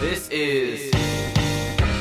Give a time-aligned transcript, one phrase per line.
[0.00, 0.94] This is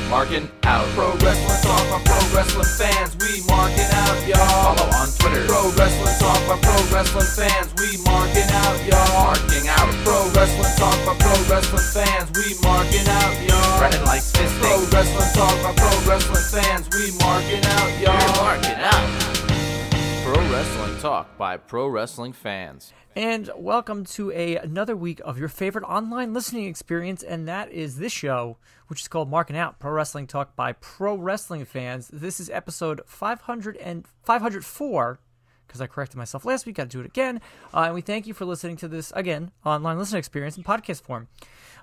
[0.07, 0.85] Marking Out.
[0.93, 3.17] Pro Wrestling Talk by Pro Wrestling fans.
[3.17, 4.77] We marking out, y'all.
[4.77, 5.49] Follow on Twitter.
[5.49, 7.73] Pro Wrestling Talk by Pro Wrestling fans.
[7.81, 9.33] We marking out, y'all.
[9.33, 9.89] Marking out.
[10.05, 12.29] Pro Wrestling Talk by Pro Wrestling fans.
[12.37, 13.79] We marking out, y'all.
[13.81, 14.61] Brennan likes fisting.
[14.61, 16.85] Pro Wrestling Talk by Pro Wrestling fans.
[16.93, 18.13] We marking out, y'all.
[18.13, 19.26] We're marking out.
[20.27, 22.91] Pro Wrestling Talk by Pro Wrestling fans.
[23.15, 27.95] And welcome to a, another week of your favorite online listening experience, and that is
[27.95, 28.57] this show,
[28.87, 32.09] which is called Marking Out Pro Wrestling Talk by Pro Wrestling Fans.
[32.11, 35.19] This is episode 500 and 504,
[35.65, 37.39] because I corrected myself last week, got to do it again.
[37.73, 41.03] Uh, and we thank you for listening to this, again, online listening experience in podcast
[41.03, 41.29] form.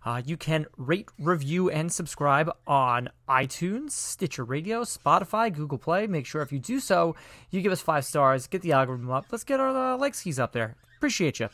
[0.04, 6.06] Uh, you can rate, review, and subscribe on iTunes, Stitcher Radio, Spotify, Google Play.
[6.06, 7.16] Make sure if you do so,
[7.50, 9.26] you give us five stars, get the algorithm up.
[9.30, 10.76] Let's get our uh, skis up there.
[10.98, 11.48] Appreciate you.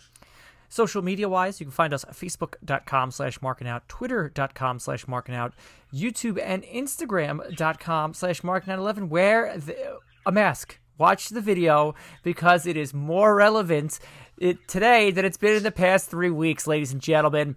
[0.68, 5.34] Social media wise, you can find us at facebook.com slash marking out, twitter.com slash marking
[5.34, 5.52] out,
[5.92, 9.08] YouTube and Instagram.com slash marking out 11.
[9.08, 10.78] Wear the, a mask.
[10.96, 13.98] Watch the video because it is more relevant
[14.38, 17.56] it, today than it's been in the past three weeks, ladies and gentlemen.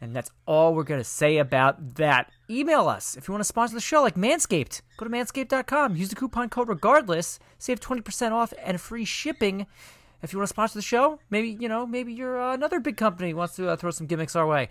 [0.00, 2.30] And that's all we're going to say about that.
[2.48, 4.80] Email us if you want to sponsor the show, like Manscaped.
[4.96, 5.96] Go to manscaped.com.
[5.96, 7.38] Use the coupon code regardless.
[7.58, 9.66] Save 20% off and free shipping.
[10.22, 12.96] If you want to sponsor the show, maybe, you know, maybe you're uh, another big
[12.96, 14.68] company wants to uh, throw some gimmicks our way.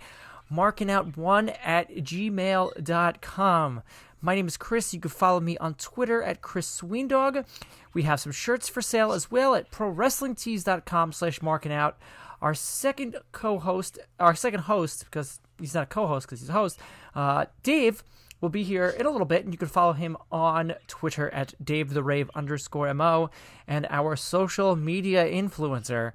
[0.48, 3.82] Marking out one at gmail.com.
[4.22, 4.92] My name is Chris.
[4.92, 7.46] You can follow me on Twitter at Chris Sweendog.
[7.94, 11.96] We have some shirts for sale as well at prowrestlingtees.com slash marking out.
[12.42, 16.78] Our second co-host, our second host, because he's not a co-host because he's a host,
[17.14, 18.02] uh, Dave
[18.40, 21.54] will be here in a little bit, and you can follow him on Twitter at
[21.62, 23.30] Dave the Rave underscore mo,
[23.66, 26.12] and our social media influencer.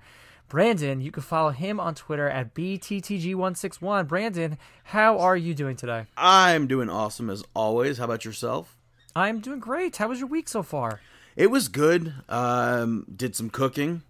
[0.47, 4.07] Brandon, you can follow him on Twitter at BTTG161.
[4.07, 6.05] Brandon, how are you doing today?
[6.17, 7.97] I'm doing awesome as always.
[7.97, 8.77] How about yourself?
[9.15, 9.97] I'm doing great.
[9.97, 11.01] How was your week so far?
[11.35, 12.13] It was good.
[12.29, 14.03] Um, did some cooking,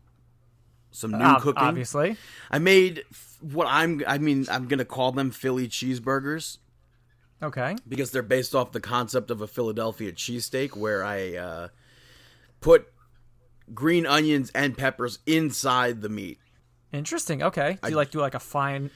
[0.95, 1.63] some new Ob- cooking.
[1.63, 2.17] Obviously.
[2.49, 3.03] I made
[3.41, 4.01] what I'm.
[4.07, 6.57] I mean, I'm gonna call them Philly cheeseburgers
[7.43, 7.75] Okay.
[7.87, 11.67] because they're based off the concept of a Philadelphia cheesesteak, where I uh,
[12.61, 12.87] put
[13.73, 16.39] green onions and peppers inside the meat.
[16.91, 17.43] Interesting.
[17.43, 17.77] Okay.
[17.83, 18.89] Do you like do like a fine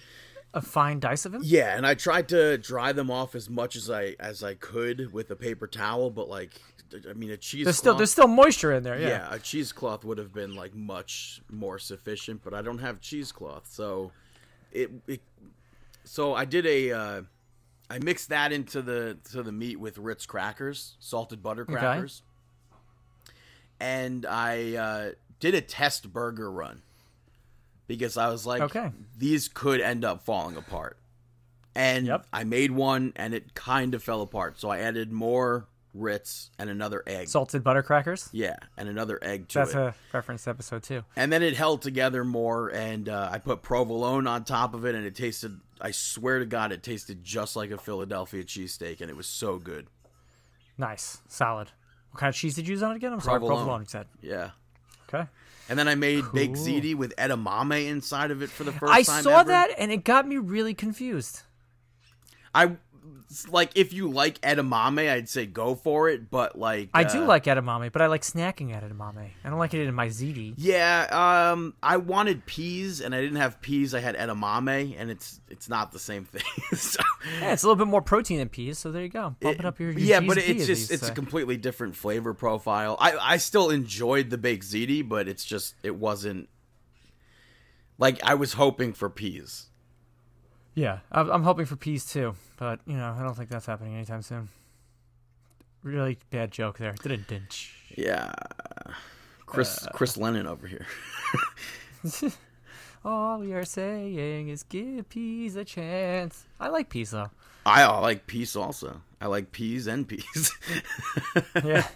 [0.54, 1.42] a fine dice of him?
[1.44, 5.12] Yeah, and I tried to dry them off as much as I as I could
[5.14, 6.62] with a paper towel, but like,
[7.10, 7.66] I mean, a cheese.
[7.66, 9.00] There's still there's still moisture in there.
[9.00, 9.08] yeah.
[9.10, 9.34] Yeah.
[9.34, 14.12] a cheesecloth would have been like much more sufficient, but I don't have cheesecloth, so
[14.72, 15.22] it, it
[16.04, 17.22] so I did a uh,
[17.90, 21.74] I mixed that into the to the meat with Ritz crackers, salted butter Okay.
[21.74, 22.24] crackers,
[23.80, 26.82] and I uh, did a test burger run
[27.88, 28.92] because I was like, Okay.
[29.18, 30.98] these could end up falling apart.
[31.76, 32.26] And Yep.
[32.34, 34.60] I made one, and it kind of fell apart.
[34.60, 37.28] So I added more Ritz and another egg.
[37.30, 38.30] Salted butter crackers.
[38.32, 39.78] Yeah, and another egg to That's it.
[39.78, 41.04] a reference to episode two.
[41.16, 44.96] and then it held together more, and uh, I put provolone on top of it,
[44.96, 45.60] and it tasted.
[45.82, 49.58] I swear to God, it tasted just like a Philadelphia cheesesteak, and it was so
[49.58, 49.88] good.
[50.78, 51.22] Nice.
[51.28, 51.70] Solid.
[52.12, 53.14] What kind of cheese did you use on it again?
[53.14, 53.58] I'm sorry, Provolone.
[53.60, 53.82] provolone.
[53.82, 54.08] You said.
[54.22, 54.50] Yeah.
[55.14, 55.28] Okay.
[55.70, 59.04] And then I made baked ziti with edamame inside of it for the first I
[59.04, 59.18] time.
[59.18, 59.50] I saw ever.
[59.50, 61.42] that and it got me really confused.
[62.56, 62.78] I
[63.50, 66.30] like if you like edamame, I'd say go for it.
[66.30, 69.30] But like, I do uh, like edamame, but I like snacking at edamame.
[69.44, 70.54] I don't like it in my ziti.
[70.58, 73.94] Yeah, um, I wanted peas, and I didn't have peas.
[73.94, 76.44] I had edamame, and it's it's not the same thing.
[76.78, 77.02] so,
[77.40, 79.36] Yeah, it's a little bit more protein than peas, so there you go.
[79.40, 82.98] Bump it, up your, your yeah, but it's just it's a completely different flavor profile.
[83.00, 86.50] I I still enjoyed the baked ziti, but it's just it wasn't
[88.00, 89.68] like I was hoping for peas.
[90.80, 93.96] Yeah, I'm, I'm hoping for peas too, but you know, I don't think that's happening
[93.96, 94.48] anytime soon.
[95.84, 96.96] Really bad joke there.
[97.98, 98.32] Yeah,
[99.46, 99.92] Chris Uh.
[99.92, 100.86] Chris Lennon over here.
[103.04, 106.46] All we are saying is give peas a chance.
[106.62, 107.30] I like peas though.
[107.66, 109.02] I, I like peas also.
[109.20, 110.58] I like peas and peas.
[111.62, 111.88] Yeah.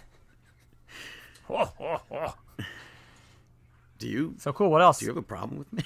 [3.98, 4.70] do you so cool.
[4.70, 4.98] What else?
[4.98, 5.82] do you have a problem with me?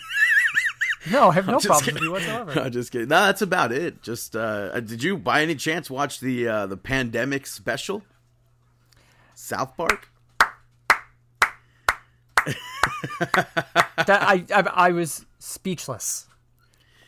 [1.10, 1.94] no, I have no Just problem kidding.
[1.94, 2.60] with you whatsoever.
[2.60, 3.08] I'm just kidding.
[3.08, 4.02] No, that's about it.
[4.02, 8.02] Just uh, did you by any chance watch the uh, the pandemic special?
[9.34, 10.10] South Park.
[14.06, 16.26] that I, I I was speechless.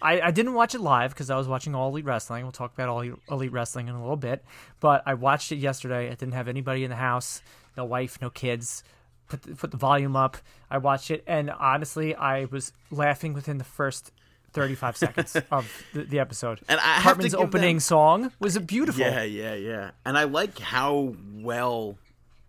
[0.02, 2.44] I, I didn't watch it live because I was watching All Elite Wrestling.
[2.44, 4.44] We'll talk about All Elite Wrestling in a little bit.
[4.80, 6.06] But I watched it yesterday.
[6.06, 7.42] I didn't have anybody in the house,
[7.76, 8.82] no wife, no kids.
[9.30, 10.36] Put the, put the volume up.
[10.70, 14.12] I watched it, and honestly, I was laughing within the first
[14.52, 16.60] 35 seconds of the, the episode.
[16.68, 19.00] And I have Cartman's opening them- song was beautiful.
[19.00, 19.90] Yeah, yeah, yeah.
[20.04, 21.96] And I like how well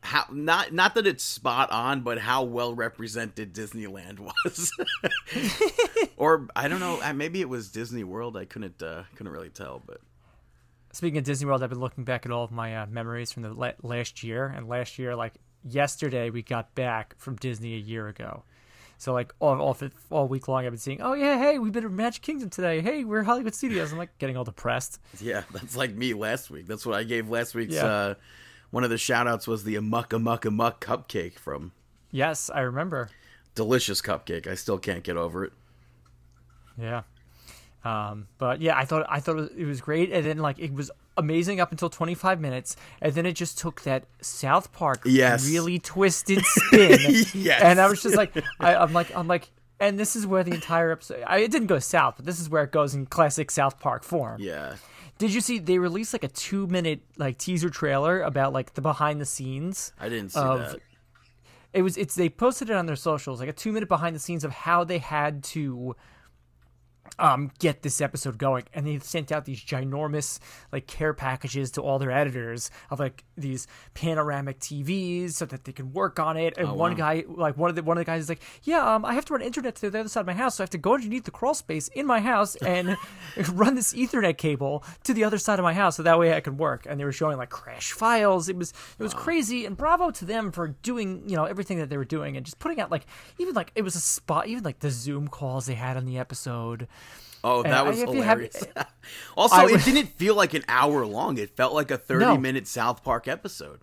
[0.04, 4.72] how not not that it's spot on, but how well represented Disneyland was.
[6.18, 8.36] or I don't know, maybe it was Disney World.
[8.36, 10.02] I couldn't uh, couldn't really tell, but
[10.94, 13.44] Speaking of Disney World, I've been looking back at all of my uh, memories from
[13.44, 17.80] the la- last year, and last year, like yesterday, we got back from Disney a
[17.80, 18.44] year ago.
[18.98, 19.76] So like all all,
[20.12, 22.82] all week long, I've been seeing, oh yeah, hey, we've been at Magic Kingdom today.
[22.82, 23.92] Hey, we're Hollywood Studios.
[23.92, 25.00] I'm like getting all depressed.
[25.20, 26.68] yeah, that's like me last week.
[26.68, 27.86] That's what I gave last week's Yeah.
[27.86, 28.14] uh
[28.70, 31.72] one of the shout outs was the Amuck Amuck Amuck cupcake from
[32.12, 33.10] Yes, I remember.
[33.56, 34.48] Delicious Cupcake.
[34.48, 35.52] I still can't get over it.
[36.78, 37.02] Yeah.
[37.84, 40.92] Um, but yeah, I thought I thought it was great, and then like it was
[41.18, 45.48] amazing up until 25 minutes, and then it just took that South Park Yes.
[45.50, 47.00] really twisted spin,
[47.34, 47.62] Yes.
[47.64, 49.50] and I was just like, I, I'm like, I'm like,
[49.80, 51.24] and this is where the entire episode.
[51.26, 54.04] I, it didn't go south, but this is where it goes in classic South Park
[54.04, 54.40] form.
[54.40, 54.76] Yeah.
[55.18, 58.82] Did you see they released like a two minute like teaser trailer about like the
[58.82, 59.92] behind the scenes?
[60.00, 60.80] I didn't see Of- that.
[61.74, 64.20] it was it's they posted it on their socials like a two minute behind the
[64.20, 65.96] scenes of how they had to
[67.20, 68.64] um get this episode going.
[68.74, 70.40] And they sent out these ginormous
[70.72, 75.72] like care packages to all their editors of like these panoramic TVs so that they
[75.72, 76.58] can work on it.
[76.58, 76.98] And one wow.
[76.98, 79.26] guy like one of the one of the guys is like yeah um I have
[79.26, 80.96] to run internet to the other side of my house so I have to go
[80.96, 82.98] underneath the crawl space in my house and
[83.54, 86.40] run this ethernet cable to the other side of my house so that way I
[86.40, 86.86] can work.
[86.88, 88.50] And they were showing like crash files.
[88.50, 89.66] It was it was crazy.
[89.66, 92.60] And bravo to them for doing you know everything that they were doing and just
[92.60, 93.06] putting out like
[93.38, 96.18] even like it was a spot even like the zoom calls they had on the
[96.18, 96.88] episode
[97.44, 98.64] Oh, that I- was you have- hilarious.
[99.38, 101.38] also, I it didn't feel like an hour long.
[101.38, 102.38] It felt like a 30 No.
[102.38, 103.80] minute South Park episode.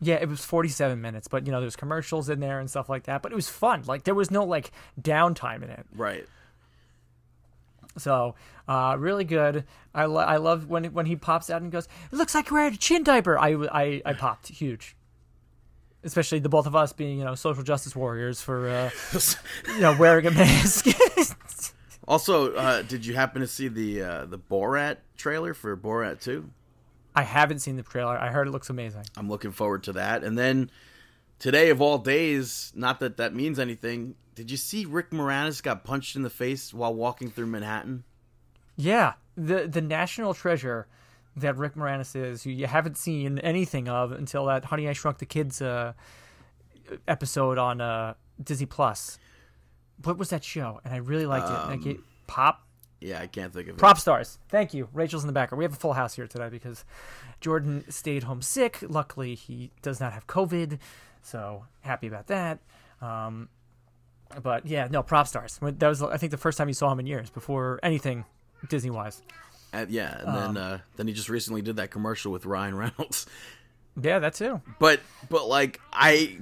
[0.00, 3.04] Yeah, it was 47 minutes, but you know, there's commercials in there and stuff like
[3.04, 3.22] that.
[3.22, 3.84] But it was fun.
[3.86, 5.86] Like there was no like downtime in it.
[5.94, 6.26] Right.
[7.98, 8.34] So,
[8.66, 9.64] uh, really good.
[9.94, 12.58] I, lo- I love when when he pops out and goes, "It looks like you're
[12.58, 14.96] wearing a chin diaper." I, I, I popped huge.
[16.02, 18.90] Especially the both of us being, you know, social justice warriors for, uh,
[19.68, 20.86] you know, wearing a mask.
[22.08, 26.48] Also, uh, did you happen to see the uh, the Borat trailer for Borat 2?
[27.14, 28.18] I haven't seen the trailer.
[28.18, 29.04] I heard it looks amazing.
[29.16, 30.24] I'm looking forward to that.
[30.24, 30.70] And then
[31.38, 35.84] today of all days, not that that means anything, did you see Rick Moranis got
[35.84, 38.04] punched in the face while walking through Manhattan?
[38.76, 40.86] Yeah, the the national treasure
[41.36, 45.18] that Rick Moranis is, who you haven't seen anything of until that Honey I Shrunk
[45.18, 45.92] the Kids uh,
[47.06, 49.18] episode on uh, Disney Plus.
[50.04, 50.80] What was that show?
[50.84, 51.52] And I really liked it.
[51.52, 52.62] Like it Pop
[53.00, 53.78] Yeah, I can't think of it.
[53.78, 54.38] Prop Stars.
[54.48, 54.88] Thank you.
[54.92, 55.58] Rachel's in the background.
[55.58, 56.84] We have a full house here today because
[57.40, 58.78] Jordan stayed home sick.
[58.82, 60.78] Luckily, he does not have COVID,
[61.22, 62.58] so happy about that.
[63.00, 63.48] Um,
[64.42, 65.58] but yeah, no, Prop Stars.
[65.60, 68.24] That was I think the first time you saw him in years before anything
[68.68, 69.20] Disney wise.
[69.74, 72.76] Uh, yeah, and Um, then uh, then he just recently did that commercial with Ryan
[72.76, 73.26] Reynolds.
[74.00, 74.62] Yeah, that too.
[74.78, 76.38] But but like I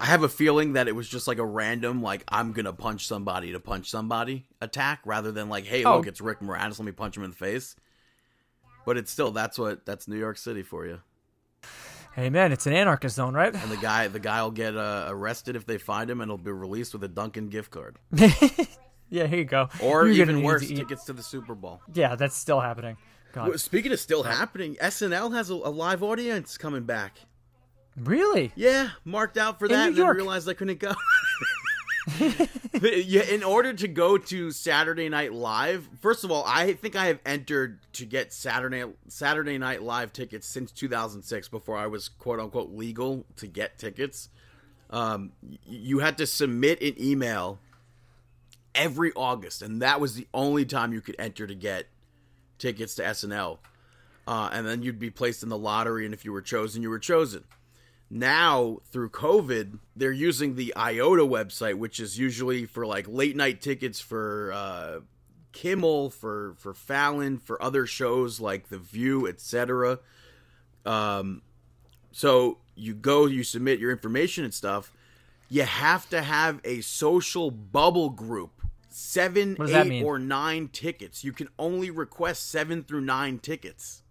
[0.00, 3.06] I have a feeling that it was just like a random like I'm gonna punch
[3.06, 5.98] somebody to punch somebody attack rather than like hey Oh.
[5.98, 7.76] look it's Rick Moranis let me punch him in the face.
[8.86, 11.00] But it's still that's what that's New York City for you.
[12.14, 13.54] Hey man, it's an anarchist zone, right?
[13.54, 16.38] And the guy the guy will get uh, arrested if they find him and he'll
[16.38, 17.98] be released with a Dunkin' gift card
[19.10, 19.68] yeah, here you go.
[19.80, 21.80] or You're even worse to tickets to the Super Bowl.
[21.92, 22.96] Yeah, that's still happening.
[23.32, 23.58] God.
[23.58, 27.18] Speaking of still happening, SNL has a, a live audience coming back.
[27.96, 28.52] Really?
[28.56, 30.94] Yeah, marked out for In that, New and then realized I couldn't go.
[32.82, 37.06] yeah, in order to go to Saturday Night Live, first of all, I think I
[37.06, 42.40] have entered to get Saturday Saturday Night Live tickets since 2006, before I was quote
[42.40, 44.28] unquote legal to get tickets.
[44.90, 45.32] Um,
[45.66, 47.58] you had to submit an email
[48.74, 51.86] every August, and that was the only time you could enter to get
[52.58, 53.58] tickets to SNL.
[54.26, 56.90] Uh, and then you'd be placed in the lottery, and if you were chosen, you
[56.90, 57.44] were chosen
[58.14, 63.60] now through covid they're using the iota website which is usually for like late night
[63.60, 65.00] tickets for uh
[65.52, 69.98] kimmel for for fallon for other shows like the view etc
[70.86, 71.42] um
[72.12, 74.92] so you go you submit your information and stuff.
[75.50, 78.52] You have to have a social bubble group
[78.88, 81.24] seven What does that eight or nine tickets.
[81.24, 84.02] You can only request seven through nine tickets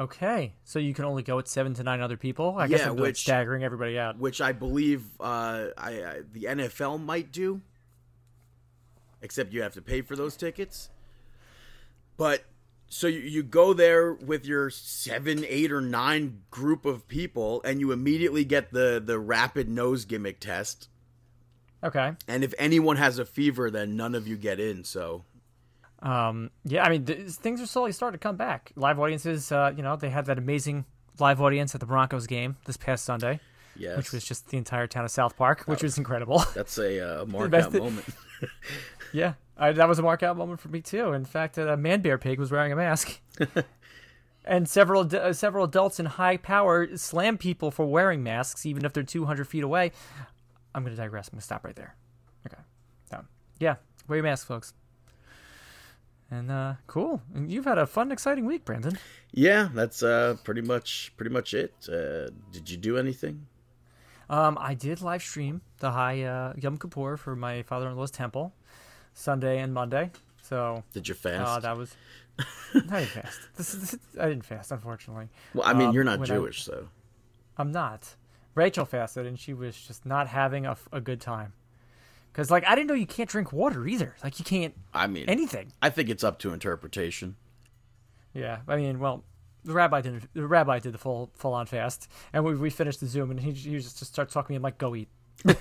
[0.00, 2.56] Okay, so you can only go with seven to nine other people.
[2.58, 4.18] I guess Yeah, I'm which- staggering everybody out.
[4.18, 7.60] which I believe uh, I, I the NFL might do,
[9.20, 10.88] except you have to pay for those tickets.
[12.16, 12.44] But
[12.88, 17.78] so you, you go there with your seven, eight, or nine group of people, and
[17.78, 20.88] you immediately get the the rapid nose gimmick test.
[21.84, 22.12] Okay.
[22.26, 24.82] And if anyone has a fever, then none of you get in.
[24.84, 25.24] So
[26.02, 28.72] Um, yeah, I mean, th- things are slowly starting to come back.
[28.76, 30.84] Live audiences, uh, you know, they had that amazing
[31.18, 33.40] live audience at the Broncos game this past Sunday,
[33.76, 33.96] Yes.
[33.96, 36.42] which was just the entire town of South Park, which was incredible.
[36.54, 38.06] That's a uh, mark best out moment.
[39.12, 41.12] yeah, I, that was a mark out moment for me too.
[41.12, 43.20] In fact, a man bear pig was wearing a mask.
[44.44, 48.92] And several uh, several adults in high power slam people for wearing masks, even if
[48.92, 49.92] they're 200 feet away.
[50.74, 51.28] I'm going to digress.
[51.28, 51.94] I'm going to stop right there.
[52.46, 52.60] Okay.
[53.10, 53.24] So,
[53.58, 53.76] yeah,
[54.08, 54.72] wear your mask, folks.
[56.30, 57.20] And uh, cool.
[57.34, 58.96] And you've had a fun, exciting week, Brandon.
[59.32, 61.74] yeah, that's uh, pretty much pretty much it.
[61.88, 63.46] Uh, did you do anything?
[64.28, 68.52] Um, I did live stream the high uh, Yom Kippur for my father-in-law's temple,
[69.12, 70.12] Sunday and Monday.
[70.42, 71.48] So Did you fast?
[71.48, 71.94] uh, that was.
[72.38, 73.40] I didn't fast.
[73.56, 75.28] This is, I didn't fast, unfortunately.
[75.52, 76.86] well, I mean, um, you're not I- Jewish, so
[77.58, 78.14] I'm not.
[78.54, 81.52] Rachel fasted, and she was just not having a, a good time.
[82.32, 84.14] Because, like, I didn't know you can't drink water either.
[84.22, 85.72] Like, you can't I mean, anything.
[85.82, 87.36] I think it's up to interpretation.
[88.32, 89.24] Yeah, I mean, well,
[89.64, 93.00] the rabbi did the rabbi did the full full on fast, and we, we finished
[93.00, 94.56] the Zoom, and he, he just, just starts talking to me.
[94.56, 95.08] I'm like, go eat.
[95.46, 95.56] I'm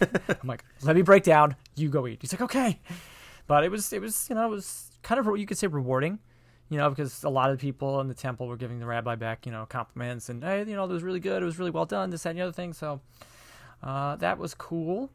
[0.48, 1.56] like, let me break down.
[1.76, 2.20] You go eat.
[2.22, 2.80] He's like, okay.
[3.48, 5.68] But it was it was you know it was kind of what you could say
[5.68, 6.20] rewarding,
[6.70, 9.46] you know, because a lot of people in the temple were giving the rabbi back
[9.46, 11.42] you know compliments and hey you know it was really good.
[11.42, 12.12] It was really well done.
[12.12, 12.74] This that and the other thing.
[12.74, 13.02] So
[13.82, 15.10] uh, that was cool.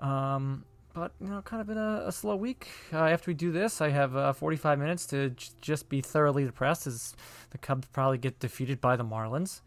[0.00, 0.64] Um,
[0.98, 2.68] but you know, kind of been a, a slow week.
[2.92, 6.44] Uh, after we do this, I have uh, 45 minutes to j- just be thoroughly
[6.44, 7.14] depressed as
[7.50, 9.60] the Cubs probably get defeated by the Marlins.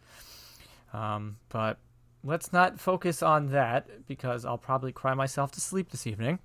[0.93, 1.77] Um, but
[2.23, 6.39] let's not focus on that because I'll probably cry myself to sleep this evening.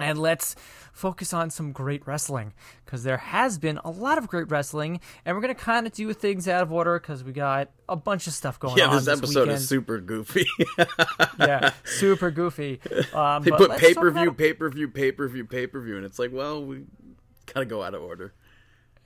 [0.00, 0.56] And let's
[0.92, 2.52] focus on some great wrestling
[2.84, 6.12] because there has been a lot of great wrestling, and we're gonna kind of do
[6.12, 8.90] things out of order because we got a bunch of stuff going Yeah, on.
[8.94, 9.58] Yeah, this episode weekend.
[9.58, 10.46] is super goofy.
[11.38, 12.80] yeah, super goofy.
[13.14, 15.80] Um, they but put pay per view, pay per view, pay per view, pay per
[15.80, 16.82] view, and it's like, well, we
[17.52, 18.32] gotta go out of order.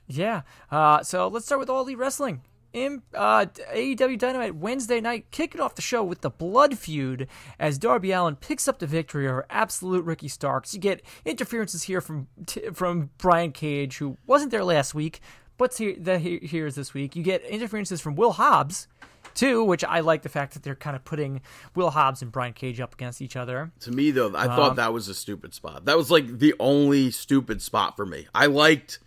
[0.07, 0.42] Yeah.
[0.71, 2.40] Uh, so let's start with All the Wrestling.
[2.75, 7.27] In uh, AEW Dynamite Wednesday night, kicking off the show with the Blood Feud
[7.59, 10.75] as Darby Allin picks up the victory over absolute Ricky Starks.
[10.75, 15.21] You get interferences here from t- from Brian Cage, who wasn't there last week,
[15.57, 17.17] but here, that here is this week.
[17.17, 18.87] You get interferences from Will Hobbs,
[19.35, 21.41] too, which I like the fact that they're kind of putting
[21.75, 23.73] Will Hobbs and Brian Cage up against each other.
[23.81, 25.87] To me, though, I Um, thought that was a stupid spot.
[25.87, 28.27] That was like the only stupid spot for me.
[28.35, 28.99] I liked,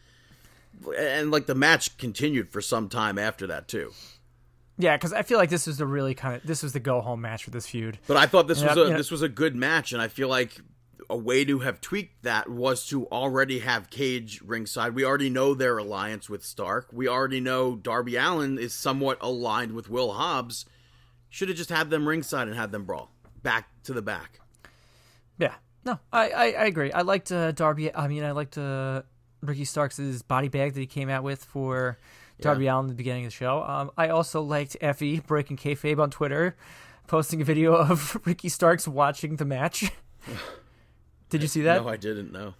[0.97, 3.91] and like the match continued for some time after that too.
[4.77, 7.01] Yeah, because I feel like this was the really kind of this was the go
[7.01, 7.99] home match for this feud.
[8.07, 8.97] But I thought this was a yeah.
[8.97, 10.59] this was a good match, and I feel like
[11.09, 14.95] a way to have tweaked that was to already have Cage ringside.
[14.95, 16.87] We already know their alliance with Stark.
[16.91, 20.65] We already know Darby Allin is somewhat aligned with Will Hobbs.
[21.29, 23.11] Should have just had them ringside and had them brawl
[23.43, 24.39] back to the back.
[25.37, 26.91] Yeah, no, I, I, I agree.
[26.91, 27.93] I liked uh, Darby.
[27.93, 29.03] I mean, I liked uh,
[29.41, 31.97] Ricky Starks' body bag that he came out with for
[32.39, 33.63] Darby Allin at the beginning of the show.
[33.63, 36.55] Um, I also liked Effy breaking kayfabe on Twitter,
[37.07, 39.91] posting a video of Ricky Starks watching the match.
[41.29, 41.81] Did you see that?
[41.83, 42.53] No, I didn't know.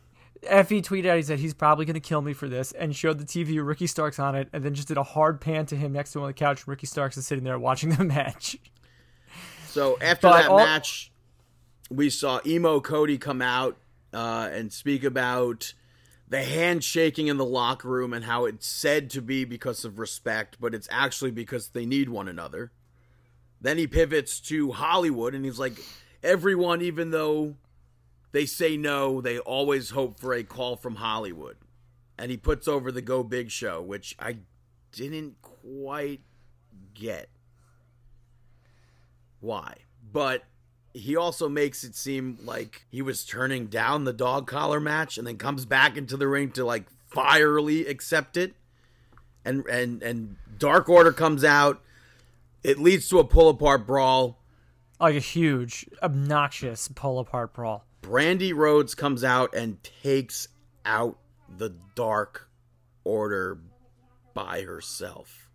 [0.43, 3.19] Effy tweeted out, he said, he's probably going to kill me for this, and showed
[3.19, 5.91] the TV Ricky Starks on it, and then just did a hard pan to him
[5.93, 6.65] next to him on the couch.
[6.67, 8.57] Ricky Starks is sitting there watching the match.
[9.67, 11.11] So after But that all- match,
[11.91, 13.77] we saw Emo Cody come out
[14.13, 15.73] uh, and speak about
[16.31, 20.55] the handshaking in the locker room and how it's said to be because of respect,
[20.61, 22.71] but it's actually because they need one another.
[23.59, 25.77] Then he pivots to Hollywood and he's like,
[26.23, 27.57] everyone, even though
[28.31, 31.57] they say no, they always hope for a call from Hollywood.
[32.17, 34.37] And he puts over the Go Big show, which I
[34.93, 36.21] didn't quite
[36.93, 37.27] get
[39.41, 39.79] why.
[40.13, 40.45] But
[40.93, 45.25] he also makes it seem like he was turning down the dog collar match and
[45.25, 48.53] then comes back into the ring to like fierily accept it.
[49.43, 51.81] And and and Dark Order comes out.
[52.63, 54.37] It leads to a pull apart brawl.
[54.99, 57.85] Like a huge, obnoxious pull apart brawl.
[58.03, 60.47] Brandi Rhodes comes out and takes
[60.85, 61.17] out
[61.49, 62.49] the Dark
[63.03, 63.59] Order
[64.33, 65.49] by herself.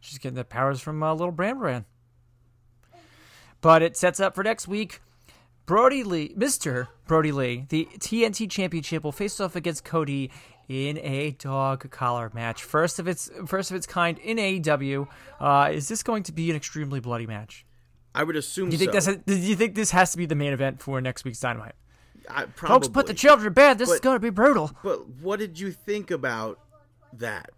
[0.00, 1.86] She's getting the powers from uh, little Bran Bran.
[3.64, 5.00] But it sets up for next week.
[5.64, 6.88] Brodie Lee, Mr.
[7.06, 10.30] Brodie Lee, the TNT Championship will face off against Cody
[10.68, 15.08] in a dog collar match, first of its first of its kind in AEW.
[15.40, 17.64] Uh, is this going to be an extremely bloody match?
[18.14, 19.12] I would assume Do you think so.
[19.12, 19.22] this?
[19.24, 21.74] Do you think this has to be the main event for next week's Dynamite?
[22.28, 23.78] I, Folks, put the children to bed.
[23.78, 24.72] This is going to be brutal.
[24.82, 26.60] But what did you think about
[27.14, 27.48] that?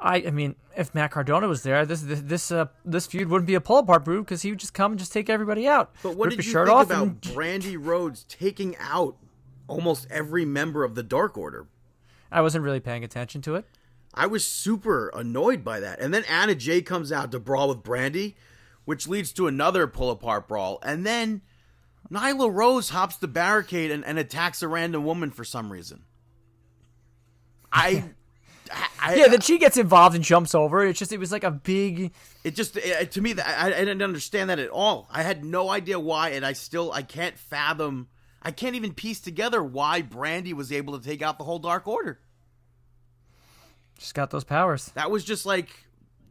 [0.00, 3.46] I, I mean, if Matt Cardona was there, this this this, uh, this feud wouldn't
[3.46, 5.92] be a pull apart brew because he would just come and just take everybody out.
[6.02, 9.16] But what did you think off about and Brandi Rhodes taking out
[9.66, 11.66] almost every member of the Dark Order.
[12.30, 13.64] I wasn't really paying attention to it.
[14.12, 16.00] I was super annoyed by that.
[16.00, 18.34] And then Anna Jay comes out to brawl with Brandi,
[18.84, 20.78] which leads to another pull apart brawl.
[20.82, 21.42] And then
[22.10, 26.04] Nyla Rose hops the barricade and, and attacks a random woman for some reason.
[27.72, 28.04] I.
[29.00, 30.84] I, Yeah, then she gets involved and jumps over.
[30.84, 32.12] It's just it was like a big.
[32.42, 35.08] it just it, to me that I, I didn't understand that at all.
[35.10, 38.08] I had no idea why, and I still I can't fathom.
[38.42, 41.86] I can't even piece together why Brandi was able to take out the whole Dark
[41.86, 42.20] Order.
[43.98, 44.86] Just got those powers.
[44.94, 45.68] That was just like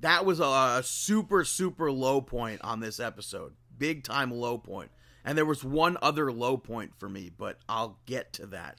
[0.02, 3.54] that was a super super low point on this episode.
[3.78, 4.92] Big time low point.
[5.26, 8.78] And there was one other low point for me, but I'll get to that.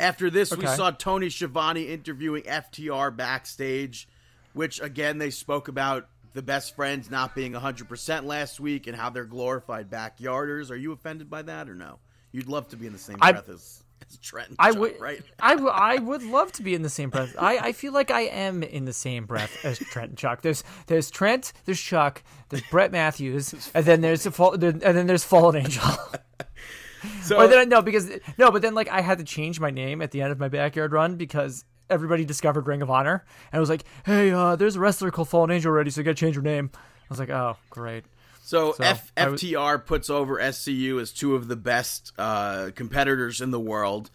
[0.00, 4.08] After this, we saw Tony Schiavone interviewing FTR backstage,
[4.52, 9.10] which again they spoke about the best friends not being 100% last week and how
[9.10, 10.70] they're glorified backyarders.
[10.70, 11.98] Are you offended by that or no?
[12.32, 15.00] You'd love to be in the same I- breath as, as Trent I Chuck, would,
[15.00, 15.20] right?
[15.40, 17.34] I, w- I would love to be in the same breath.
[17.36, 20.42] I, I feel like I am in the same breath as Trent and Chuck.
[20.42, 25.06] There's there's Trent, there's Chuck, there's Brett Matthews, and then there's a fall, and then
[25.08, 25.82] there's Fallen Angel.
[27.22, 30.02] So or then no, because no, but then like I had to change my name
[30.02, 33.60] at the end of my backyard run because everybody discovered Ring of Honor and it
[33.60, 36.14] was like, hey, uh, there's a wrestler called Fallen Angel already, so you got to
[36.14, 36.70] change your name.
[36.74, 36.78] I
[37.08, 38.04] was like, oh, great.
[38.42, 42.70] So, So, F- I was- FTR puts over SCU as two of the best uh,
[42.74, 44.10] competitors in the world.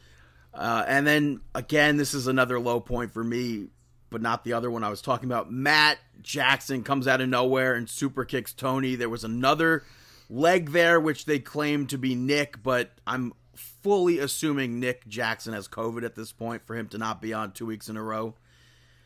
[0.53, 3.67] Uh, and then again, this is another low point for me,
[4.09, 5.51] but not the other one I was talking about.
[5.51, 8.95] Matt Jackson comes out of nowhere and super kicks Tony.
[8.95, 9.83] There was another
[10.29, 15.67] leg there, which they claim to be Nick, but I'm fully assuming Nick Jackson has
[15.67, 18.35] COVID at this point for him to not be on two weeks in a row.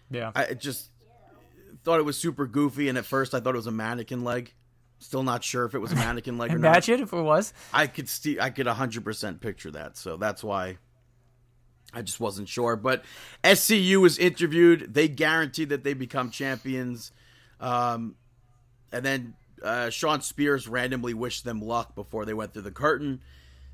[0.10, 0.32] Yeah.
[0.36, 0.90] I just
[1.84, 4.54] thought it was super goofy, and at first I thought it was a mannequin leg.
[5.00, 6.70] Still not sure if it was a mannequin leg or not.
[6.70, 7.54] Imagine if it was.
[7.74, 9.98] I could see, I could 100% picture that.
[9.98, 10.78] So that's why
[11.94, 12.76] I just wasn't sure.
[12.76, 13.06] But
[13.44, 14.94] SCU was interviewed.
[14.94, 17.12] They guaranteed that they become champions.
[17.62, 18.16] Um,
[18.92, 23.22] and then uh, Shawn Spears randomly wished them luck before they went through the curtain.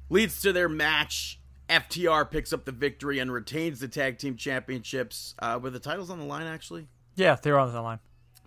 [0.10, 1.40] Leads to their match.
[1.70, 5.34] FTR picks up the victory and retains the tag team championships.
[5.40, 6.88] Uh, were the titles on the line, actually?
[7.16, 8.00] Yeah, they were on the line.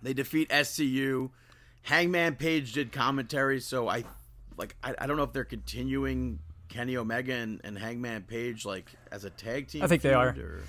[0.03, 1.31] They defeat SCU.
[1.83, 4.05] Hangman Page did commentary, so I
[4.57, 8.91] like I, I don't know if they're continuing Kenny Omega and, and Hangman Page like
[9.11, 9.83] as a tag team.
[9.83, 10.29] I think they are.
[10.29, 10.63] or-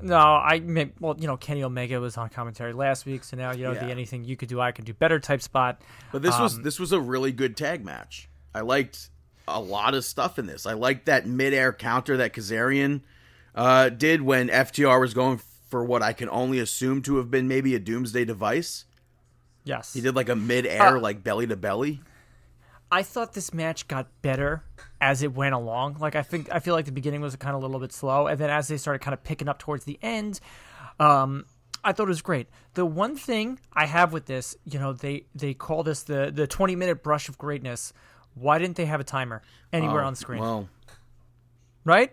[0.00, 3.50] No, I may, well, you know, Kenny Omega was on commentary last week, so now
[3.52, 3.84] you know Yeah.
[3.86, 5.82] the anything you could do, I could do better type spot.
[6.12, 8.28] But this was Um, this was a really good tag match.
[8.54, 9.10] I liked
[9.48, 10.66] a lot of stuff in this.
[10.66, 13.00] I liked that midair counter that Kazarian
[13.54, 17.48] uh, did when FTR was going for what I can only assume to have been
[17.48, 18.84] maybe a Doomsday device.
[19.64, 22.00] Yes, He did like a midair, Uh, like belly to belly.
[22.90, 24.62] I thought this match got better
[25.00, 25.98] as it went along.
[26.00, 28.26] Like I think I feel like the beginning was kind of a little bit slow,
[28.26, 30.40] and then as they started kind of picking up towards the end,
[30.98, 31.44] um,
[31.84, 32.48] I thought it was great.
[32.74, 36.46] The one thing I have with this, you know, they they call this the the
[36.46, 37.92] twenty minute brush of greatness.
[38.34, 40.40] Why didn't they have a timer anywhere Oh, on the screen?
[40.40, 40.68] Well,
[41.84, 42.12] right?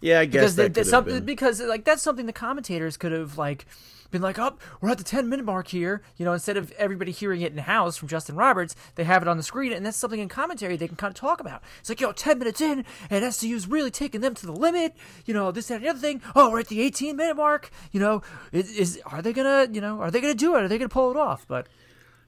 [0.00, 1.24] yeah, I guess because they- could they- have something been.
[1.24, 3.66] because like that's something the commentators could have like
[4.10, 7.12] been like, "Up, we're at the ten minute mark here." You know, instead of everybody
[7.12, 9.96] hearing it in house from Justin Roberts, they have it on the screen, and that's
[9.96, 11.62] something in commentary they can kind of talk about.
[11.80, 14.94] It's like, "Yo, ten minutes in, and SCU's really taking them to the limit."
[15.24, 16.20] You know, this that, and the other thing.
[16.34, 17.70] Oh, we're at the eighteen minute mark.
[17.92, 20.62] You know, is, is are they gonna you know are they gonna do it?
[20.62, 21.46] Are they gonna pull it off?
[21.46, 21.68] But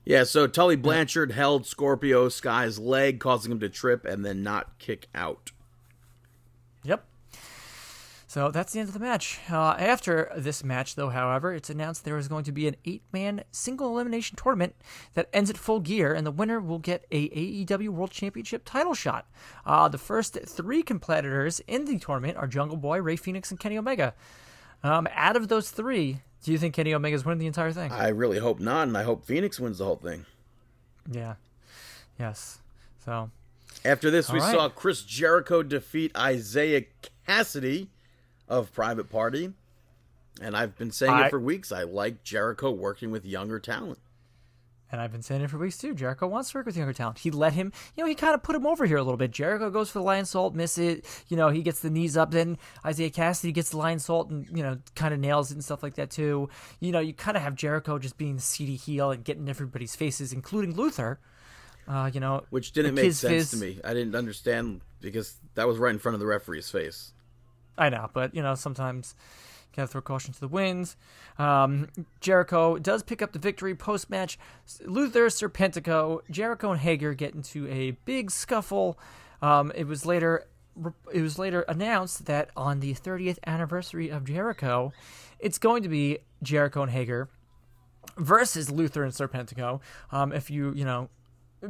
[0.05, 4.79] Yeah, so Tully Blanchard held Scorpio Sky's leg, causing him to trip and then not
[4.79, 5.53] kick out.
[6.85, 7.05] Yep.
[8.33, 9.41] So that's the end of the match.
[9.51, 13.45] Uh, after this match, though, however, it's announced there is going to be an eight-man
[13.51, 14.75] single elimination tournament
[15.13, 18.95] that ends at full gear, and the winner will get a AEW World Championship title
[18.95, 19.27] shot.
[19.67, 23.77] Uh, the first three competitors in the tournament are Jungle Boy, Rey Fenix, and Kenny
[23.77, 24.15] Omega.
[24.83, 27.93] Um, out of those three, do you think Kenny Omega's winning the entire thing?
[27.93, 30.25] I really hope not, and I hope Fenix wins the whole thing.
[31.07, 31.35] yeah.
[32.19, 32.61] Yes.
[33.05, 33.31] So
[33.85, 34.55] After this, we All right.
[34.55, 36.85] saw Chris Jericho defeat Isiah
[37.29, 37.89] Kassidy
[38.49, 39.53] of Private Party.
[40.41, 41.73] And I've been saying I- it for weeks.
[41.73, 43.99] I like Jericho working with younger talent.
[44.91, 45.95] And I've been saying it for weeks too.
[45.95, 47.19] Jericho wants to work with younger talent.
[47.19, 49.31] He let him, you know, he kind of put him over here a little bit.
[49.31, 51.07] Jericho goes for the Lionsault, miss it.
[51.29, 52.31] You know, he gets the knees up.
[52.31, 55.83] Then Isiah Kassidy gets the Lionsault and, you know, kind of nails it and stuff
[55.83, 56.51] like that too.
[56.81, 59.97] You know, you kind of have Jericho just being the seedy heel and getting everybody's
[59.97, 61.19] faces, including Luther.
[61.89, 63.81] Uh, you know, Which didn't make sense to me.
[63.83, 67.15] I didn't understand because that was right in front of the referee's face.
[67.77, 69.15] I know, but you know, sometimes
[69.73, 70.97] you gotta throw caution to the winds.
[71.39, 71.89] Um,
[72.21, 74.39] Jericho does pick up the victory post match.
[74.85, 78.99] Luther, Serpentico, Jericho, and Hager get into a big scuffle.
[79.41, 80.47] Um, it was later
[81.13, 84.93] it was later announced that on the 30th anniversary of Jericho,
[85.39, 87.29] it's going to be Jericho and Hager
[88.17, 89.81] versus Luther and Serpentico.
[90.11, 91.09] Um, if you you know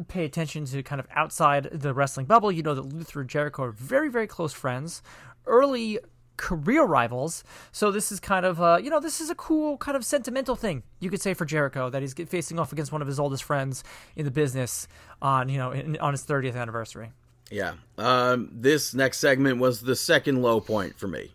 [0.09, 3.65] pay attention to kind of outside the wrestling bubble, you know that Luther and Jericho
[3.65, 5.03] are very very close friends,
[5.47, 5.99] early
[6.37, 7.45] career rivals.
[7.71, 10.57] So this is kind of uh, you know this is a cool kind of sentimental
[10.57, 13.45] thing you could say for Jericho that he's facing off against one of his oldest
[13.45, 13.85] friends
[14.17, 14.89] in the business
[15.21, 17.11] on you know in, on his 30th anniversary.
[17.51, 17.75] Yeah.
[17.99, 21.33] Um, this next segment was the second low point for me.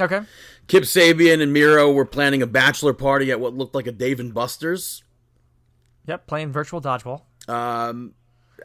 [0.00, 0.20] Okay.
[0.68, 4.20] Kip Sabian and Miro were planning a bachelor party at what looked like a Dave
[4.20, 5.02] and Buster's.
[6.06, 7.22] Yep, playing virtual dodgeball.
[7.48, 8.14] Um,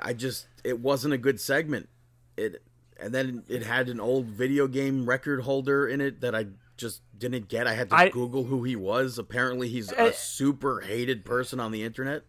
[0.01, 1.89] I just it wasn't a good segment.
[2.37, 2.61] It
[2.99, 7.01] and then it had an old video game record holder in it that I just
[7.17, 7.67] didn't get.
[7.67, 9.17] I had to I- Google who he was.
[9.17, 12.23] Apparently, he's Uh, a super hated person on the internet.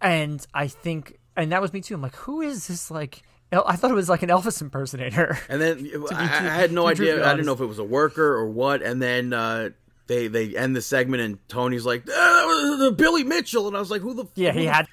[0.00, 1.94] And I think, and that was me too.
[1.94, 2.90] I'm like, who is this?
[2.90, 3.22] Like,
[3.52, 5.38] El- I thought it was like an Elvis impersonator.
[5.48, 7.24] And then I, I had no idea.
[7.26, 8.82] I didn't know if it was a worker or what.
[8.82, 9.70] And then uh,
[10.08, 13.80] they they end the segment, and Tony's like, "Ah, that was Billy Mitchell," and I
[13.80, 14.24] was like, "Who the?
[14.34, 14.88] yeah, he had.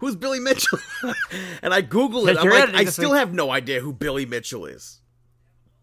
[0.00, 0.78] Who's Billy Mitchell?
[1.62, 2.34] and I Google it.
[2.34, 3.18] Yeah, I'm like, I still week.
[3.18, 5.00] have no idea who Billy Mitchell is.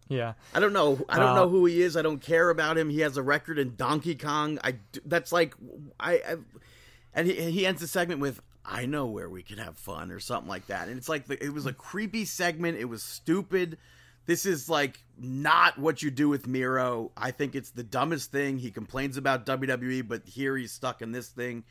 [0.08, 1.04] Yeah, I don't know.
[1.08, 1.96] I don't Uh, know who he is.
[1.96, 2.90] I don't care about him.
[2.90, 4.58] He has a record in Donkey Kong.
[4.62, 5.54] I that's like
[5.98, 6.36] I, I
[7.14, 10.20] and he he ends the segment with I know where we can have fun or
[10.20, 10.88] something like that.
[10.88, 12.78] And it's like the, it was a creepy segment.
[12.78, 13.78] It was stupid.
[14.26, 17.10] This is like not what you do with Miro.
[17.16, 18.58] I think it's the dumbest thing.
[18.58, 21.64] He complains about WWE, but here he's stuck in this thing.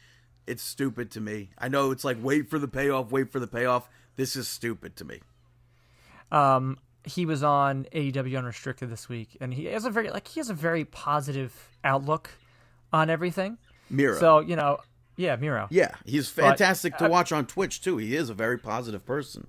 [0.47, 1.49] It's stupid to me.
[1.57, 3.87] I know it's like wait for the payoff, wait for the payoff.
[4.15, 5.19] This is stupid to me.
[6.31, 10.39] um, he was on AEW Unrestricted this week, and he has a very like he
[10.39, 12.29] has a very positive outlook
[12.93, 13.57] on everything.
[13.89, 14.19] Miro.
[14.19, 14.79] So you know,
[15.15, 15.67] yeah, Miro.
[15.71, 17.97] Yeah, he's fantastic to uh, watch on Twitch too.
[17.97, 19.47] He is a very positive person.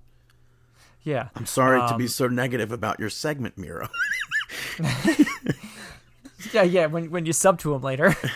[1.03, 1.29] Yeah.
[1.35, 3.89] I'm sorry to be Um, so negative about your segment, Miro.
[6.53, 6.87] Yeah, yeah.
[6.87, 8.17] When when you sub to him later.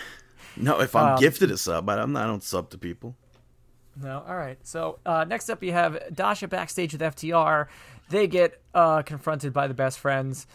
[0.56, 3.14] no, if I'm Um, gifted a sub, I- I'm not, I don't sub to people.
[4.00, 4.58] No, all right.
[4.62, 7.66] So uh, next up, you have Dasha backstage with FTR.
[8.10, 10.46] They get uh, confronted by the best friends.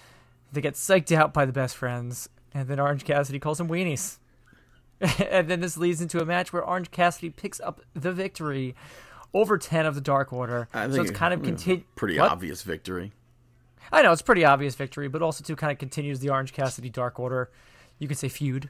[0.54, 4.18] They get psyched out by the best friends, and then Orange Cassidy calls them weenies.
[5.02, 8.76] and then this leads into a match where Orange Cassidy picks up the victory
[9.34, 10.68] over ten of the Dark Order.
[10.74, 12.30] I so it's kind of continu- pretty What?
[12.32, 13.12] obvious victory.
[13.92, 16.90] I know it's pretty obvious victory, but also too kind of continues the Orange Cassidy
[16.90, 17.50] Dark Order.
[17.98, 18.70] You could say feud.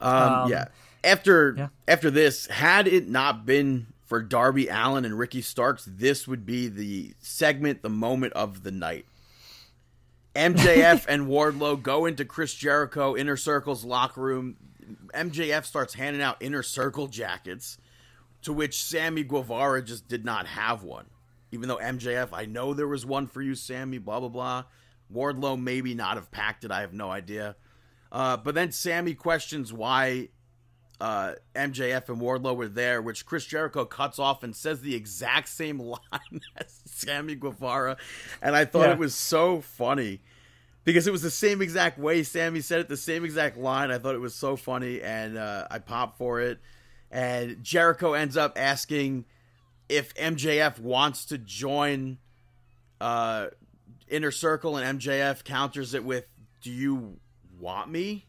[0.00, 0.66] Um, yeah.
[1.04, 1.68] After yeah.
[1.86, 6.68] after this, had it not been for Darby Allin and Ricky Starks, this would be
[6.68, 9.06] the segment, the moment of the night.
[10.34, 14.56] MJF and Wardlow go into Chris Jericho Inner Circle's locker room.
[15.14, 17.78] MJF starts handing out Inner Circle jackets,
[18.42, 21.06] to which Sammy Guevara just did not have one.
[21.50, 24.64] Even though MJF, I know there was one for you, Sammy, blah, blah, blah.
[25.12, 26.70] Wardlow maybe not have packed it.
[26.70, 27.56] I have no idea.
[28.12, 30.28] Uh, but then Sammy questions why
[31.00, 35.48] uh, MJF and Wardlow were there, which Chris Jericho cuts off and says the exact
[35.48, 37.96] same line as Sammy Guevara.
[38.40, 38.92] And I thought Yeah.
[38.92, 40.20] it was so funny
[40.84, 43.90] because it was the same exact way Sammy said it, the same exact line.
[43.90, 46.60] I thought it was so funny, and uh, I popped for it.
[47.10, 49.24] And Jericho ends up asking
[49.88, 52.18] if MJF wants to join
[53.00, 53.48] uh,
[54.08, 56.26] Inner Circle, and MJF counters it with,
[56.62, 57.18] "Do you
[57.60, 58.26] want me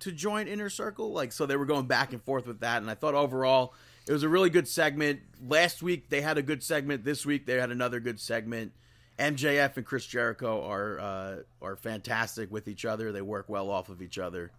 [0.00, 2.90] to join Inner Circle?" Like, so they were going back and forth with that, and
[2.90, 3.74] I thought overall
[4.06, 5.20] it was a really good segment.
[5.46, 7.04] Last week they had a good segment.
[7.04, 8.72] This week they had another good segment.
[9.18, 13.12] MJF and Chris Jericho are uh, are fantastic with each other.
[13.12, 14.50] They work well off of each other.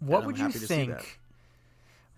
[0.00, 1.00] What would you happy to see that.
[1.02, 1.20] think?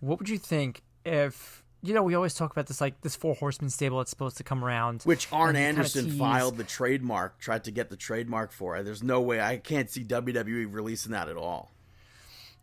[0.01, 3.35] What would you think if you know we always talk about this like this four
[3.35, 6.65] horsemen stable that's supposed to come around, Which Arn and they kinda Anderson filed the
[6.65, 8.85] trademark, tried to get the trademark for it.
[8.85, 11.73] There's no way I can't see WWE releasing that at all.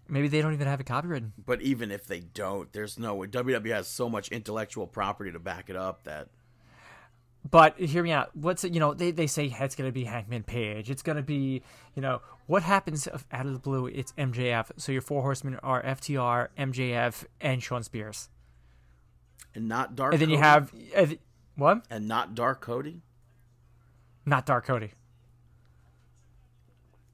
[0.09, 1.31] Maybe they don't even have it copywritten.
[1.45, 3.27] But even if they don't, there's no way.
[3.27, 6.29] WWE has so much intellectual property to back it up that
[7.49, 8.35] But hear me out.
[8.35, 8.73] What's it?
[8.73, 10.89] You know they they say it's going to be Hangman Page.
[10.89, 11.61] It's going to be
[11.95, 14.71] you know what happens if out of the blue it's MJF.
[14.77, 18.29] So your four horsemen are FTR, MJF, and Shawn Spears.
[19.55, 20.13] And not Dark.
[20.13, 21.07] And then you have uh,
[21.55, 21.83] what?
[21.89, 23.01] and not Dark Cody.
[24.25, 24.91] Not Dark Cody.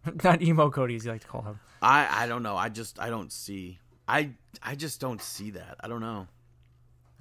[0.23, 1.59] Not emo Cody, as you like to call him.
[1.81, 2.57] I I don't know.
[2.57, 3.79] I just I don't see.
[4.07, 5.77] I I just don't see that.
[5.79, 6.27] I don't know.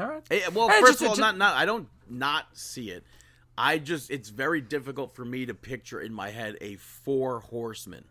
[0.01, 0.23] All right.
[0.31, 3.05] Eh, well, Eh, first just- of all, just- not not I don't not see it.
[3.57, 8.05] I just it's very difficult for me to picture in my head a four horsemen.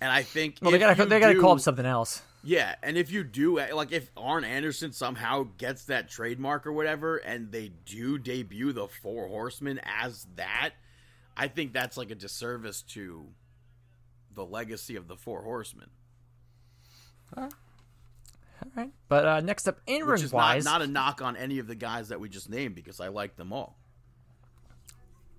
[0.00, 2.22] And I think Well, they gotta they gotta call up something else.
[2.44, 7.18] Yeah, and if you do, like, if Arn Anderson somehow gets that trademark or whatever,
[7.18, 10.70] and they do debut the Four Horsemen as that,
[11.36, 13.28] I think that's like a disservice to
[14.34, 15.90] the legacy of the Four Horsemen.
[17.36, 18.90] All right.
[19.08, 21.74] But uh, next up, in ring wise, not, not a knock on any of the
[21.74, 23.76] guys that we just named because I like them all.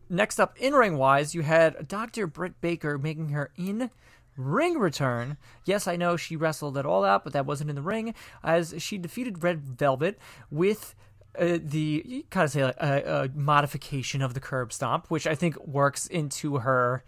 [0.09, 2.27] next up, in ring wise, you had Dr.
[2.27, 3.89] Britt Baker making her in
[4.37, 5.37] ring return.
[5.65, 8.73] Yes, I know she wrestled it all out, but that wasn't in the ring, as
[8.77, 10.19] she defeated Red Velvet
[10.49, 10.95] with.
[11.35, 15.25] Uh, the you kind of say like a, a modification of the curb stomp, which
[15.25, 17.03] I think works into her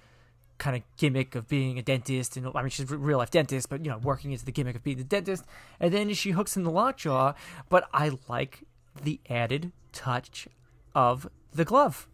[0.57, 3.69] kind of gimmick of being a dentist, and I mean she's a real life dentist,
[3.69, 5.43] but you know working into the gimmick of being the dentist,
[5.79, 7.33] and then she hooks in the lockjaw.
[7.69, 8.63] But I like
[8.99, 10.47] the added touch
[10.93, 12.07] of the glove,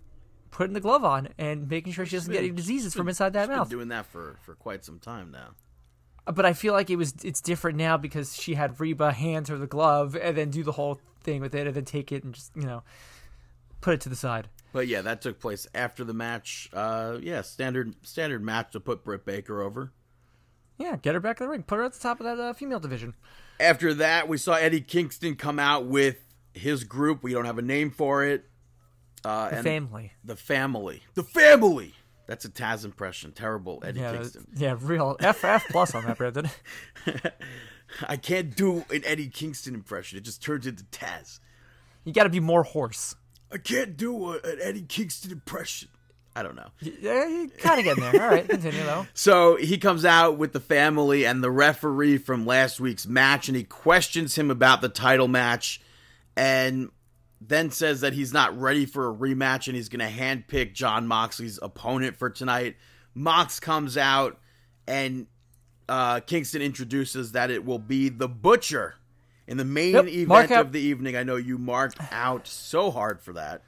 [0.52, 3.44] putting the glove on and making sure she doesn't get any diseases from inside that
[3.44, 3.70] She's been mouth.
[3.70, 5.50] doing that for, for quite some time now.
[6.32, 9.58] But I feel like it was it's different now because she had Reba hand her
[9.58, 12.36] the glove and then do the whole thing with it and then take it and
[12.36, 12.84] just you know
[13.82, 14.48] put it to the side.
[14.72, 16.70] But yeah, that took place after the match.
[16.74, 19.92] Uh, yeah, standard standard match to put Britt Baker over.
[20.78, 22.54] Yeah, get her back in the ring, put her at the top of that uh,
[22.54, 23.16] female division.
[23.60, 26.18] After that, we saw Eddie Kingston come out with
[26.54, 27.24] his group.
[27.24, 28.46] We don't have a name for it.
[29.24, 30.14] Uh, The family.
[30.24, 31.04] the family.
[31.14, 31.94] The family.
[32.28, 33.32] That's a Taz impression.
[33.34, 34.48] Terrible, Eddie Yeah, Kingston.
[34.56, 36.50] yeah, real F F plus on that, Brandon.
[38.08, 40.18] I can't do an Eddie Kingston impression.
[40.18, 41.40] It just turns into Taz.
[42.06, 43.16] You got to be more horse.
[43.52, 45.90] I can't do a, an Eddie Kingston impression.
[46.34, 46.70] I don't know.
[46.80, 48.24] Yeah, you kind of getting there.
[48.24, 49.06] All right, continue though.
[49.14, 53.58] So he comes out with the family and the referee from last week's match, and
[53.58, 55.82] he questions him about the title match,
[56.38, 56.90] and
[57.44, 61.08] then says that he's not ready for a rematch and he's going to handpick Jon
[61.08, 62.76] Moxley's opponent for tonight.
[63.16, 64.38] Mox comes out,
[64.88, 65.26] and
[65.90, 68.96] uh, Kingston introduces that it will be the Butcher
[69.48, 71.18] in the main Yep, event out- of the evening.
[71.18, 73.64] I know you marked out so hard for that.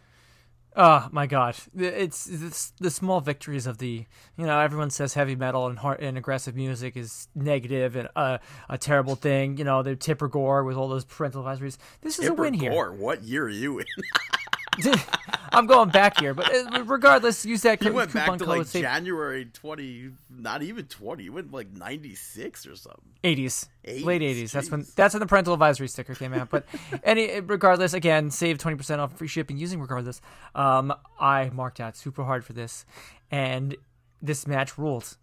[0.75, 4.05] Oh my god, it's, it's the small victories of the
[4.37, 8.39] you know everyone says heavy metal and hard and aggressive music is negative and uh,
[8.69, 9.57] a terrible thing.
[9.57, 11.77] You know the Tipper Gore with all those parental advisories.
[12.01, 12.71] This is a win here.
[12.71, 13.85] Gore, what year are you in?
[15.51, 18.69] I'm going back here, but uh, regardless, use that He co- went back to like
[18.69, 21.23] January 20, not even 20.
[21.23, 23.01] He went like 96 or something.
[23.23, 24.51] 80s, 80s, late 80s.
[24.51, 26.49] That's when that's when the parental advisory sticker came out.
[26.49, 26.65] But
[27.03, 30.21] any regardless, again, save 20% off free shipping using regardless.
[30.55, 32.85] Um, I marked out super hard for this,
[33.29, 33.75] and
[34.21, 35.17] this match ruled.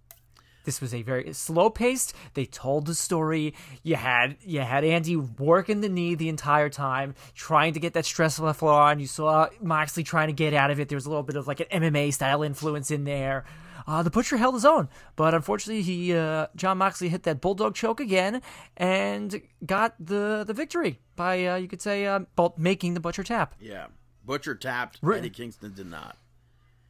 [0.71, 2.15] This was a very slow paced.
[2.35, 3.55] They told the story.
[3.83, 8.05] You had you had Andy working the knee the entire time, trying to get that
[8.05, 9.01] stress level on.
[9.01, 10.89] You saw Moxley trying to get out of it.
[10.89, 13.47] There was a little bit of like an MMA style influence in there.
[13.85, 17.75] Uh, the butcher held his own, but unfortunately, he uh, Jon Moxley hit that bulldog
[17.75, 18.41] choke again
[18.77, 22.21] and got the the victory by uh, you could say uh,
[22.57, 23.57] making the butcher tap.
[23.59, 23.87] Yeah.
[24.25, 25.01] Butcher tapped.
[25.03, 26.17] Re- Eddie Kingston did not.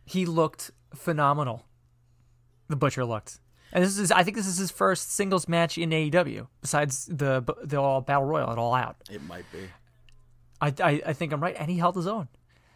[0.05, 1.65] He looked phenomenal.
[2.71, 3.40] The butcher looked.
[3.73, 7.45] And this is, I think, this is his first singles match in AEW besides the
[7.63, 8.97] the all battle royal at All Out.
[9.11, 9.61] It might be.
[10.61, 12.29] I, I, I think I'm right, and he held his own.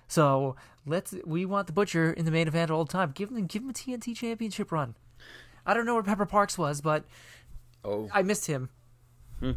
[0.08, 3.12] So let's we want the butcher in the main event all the time.
[3.14, 4.94] Give him give him a TNT championship run.
[5.66, 7.04] I don't know where Pepper Parks was, but
[7.84, 8.08] Oh.
[8.12, 8.70] I missed him.
[9.40, 9.52] Hmm.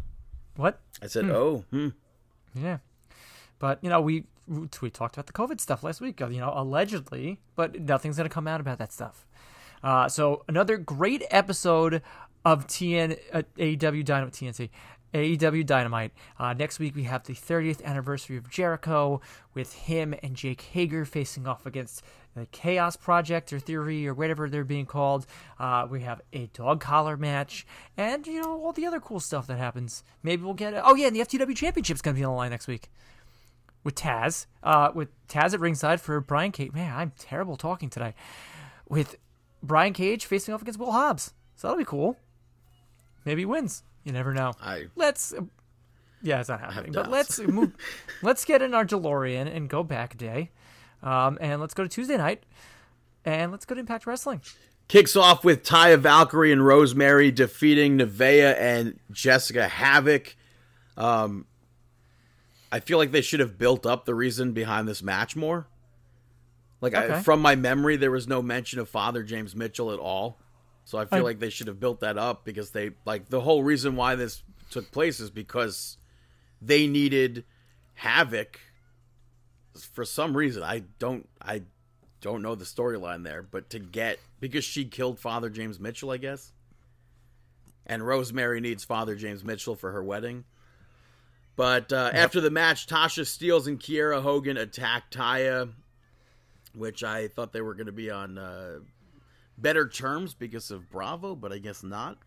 [0.56, 0.80] What?
[1.02, 1.30] I said, hmm.
[1.30, 1.64] oh.
[1.70, 1.88] Hmm.
[2.54, 2.78] Yeah,
[3.58, 4.24] but you know we
[4.80, 6.20] we talked about the COVID stuff last week.
[6.20, 9.26] Uh, you know, allegedly, but nothing's gonna come out about that stuff.
[9.82, 12.02] Uh, so another great episode
[12.44, 14.70] of TN uh, AEW Dynamite TNT.
[15.14, 16.12] AEW Dynamite.
[16.38, 19.20] Uh, next week we have the 30th anniversary of Jericho
[19.54, 22.02] with him and Jake Hager facing off against
[22.34, 25.26] the Chaos Project or Theory or whatever they're being called.
[25.58, 29.46] Uh, we have a dog collar match and you know all the other cool stuff
[29.46, 30.04] that happens.
[30.22, 30.74] Maybe we'll get.
[30.84, 32.90] Oh yeah, and the FTW Championship's gonna be on the line next week
[33.84, 34.46] with Taz.
[34.62, 36.72] Uh, with Taz at ringside for Brian Cage.
[36.72, 38.14] Man, I'm terrible talking today.
[38.88, 39.16] With
[39.62, 41.32] Brian Cage facing off against Will Hobbs.
[41.56, 42.16] So that'll be cool.
[43.24, 43.82] Maybe he wins.
[44.04, 44.52] You never know.
[44.62, 45.34] I Let's.
[46.22, 46.92] Yeah, it's not happening.
[46.92, 47.72] But let's move.
[48.22, 50.50] let's get in our DeLorean and go back a day,
[51.02, 52.42] um, and let's go to Tuesday night,
[53.24, 54.40] and let's go to Impact Wrestling.
[54.88, 60.34] kicks off with Taya Valkyrie and Rosemary defeating Nevaeh and Jessica Havok.
[60.96, 61.46] Um,
[62.72, 65.68] I feel like they should have built up the reason behind this match more.
[66.80, 70.38] Like I, from my memory, there was no mention of Father James Mitchell at all.
[70.84, 73.40] So I feel I- like they should have built that up because they like the
[73.40, 75.96] whole reason why this took place is because
[76.62, 77.44] they needed
[78.02, 78.56] Havok
[79.92, 80.62] for some reason.
[80.62, 81.62] I don't I
[82.20, 86.16] don't know the storyline there, but to get because she killed Father James Mitchell, I
[86.16, 86.52] guess.
[87.86, 90.44] and Rosemary needs Father James Mitchell for her wedding.
[91.56, 95.70] But uh, after the match, Tasha Steelz and Kiera Hogan attack Taya,
[96.78, 98.78] which I thought they were going to be on uh,
[99.56, 102.18] better terms because of Bravo, but I guess not.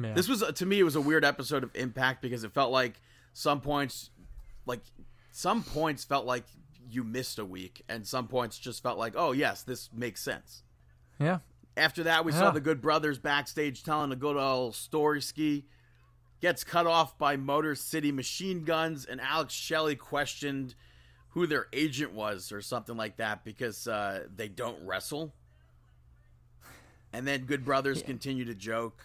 [0.00, 0.14] Yeah.
[0.14, 3.00] This was to me it was a weird episode of Impact because it felt like
[3.32, 4.10] some points
[4.64, 4.80] like
[5.32, 6.44] some points felt like
[6.90, 10.62] you missed a week and some points just felt like oh yes this makes sense.
[11.18, 11.38] yeah.
[11.76, 15.64] After that we saw the Good Brothers backstage telling a good old story ski
[16.40, 20.74] gets cut off by Motor City machine guns and Alex Shelley questioned
[21.38, 25.32] who their agent was or something like that because uh, they don't wrestle.
[27.12, 29.04] And then Good Brothers continue to joke.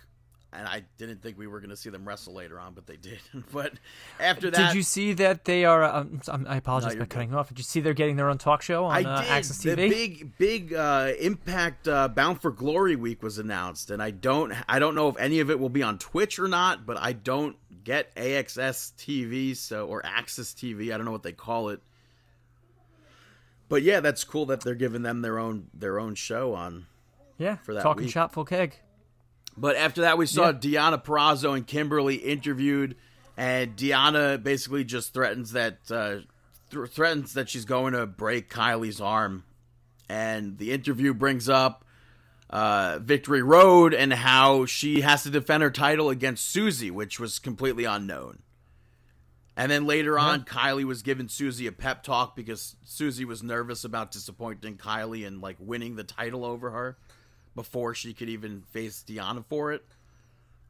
[0.52, 2.96] And I didn't think we were going to see them wrestle later on, but they
[2.96, 3.20] did.
[3.52, 3.74] but
[4.20, 5.84] after that, Did you see that they are?
[5.84, 7.50] Um, I'm- apologize No, for cutting off.
[7.50, 9.24] Did you see they're getting their own talk show on I uh.
[9.24, 14.12] Access the big, big uh, Impact uh, Bound for Glory week was announced, and I
[14.12, 16.86] don't, I don't know if any of it will be on Twitch or not.
[16.86, 20.94] But I don't get AXS TV, so or Access TV.
[20.94, 21.82] I don't know what they call it.
[23.70, 26.86] But yeah, that's cool that they're giving them their own their own show on.
[27.38, 28.12] yeah, for that talking week.
[28.14, 28.76] shop full keg.
[29.58, 30.54] But after that, we saw Yeah.
[30.54, 32.96] Deonna Purrazzo and Kimber Lee interviewed,
[33.38, 36.18] and Deonna basically just threatens that uh,
[36.72, 39.44] th- threatens that she's going to break Kylie's arm,
[40.10, 41.86] and the interview brings up
[42.50, 47.38] uh, Victory Road and how she has to defend her title against Susie, which was
[47.40, 48.40] completely unknown.
[49.56, 53.84] And then later on, Kylie was giving Susie a pep talk because Susie was nervous
[53.84, 56.98] about disappointing Kylie and like winning the title over her
[57.56, 59.86] before she could even face Deonna for it.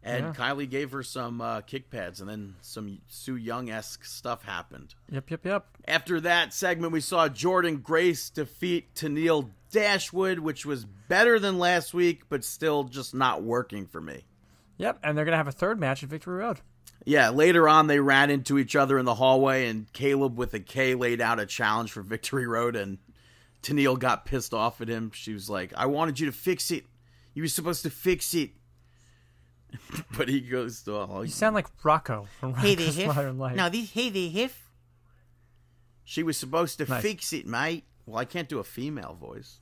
[0.06, 0.34] And Yeah.
[0.34, 4.96] Kylie gave her some uh, kick pads, and then some Su Yung esque stuff happened.
[5.10, 5.66] Yep, yep, yep.
[5.88, 11.94] After that segment, we saw Jordynne Grace defeat Tennille Dashwood, which was better than last
[11.94, 14.26] week, but still just not working for me.
[14.76, 16.60] Yep, and they're gonna have a third match at Victory Road.
[17.06, 20.60] Yeah, later on they ran into each other in the hallway, and Kaleb with a
[20.60, 22.98] K laid out a challenge for Victory Road, and
[23.62, 25.12] Tennille got pissed off at him.
[25.14, 26.86] She was like, "I wanted you to fix it.
[27.34, 28.52] You were supposed to fix it."
[30.18, 33.08] but he goes, "Oh, You sound like Rocko from Hey Rocko's Hiff.
[33.08, 33.56] Modern Life.
[33.56, 34.70] Now, this, hey there, Hiff.
[36.04, 37.02] she was supposed to Nice.
[37.02, 39.60] fix it, mate." Well, I can't do a female voice.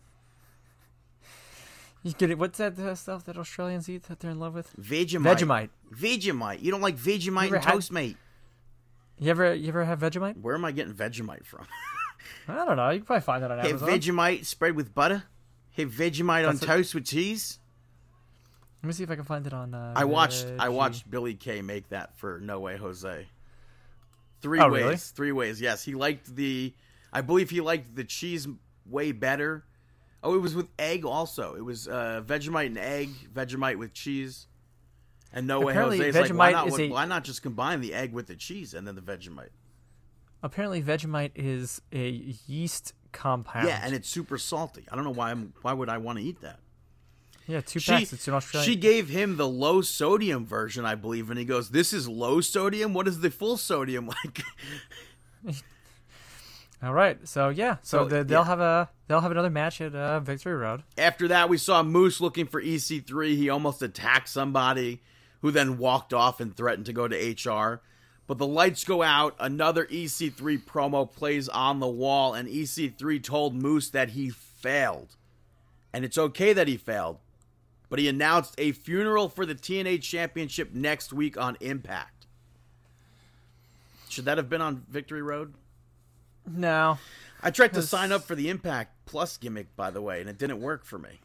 [2.04, 2.38] You get it?
[2.40, 4.74] What's that uh, stuff that Australians eat that they're in love with?
[4.80, 5.38] Vegemite.
[5.38, 5.70] Vegemite.
[5.94, 6.62] Vegemite.
[6.64, 8.18] You don't like Vegemite and had- toast, mate?
[9.20, 10.42] You ever you ever have Vegemite?
[10.42, 11.68] Where am I getting Vegemite from?
[12.48, 12.90] I don't know.
[12.90, 13.88] You can probably find that on Amazon.
[13.90, 15.24] Vegemite spread with butter.
[15.70, 17.60] Hey, Vegemite on a- toast with cheese.
[18.82, 19.76] Let me see if I can find it on.
[19.76, 23.28] Uh, I watched I watched Billie Kay make that for No Way Jose.
[24.42, 24.84] Three Oh, ways.
[24.84, 24.98] really?
[24.98, 25.62] Three ways.
[25.62, 26.74] Yes, he liked the
[27.14, 28.48] I believe he liked the cheese
[28.88, 29.66] way better.
[30.24, 31.56] Oh, it was with egg also.
[31.56, 34.48] It was uh, Vegemite and egg, Vegemite with cheese.
[35.34, 37.94] And No Way Apparently, Jose's like, why not, is a- why not just combine the
[37.94, 39.50] egg with the cheese and then the Vegemite?
[40.44, 42.10] Apparently, Vegemite is a
[42.48, 43.68] yeast compound.
[43.68, 44.86] Yeah, and it's super salty.
[44.92, 46.60] I don't know why I'm why would I want to eat that?
[47.48, 48.14] yeah, two She, packs.
[48.14, 48.70] It's an Australian.
[48.72, 52.42] she gave him the low sodium version, I believe, and he goes, "This is low
[52.42, 52.94] sodium.
[52.94, 54.42] What is the full sodium like?"
[56.84, 58.46] All right, so yeah, so, So, the, they'll yeah.
[58.46, 60.82] have a they'll have another match at uh, Victory Road.
[60.98, 63.36] After that, we saw Moose looking for EC3.
[63.36, 65.02] He almost attacked somebody,
[65.42, 67.82] who then walked off and threatened to go to HR.
[68.26, 69.36] But the lights go out.
[69.40, 75.18] Another EC3 promo plays on the wall, and EC3 told Moose that he failed,
[75.94, 77.20] and it's okay that he failed.
[77.90, 82.26] But he announced a funeral for the TNA Championship next week on Impact.
[84.08, 85.54] Should that have been on Victory Road?
[86.46, 86.98] No,
[87.44, 90.38] I tried to sign up for the Impact Plus gimmick, by the way, and it
[90.38, 91.20] didn't work for me.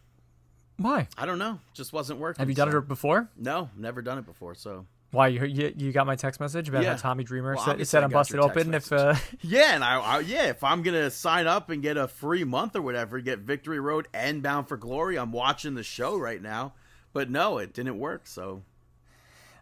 [0.78, 1.08] why?
[1.16, 1.60] I don't know.
[1.72, 2.40] Just wasn't working.
[2.40, 3.28] Have you done so- it before?
[3.36, 4.54] No, never done it before.
[4.54, 6.90] So Why you you, you got my text message about Yeah.
[6.92, 9.98] how Tommy Dreamer Well, said, said I I'm busted open if uh, yeah, and I,
[9.98, 13.38] I yeah, if I'm gonna sign up and get a free month or whatever, get
[13.38, 16.74] Victory Road and Bound for Glory, I'm watching the show right now.
[17.12, 18.26] But no, it didn't work.
[18.26, 18.62] So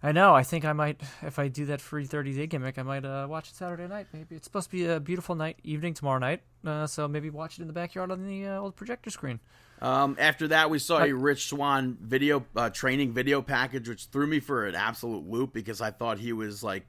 [0.05, 0.35] I know.
[0.35, 3.27] I think I might if I do that free 30 day gimmick, I might uh,
[3.29, 4.07] watch it Saturday night.
[4.13, 6.43] Maybe it's supposed to be a beautiful night evening tomorrow night.
[6.63, 9.41] Uh, so maybe watch it in the backyard on the uh, old projector screen.
[9.81, 14.27] um, after that, we saw a Rich Swann video uh, training video package, which threw
[14.27, 16.87] me for an absolute loop because I thought he was like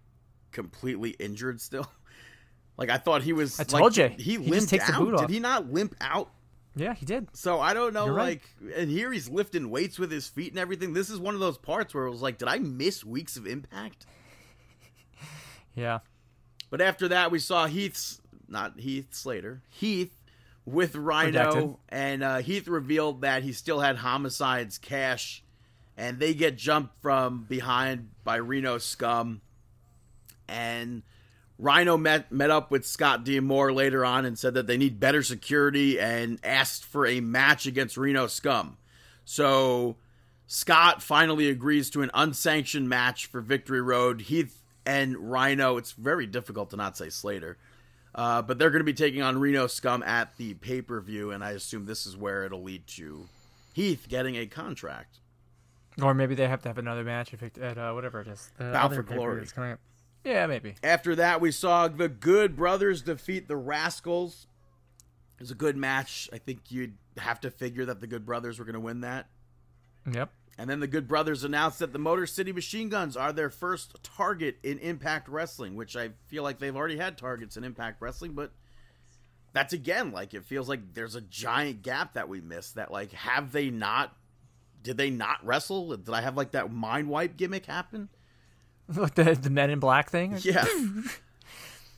[0.51, 1.89] completely injured still.
[2.77, 3.57] Like I thought he was.
[3.57, 4.99] I like, told you, he he just limped out.
[4.99, 5.21] boot off.
[5.21, 6.29] Did he not limp out?
[6.75, 7.27] Yeah, he did.
[7.33, 8.41] So I don't know, You're right.
[8.61, 10.93] like, and here he's lifting weights with his feet and everything.
[10.93, 13.47] This is one of those parts where it was like, did I miss weeks of
[13.47, 14.05] impact?
[15.75, 15.99] Yeah.
[16.69, 20.15] But after that, we saw Heath's not Heath Slater, Heath
[20.65, 21.77] with Rhino, Redacted.
[21.89, 25.43] and uh, Heath revealed that he still had Homicide's cash
[25.97, 29.41] and they get jumped from behind by Reno Scum.
[30.47, 31.03] And
[31.57, 35.23] Rhino met met up with Scott D'Amore later on and said that they need better
[35.23, 38.77] security and asked for a match against Reno Scum.
[39.23, 39.95] So
[40.47, 44.21] Scott finally agrees to an unsanctioned match for Victory Road.
[44.21, 47.57] Heath and Rhino, it's very difficult to not say Slater.
[48.13, 51.31] Uh, but they're going to be taking on Reno Scum at the pay per view,
[51.31, 53.27] and I assume this is where it'll lead to
[53.73, 55.19] Heath getting a contract.
[56.01, 58.51] Or maybe they have to have another match if it, at uh, whatever it is.
[58.57, 59.39] The Bound for Glory.
[59.39, 59.79] that's coming up.
[60.25, 60.73] Yeah, maybe.
[60.83, 64.47] After that, we saw the Good Brothers defeat the Rascalz.
[65.37, 66.29] It was a good match.
[66.33, 69.27] I think you'd have to figure that the Good Brothers were going to win that.
[70.11, 70.31] Yep.
[70.57, 74.01] And then the Good Brothers announced that the Motor City Machine Guns are their first
[74.03, 78.33] target in Impact Wrestling, which I feel like they've already had targets in Impact Wrestling,
[78.33, 78.51] but
[79.53, 82.75] that's again like it feels like there's a giant gap that we missed.
[82.75, 84.15] That like have they not?
[84.81, 85.95] Did they not wrestle?
[85.95, 88.09] Did I have like that mind wipe gimmick happen?
[89.15, 90.37] The the Men in Black thing.
[90.41, 90.65] Yeah.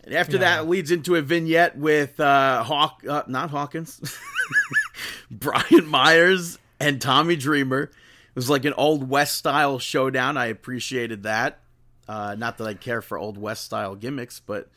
[0.04, 0.40] and after Yeah.
[0.58, 4.00] that leads into a vignette with uh Hawk uh, not Hawkins.
[5.32, 7.84] Brian Myers and Tommy Dreamer.
[7.84, 7.92] It
[8.36, 10.38] was like an old West style showdown.
[10.38, 11.60] I appreciated that.
[12.08, 14.70] Uh not that I care for old West style gimmicks, but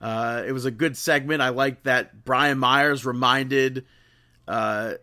[0.00, 1.42] uh it was a good segment.
[1.42, 3.84] I like that Brian Myers reminded
[4.46, 4.94] uh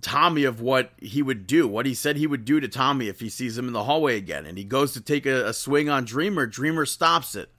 [0.00, 3.20] Tommy of what he would do, what he said he would do to Tommy if
[3.20, 4.46] he sees him in the hallway again.
[4.46, 6.46] And he goes to take a, a swing on Dreamer.
[6.46, 7.50] Dreamer stops it.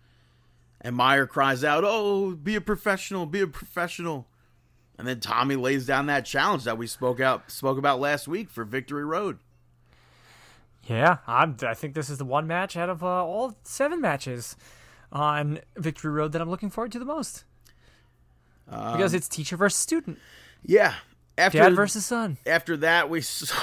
[0.81, 4.27] And Meyer cries out, Oh, be a professional, be a professional.
[4.97, 8.49] And then Tommy lays down that challenge that we spoke out spoke about last week
[8.49, 9.39] for Victory Road.
[10.83, 14.55] Yeah, I'm, I think this is the one match out of uh, all seven matches
[15.11, 17.43] on Victory Road that I'm looking forward to the most.
[18.67, 20.19] Um, because it's teacher versus student,
[20.63, 20.95] Yeah.
[21.39, 22.37] After dad versus son.
[22.45, 23.55] after that we saw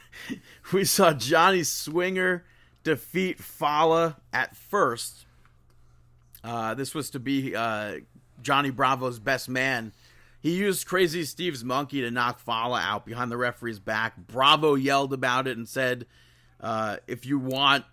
[0.72, 2.44] we saw Johnny Swinger
[2.82, 5.26] defeat Fallah at first.
[6.44, 7.96] Uh, this was to be uh,
[8.42, 9.92] Johnny Bravo's best man.
[10.40, 14.16] He used Crazy Steve's monkey to knock Fallah out behind the referee's back.
[14.16, 16.06] Bravo yelled about it and said,
[16.60, 17.84] uh, "If you want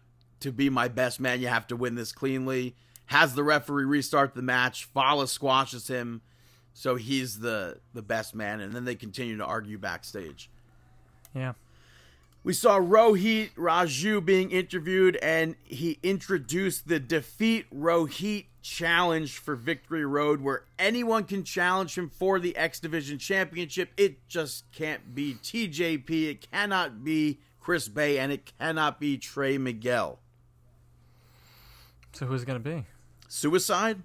[0.42, 2.76] to be my best man, you have to win this cleanly."
[3.08, 4.86] Has the referee restart the match.
[4.86, 6.22] Fallah squashes him.
[6.74, 10.50] So he's the the best man, and then they continue to argue backstage.
[11.34, 11.54] Yeah.
[12.44, 20.06] We saw Rohit Raju being interviewed, and he introduced the Defeat Rohit Challenge for Victory
[20.06, 23.92] Road, where anyone can challenge him for the X Division Championship.
[23.96, 29.58] It just can't be TJP, it cannot be Chris Bey, and it cannot be Trey
[29.58, 30.20] Miguel.
[32.12, 32.86] So who's it gonna be?
[33.30, 34.02] Suicide?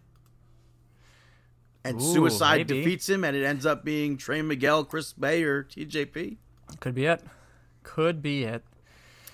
[1.89, 2.83] And Ooh, Suicide maybe.
[2.83, 6.37] defeats him, and it ends up being Trey Miguel, Chris Bey, or TJP.
[6.81, 7.23] Could be it.
[7.83, 8.63] Could be it.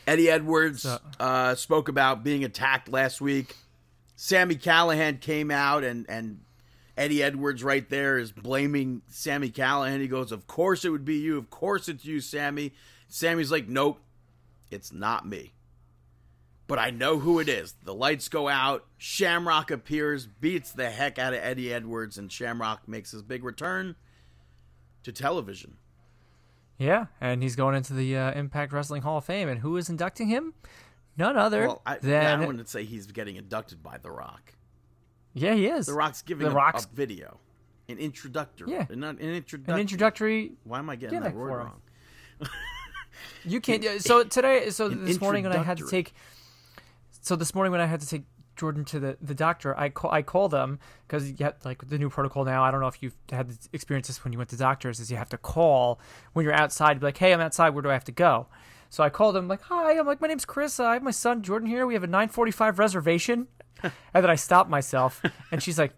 [0.07, 3.57] Eddie Edwards So- uh, spoke about being attacked last week.
[4.16, 6.40] Sami Callihan came out and and
[6.96, 10.00] Eddie Edwards right there is blaming Sami Callihan.
[10.00, 11.36] He goes, "Of course it would be you.
[11.36, 12.72] Of course it's you, Sammy."
[13.09, 14.00] Sammy's like, "Nope,
[14.70, 15.52] it's not me."
[16.66, 17.74] But I know who it is.
[17.84, 18.86] The lights go out.
[18.96, 23.96] Shamrock appears, beats the heck out of Eddie Edwards, and Shamrock makes his big return
[25.02, 25.76] to television.
[26.78, 29.90] Yeah, and he's going into the uh, Impact Wrestling Hall of Fame, and who is
[29.90, 30.54] inducting him?
[31.18, 34.54] None other Well, I, than I wouldn't say he's getting inducted by The Rock.
[35.34, 37.38] yeah, he is The Rock's giving The a, Rock's- a video,
[37.88, 38.86] an introductory, Yeah.
[38.90, 39.74] not an introductory.
[39.74, 40.52] an introductory.
[40.64, 41.80] Why am I getting that word wrong?
[43.44, 43.84] You can't.
[44.02, 46.14] So today, so this morning when I had to take,
[47.25, 50.11] so this morning when I had to take Jordan to the, the doctor, I call
[50.12, 52.62] I called them because you have like the new protocol now.
[52.62, 55.01] I don't know if you've had the experience this when you went to doctors.
[55.01, 55.99] Is you have to call
[56.35, 57.01] when you're outside.
[57.01, 57.70] Be like, hey, I'm outside.
[57.70, 58.47] Where do I have to go?
[58.91, 59.99] So I called him like, hi.
[59.99, 60.79] I'm like, my name's Chris.
[60.79, 61.87] I have my son Jordan here.
[61.87, 63.49] We have a 9:45 reservation,
[63.83, 65.93] and then I stopped myself, and she's like.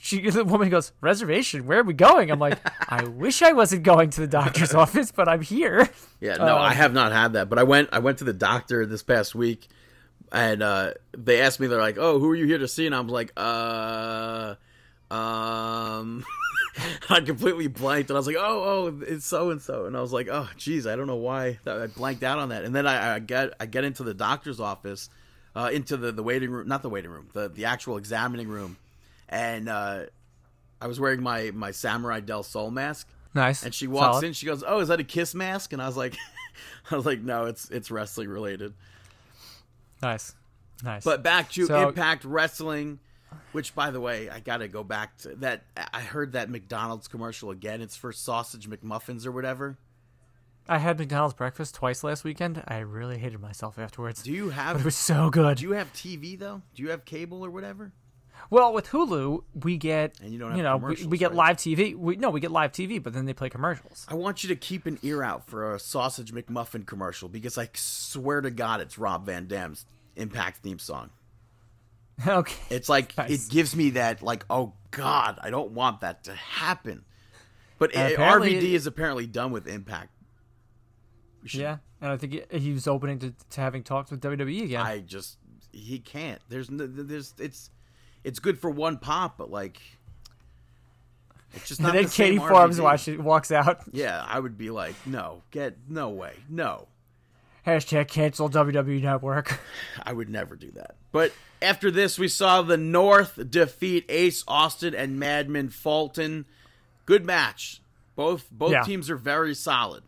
[0.00, 1.66] She, the woman goes, reservation.
[1.66, 2.30] Where are we going?
[2.30, 5.88] I'm like, I wish I wasn't going to the doctor's office, but I'm here.
[6.20, 7.88] Yeah, no, I Um, have not had that, but I went.
[7.90, 9.66] I went to the doctor this past week,
[10.32, 11.66] and uh, they asked me.
[11.66, 14.54] They're like, "Oh, who are you here to see?" And I'm like, "Uh,
[15.10, 16.24] um."
[17.10, 18.62] I completely blanked, and I was like, "Oh,
[18.92, 21.58] oh, it's so and so," and I was like, "Oh, geez, I don't know why
[21.66, 24.60] I blanked out on that." And then I, I get I get into the doctor's
[24.60, 25.10] office,
[25.56, 28.76] uh, into the the waiting room, not the waiting room, the the actual examining room,
[29.28, 30.02] and uh,
[30.80, 33.64] I was wearing my my Samurai Del Sol mask, Nice.
[33.64, 34.24] and she walks Solid.
[34.26, 34.32] in.
[34.34, 36.14] She goes, "Oh, is that a kiss mask?" And I was like,
[36.92, 38.72] "I was like, no, it's it's wrestling related."
[40.02, 40.34] Nice.
[40.82, 41.04] Nice.
[41.04, 43.00] But back to So- Impact Wrestling,
[43.52, 45.64] which, by the way, I got to go back to that.
[45.92, 47.80] I heard that McDonald's commercial again.
[47.82, 49.78] It's for sausage McMuffins or whatever.
[50.70, 52.62] I had McDonald's breakfast twice last weekend.
[52.68, 54.22] I really hated myself afterwards.
[54.22, 55.56] Do you but it was so good.
[55.58, 56.60] do you have TV though?
[56.74, 57.92] Do you have cable or whatever?
[58.50, 61.36] Well, with Hulu, we get And you don't you know we, we get right?
[61.36, 61.94] live TV.
[61.94, 64.06] We no, we get live TV, but then they play commercials.
[64.08, 67.68] I want you to keep an ear out for a sausage McMuffin commercial because I
[67.74, 69.84] swear to God, it's Rob Van Dam's
[70.16, 71.10] Impact theme song.
[72.26, 72.56] okay.
[72.74, 73.46] It's like Nice.
[73.48, 77.04] it gives me that like, oh God, I don't want that to happen.
[77.78, 80.10] But uh, RVD it- is apparently done with Impact.
[81.44, 84.80] Yeah, and I think he- he was opening to, to having talks with WWE again.
[84.84, 85.38] I just
[85.72, 86.40] he can't.
[86.48, 87.70] There's no, there's it's
[88.28, 89.80] it's good for one pop, but like
[91.54, 91.88] it's just not.
[91.90, 93.18] and then the Katie Forbes RVD.
[93.20, 93.80] walks out.
[93.92, 96.88] Yeah, I would be like, no, get no way, no.
[97.66, 99.58] Hashtag cancel WWE Network.
[100.02, 100.96] I would never do that.
[101.12, 106.46] But after this, we saw the North defeat Ace Austin and Madman Fulton.
[107.06, 107.80] Good match.
[108.16, 108.82] Both both Yeah.
[108.82, 110.02] teams are very solid.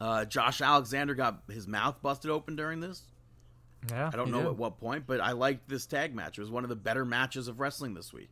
[0.00, 3.02] Uh, Josh Alexander got his mouth busted open during this.
[3.90, 4.46] Yeah, I don't know did.
[4.48, 6.38] at what point, but I liked this tag match.
[6.38, 8.28] It was one of the better matches of wrestling this week.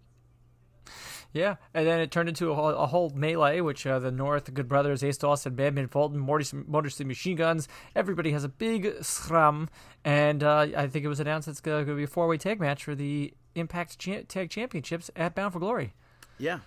[1.33, 4.47] Yeah, and then it turned into a whole, a whole melee, which uh, the North,
[4.47, 8.49] the Good Brothers, Ace Dawson, Badman Fulton, Morty, Motor City Machine Guns, everybody has a
[8.49, 9.69] big scrum,
[10.05, 12.83] and uh, I think it was announced it's going to be a four-way tag match
[12.83, 13.97] for the Impact
[14.29, 15.95] Tag Championships at Bound for Glory.
[16.39, 16.59] Yeah.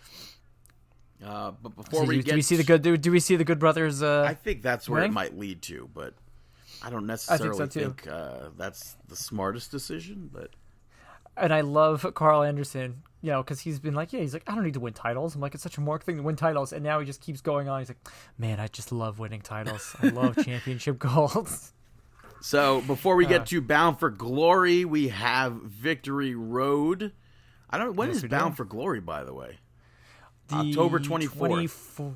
[1.25, 2.81] Uh, but before So we you- get, do we see the good?
[2.81, 4.01] Do, do we see the Good Brothers?
[4.01, 6.13] Uh, I think that's where it might lead to, but
[6.83, 10.29] I don't necessarily so, think uh, that's the smartest decision.
[10.33, 10.49] But
[11.37, 14.53] and I love Karl Anderson, you know, because he's been like, yeah, he's like, I
[14.55, 15.33] don't need to win titles.
[15.35, 17.41] I'm like, it's such a mark thing to win titles, and now he just keeps
[17.41, 17.79] going on.
[17.79, 18.07] He's like,
[18.37, 19.95] man, I just love winning titles.
[20.01, 21.73] I love championship golds.
[22.41, 23.29] So before we Uh.
[23.29, 27.13] get to Bound for Glory, we have Victory Road.
[27.69, 27.95] I don't.
[27.95, 28.57] When Yes, is Bound do.
[28.57, 29.59] for Glory, by the way?
[30.49, 31.69] The October 24th.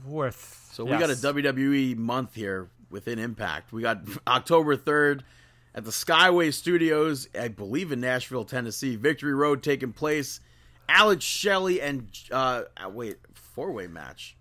[0.06, 0.74] 24th.
[0.74, 3.72] So we got a WWE month here within Impact.
[3.72, 5.24] We got October third
[5.74, 8.96] at the Skyway Studios, I believe in Nashville, Tennessee.
[8.96, 10.40] Victory Road taking place.
[10.90, 14.36] Alex Shelley and uh, uh, wait, four way match.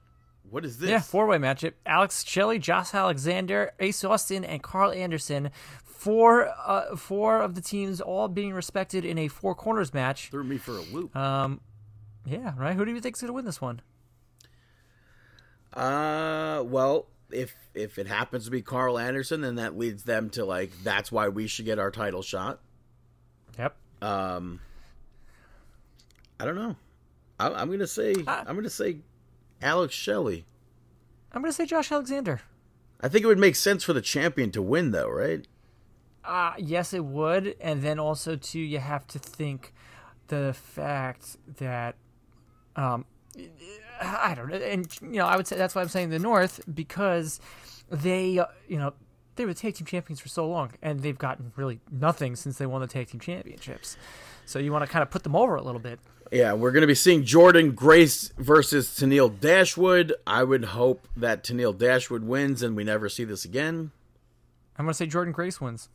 [0.49, 0.89] What is this?
[0.91, 1.73] Yeah, four way matchup.
[1.85, 5.51] Alex Shelley, Josh Alexander, Ace Austin, and Karl Anderson.
[5.85, 10.29] Four, uh, four of the teams all being respected in a four corners match.
[10.31, 11.17] Threw me for a loop.
[11.17, 11.61] Um,
[12.25, 12.77] yeah, right.
[12.77, 13.81] Who do you think's gonna win this one?
[15.73, 20.45] Uh, well, if if it happens to be Karl Anderson, then that leads them to
[20.45, 22.61] like that's why we should get our title shot.
[23.59, 23.75] Yep.
[24.03, 24.61] Um,
[26.39, 26.77] I don't know.
[27.39, 28.99] I, I'm gonna say Uh, I'm gonna say
[29.63, 30.45] Alex Shelley.
[31.33, 32.41] I'm gonna say Josh Alexander.
[33.01, 35.47] I think it would make sense for the champion to win, though, right?
[36.25, 37.55] Uh, yes, it would.
[37.61, 39.75] And then also, too, you have to think
[40.29, 41.97] the fact that,
[42.75, 43.05] um,
[44.01, 44.57] I don't know.
[44.57, 47.41] And, you know, I would say that's why I'm saying the North because
[47.91, 48.93] they, uh, you know,
[49.37, 52.59] they were the tag team champions for so long and they've gotten really nothing since
[52.59, 53.97] they won the tag team championships.
[54.45, 55.99] So you want to kind of put them over a little bit.
[56.33, 60.13] Yeah, we're gonna be seeing Jordynne Grace versus Tennille Dashwood.
[60.27, 63.93] I would hope that Tennille Dashwood wins and we never see this again.
[64.79, 65.89] I'm going to say Jordynne Grace wins.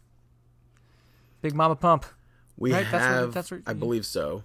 [1.41, 2.05] Big Mama Pump.
[2.57, 4.43] We Right, that's what- have, that's what- I believe so.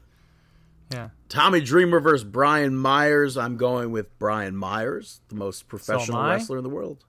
[0.92, 1.08] Yeah.
[1.28, 3.36] Tommy Dreamer versus Brian Myers.
[3.36, 6.34] I'm going with Brian Myers, the most professional I.
[6.34, 7.04] wrestler in the world.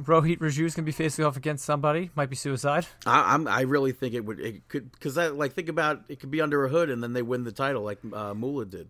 [0.00, 2.10] Rohit Raju is going to be facing off against somebody.
[2.16, 2.86] Might be suicide.
[3.06, 3.46] I, I'm.
[3.46, 4.40] I really think it would.
[4.40, 7.12] It could because that like think about it could be under a hood and then
[7.12, 8.88] they win the title like uh, Moolah did.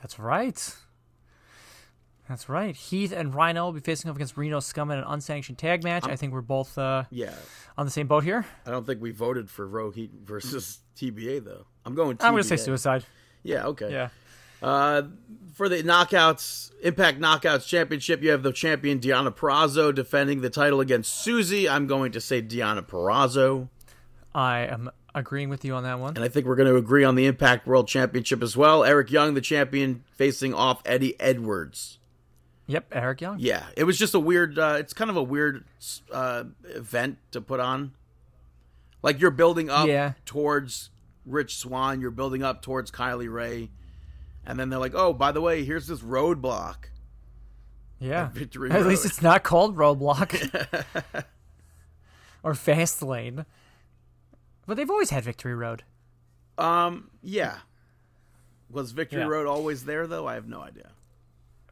[0.00, 0.76] That's right.
[2.28, 2.74] That's right.
[2.74, 6.04] Heath and Rhino will be facing off against Reno Scum in an unsanctioned tag match.
[6.06, 7.34] I think we're both uh, Yeah,
[7.76, 8.44] on the same boat here.
[8.64, 11.66] I don't think we voted for Rohit versus TBA though.
[11.86, 12.16] I'm going.
[12.16, 12.24] TBA.
[12.24, 13.04] I'm going to say suicide.
[13.42, 13.66] Yeah.
[13.68, 13.90] Okay.
[13.92, 14.08] Yeah.
[14.62, 15.02] Uh,
[15.54, 20.80] for the knockouts, Impact Knockouts Championship, you have the champion Deonna Purrazzo defending the title
[20.80, 21.68] against Susie.
[21.68, 23.68] I'm going to say Deonna Purrazzo.
[24.34, 26.14] I am agreeing with you on that one.
[26.16, 28.82] And I think we're going to agree on the Impact World Championship as well.
[28.84, 31.98] Eric Young, the champion, facing off Eddie Edwards.
[32.66, 33.36] Yep, Eric Young.
[33.38, 34.58] Yeah, it was just a weird.
[34.58, 35.64] Uh, it's kind of a weird
[36.12, 37.92] uh, event to put on.
[39.02, 40.14] Like you're building up Yeah.
[40.24, 40.90] towards
[41.26, 43.70] Rich Swann, you're building up towards Kylie Rae,
[44.46, 46.76] and then they're like, "Oh, by the way, here's this roadblock."
[47.98, 48.28] Yeah.
[48.32, 51.24] Victory At least it's not called Roadblock
[52.42, 53.46] or Fast Lane.
[54.66, 55.82] But they've always had Victory Road.
[56.58, 57.58] Um, yeah.
[58.70, 59.28] Was Victory Yeah.
[59.28, 60.26] Road always there though?
[60.26, 60.90] I have no idea.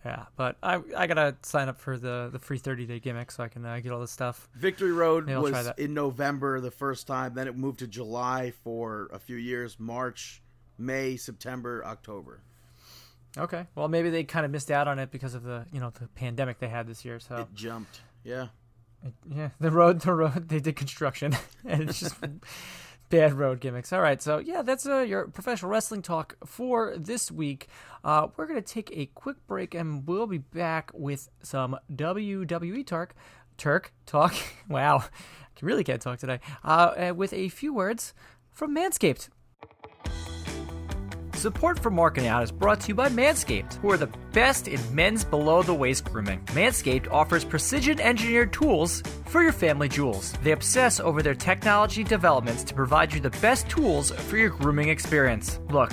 [0.05, 3.43] Yeah, but I I gotta sign up for the the free thirty day gimmick so
[3.43, 4.49] I can uh, get all this stuff.
[4.55, 7.87] Victory Road Maybe I'll try was in November the first time, then it moved to
[7.87, 10.43] July for a few years, March,
[10.77, 12.41] May, September, October.
[13.37, 13.67] Okay.
[13.75, 16.07] Well, maybe they kind of missed out on it because of the you know the
[16.09, 17.19] pandemic they had this year.
[17.19, 18.01] So It jumped.
[18.23, 18.49] Yeah.
[19.31, 22.17] yeah, the road, the road, they did construction, and it's just
[23.11, 23.93] bad road gimmicks.
[23.93, 27.69] All right, so yeah, that's uh, your professional wrestling talk for this week.
[28.03, 33.15] Uh, we're gonna take a quick break, and we'll be back with some WWE talk,
[33.57, 34.35] Turk talk.
[34.69, 36.41] wow, I really can't talk today.
[36.65, 38.15] Uh, uh, with a few words
[38.53, 39.29] from Manscaped.
[41.45, 44.81] Support for Marking Out is brought to you by Manscaped, who are the best in
[44.95, 46.41] men's below the waist grooming.
[46.55, 50.33] Manscaped offers precision engineered tools for your family jewels.
[50.43, 54.89] They obsess over their technology developments to provide you the best tools for your grooming
[54.89, 55.61] experience.
[55.69, 55.93] Look,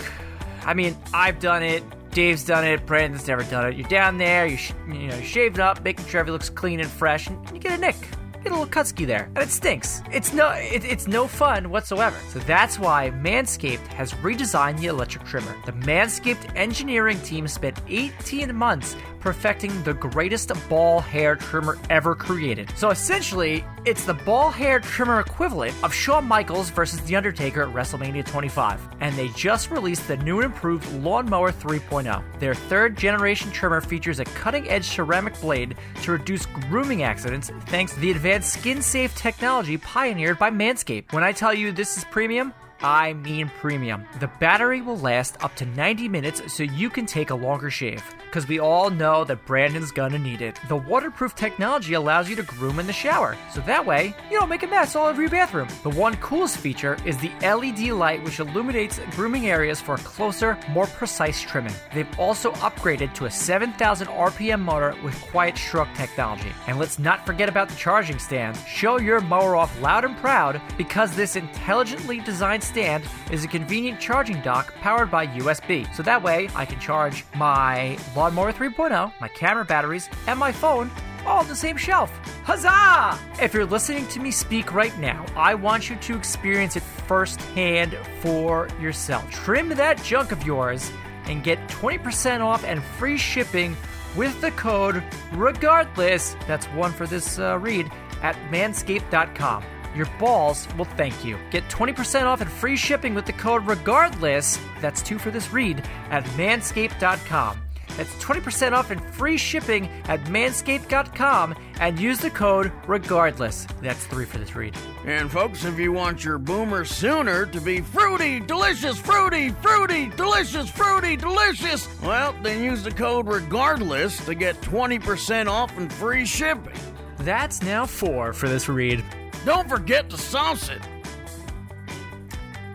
[0.63, 1.83] I mean, I've done it.
[2.11, 2.85] Dave's done it.
[2.85, 3.75] Brandon's never done it.
[3.75, 7.27] You're down there, you sh- you know, up, making sure everything looks clean and fresh,
[7.27, 7.97] and you get a nick
[8.43, 10.01] get a little cutsky there, and it stinks.
[10.11, 12.17] It's no, it, it's no fun whatsoever.
[12.29, 15.55] So that's why Manscaped has redesigned the electric trimmer.
[15.65, 22.71] The Manscaped engineering team spent 18 months perfecting the greatest ball hair trimmer ever created.
[22.75, 27.73] So essentially, it's the ball hair trimmer equivalent of Shawn Michaels versus The Undertaker at
[27.73, 28.81] WrestleMania 25.
[28.99, 32.39] And they just released the new and improved Lawnmower 3.0.
[32.39, 37.93] Their third generation trimmer features a cutting edge ceramic blade to reduce grooming accidents thanks
[37.93, 41.13] to the advanced skin safe technology pioneered by Manscaped.
[41.13, 42.53] When I tell you this is premium,
[42.83, 44.05] I mean premium.
[44.19, 48.03] The battery will last up to 90 minutes so you can take a longer shave.
[48.25, 50.57] Because we all know that Brandon's gonna need it.
[50.69, 54.47] The waterproof technology allows you to groom in the shower, so that way you don't
[54.47, 55.67] make a mess all over your bathroom.
[55.83, 60.87] The one coolest feature is the LED light, which illuminates grooming areas for closer, more
[60.87, 61.73] precise trimming.
[61.93, 66.53] They've also upgraded to a 7,000 RPM motor with quiet stroke technology.
[66.67, 68.57] And let's not forget about the charging stand.
[68.65, 73.99] Show your mower off loud and proud because this intelligently designed stand is a convenient
[73.99, 75.93] charging dock powered by USB.
[75.93, 80.89] So that way I can charge my Lawnmower 3.0, my camera batteries, and my phone
[81.25, 82.09] all on the same shelf.
[82.43, 83.19] Huzzah!
[83.41, 87.97] If you're listening to me speak right now, I want you to experience it firsthand
[88.21, 89.29] for yourself.
[89.31, 90.91] Trim that junk of yours
[91.25, 93.75] and get 20% off and free shipping
[94.15, 95.03] with the code
[95.33, 96.35] regardless.
[96.47, 97.91] That's one for this uh, read
[98.21, 99.63] at manscaped.com.
[99.95, 101.37] Your balls will thank you.
[101.49, 104.57] Get 20% off and free shipping with the code regardless.
[104.79, 107.61] That's two for this read at manscaped.com.
[107.97, 113.67] That's 20% off and free shipping at manscaped.com and use the code regardless.
[113.81, 114.75] That's three for this read.
[115.05, 120.69] And folks, if you want your boomer sooner to be fruity, delicious, fruity, fruity, delicious,
[120.69, 126.73] fruity, delicious, well, then use the code regardless to get 20% off and free shipping.
[127.17, 129.03] That's now four for this read.
[129.43, 130.81] Don't forget to sauce it.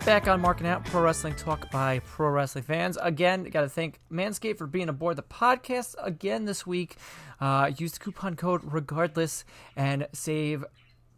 [0.04, 2.98] Back on Marking Out Pro Wrestling Talk by Pro Wrestling fans.
[3.00, 6.96] Again, got to thank Manscaped for being aboard the podcast again this week.
[7.40, 9.44] Uh, use the coupon code regardless
[9.76, 10.64] and save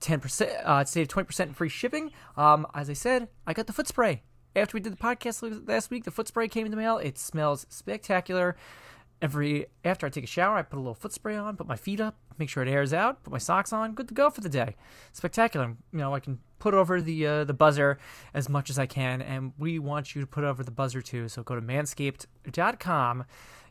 [0.01, 2.12] 10%, uh, save 20% free shipping.
[2.36, 4.22] Um, as I said, I got the foot spray.
[4.55, 6.99] After we did the podcast last week, the foot spray came in the mail.
[6.99, 8.57] It smells spectacular.
[9.20, 11.76] Every after I take a shower, I put a little foot spray on, put my
[11.76, 14.40] feet up, make sure it airs out, put my socks on, good to go for
[14.40, 14.76] the day.
[15.12, 15.76] Spectacular.
[15.92, 17.98] You know, I can put over the uh, the buzzer
[18.32, 21.28] as much as I can, and we want you to put over the buzzer too.
[21.28, 23.24] So go to manscaped.com,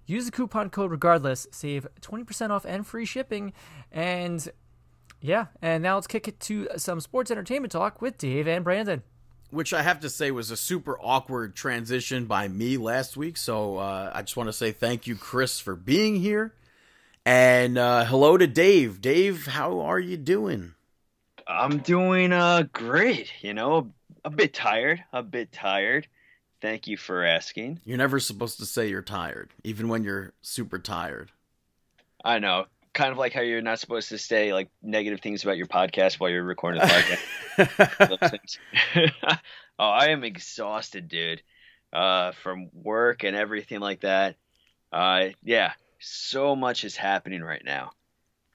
[0.06, 3.54] use the coupon code regardless, save 20% off and free shipping,
[3.92, 4.50] and
[5.22, 9.02] yeah, and now let's kick it to some sports entertainment talk with Dave and Brandon.
[9.50, 13.38] Which I have to say was a super awkward transition by me last week.
[13.38, 16.54] So uh, I just want to say thank you, Chris, for being here.
[17.26, 19.02] And uh, hello to Dave.
[19.02, 20.74] Dave, how are you doing?
[21.48, 23.32] I'm doing uh great.
[23.42, 23.94] You know,
[24.26, 26.08] a bit tired, a bit tired.
[26.62, 27.80] Thank you for asking.
[27.86, 31.32] You're never supposed to say you're tired, even when you're super tired.
[32.24, 32.66] I know.
[32.98, 36.16] Kind of like how you're not supposed to say like negative things about your podcast
[36.16, 36.88] while you're recording the
[37.58, 38.58] podcast.
[39.80, 41.44] oh, I am exhausted, dude.
[41.94, 44.36] Uh, from work and everything like that.
[44.92, 47.92] Uh, yeah, so much is happening right now.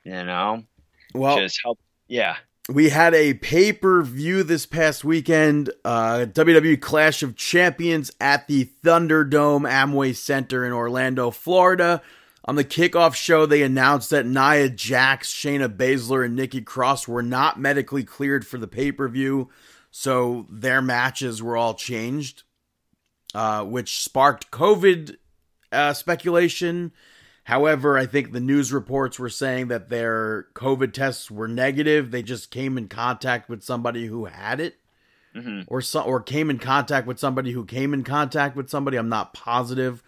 [0.03, 0.65] You know,
[1.15, 1.79] well, just help.
[2.09, 2.35] Yeah,
[2.69, 8.49] we had a pay per view this past weekend, uh, WWE Clash of Champions at
[8.49, 12.03] the Thunderdome Amway Center in Orlando, Florida.
[12.45, 17.23] On the kickoff show, they announced that Nia Jax, Shayna Baszler, and Nikki Cross were
[17.23, 19.49] not medically cleared for the pay per view,
[19.91, 22.43] so their matches were all changed,
[23.35, 25.17] uh, which sparked COVID
[25.71, 26.93] uh, speculation.
[27.45, 32.11] However, I think the news reports were saying that their COVID tests were negative.
[32.11, 34.77] They just came in contact with somebody who had it,
[35.35, 35.63] mm-hmm.
[35.67, 38.97] or so, or came in contact with somebody who came in contact with somebody.
[38.97, 40.03] I'm not positive,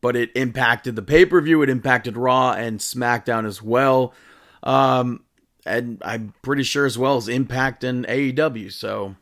[0.00, 1.62] but it impacted the pay per view.
[1.62, 4.14] It impacted Raw and SmackDown as well.
[4.62, 5.24] Um,
[5.64, 8.72] and I'm pretty sure as well as Impact and AEW.
[8.72, 9.16] So,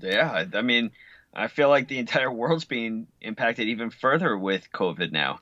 [0.00, 0.90] yeah, I mean,
[1.32, 5.40] I feel like the entire world's being impacted even further with COVID now.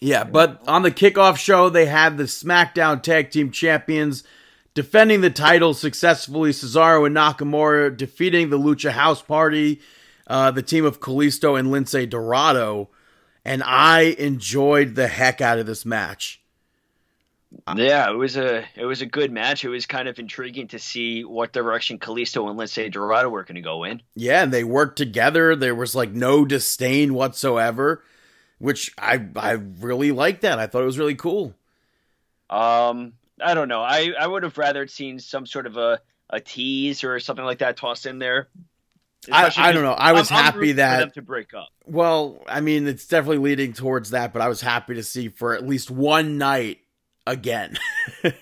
[0.00, 4.24] Yeah, but on the kickoff show, they had the SmackDown Tag Team Champions
[4.74, 6.50] defending the title successfully.
[6.50, 9.80] Cesaro and Nakamura defeating the Lucha House Party,
[10.26, 12.90] uh, the team of Kalisto and Lince Dorado.
[13.46, 16.42] And I enjoyed the heck out of this match.
[17.76, 19.64] Yeah, it was a it was a good match.
[19.64, 23.54] It was kind of intriguing to see what direction Kalisto and Lince Dorado were going
[23.54, 24.02] to go in.
[24.16, 25.54] Yeah, and they worked together.
[25.54, 28.02] There was like no disdain whatsoever,
[28.58, 30.58] which I I really liked that.
[30.58, 31.54] I thought it was really cool.
[32.50, 33.80] Um, I don't know.
[33.80, 37.58] I I would have rather seen some sort of a a tease or something like
[37.58, 38.48] that tossed in there.
[39.32, 39.92] I, I don't know.
[39.92, 41.68] I was I'm, I'm happy that them to break up.
[41.84, 45.54] Well, I mean, it's definitely leading towards that, but I was happy to see for
[45.54, 46.78] at least one night
[47.26, 47.76] again.
[48.22, 48.34] there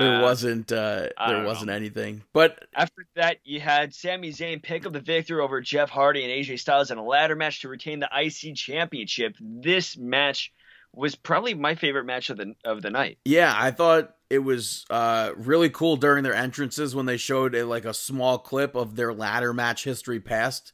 [0.00, 1.74] Uh, wasn't uh there wasn't know.
[1.74, 2.22] anything.
[2.32, 6.32] But After that, you had Sami Zayn pick up the victory over Jeff Hardy and
[6.32, 9.36] AJ Styles in a ladder match to retain the IC championship.
[9.40, 10.52] This match
[10.94, 13.18] was probably my favorite match of the of the night.
[13.24, 17.64] yeah, I thought it was uh really cool during their entrances when they showed a,
[17.66, 20.72] like a small clip of their ladder match history past.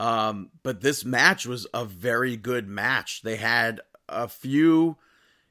[0.00, 3.22] Um but this match was a very good match.
[3.22, 4.96] They had a few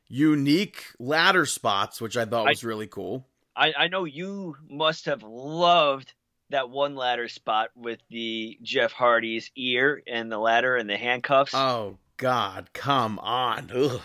[0.08, 3.28] unique ladder spots which I thought I- was really cool.
[3.56, 6.14] I, I know you must have loved
[6.50, 11.54] that one ladder spot with the Jeff Hardy's ear and the ladder and the handcuffs.
[11.54, 13.70] Oh God, come on.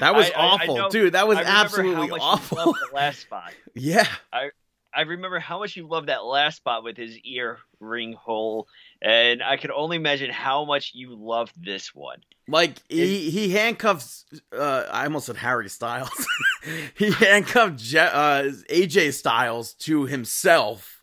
[0.00, 1.12] That was I- I- I awful, know- dude.
[1.14, 2.56] That was I remember how absolutely much you awful.
[2.58, 3.52] loved the last spot.
[3.74, 4.06] yeah.
[4.32, 8.66] I remember how much you loved that last spot with his ear ring hole,
[9.02, 12.18] and I can only imagine how much you loved this one.
[12.48, 14.24] Like he he handcuffs.
[14.50, 16.26] Uh, I almost said Harry Styles.
[16.96, 21.02] he handcuffed Je- uh, AJ Styles to himself,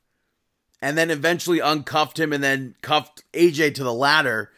[0.82, 4.51] and then eventually uncuffed him, and then cuffed AJ to the ladder,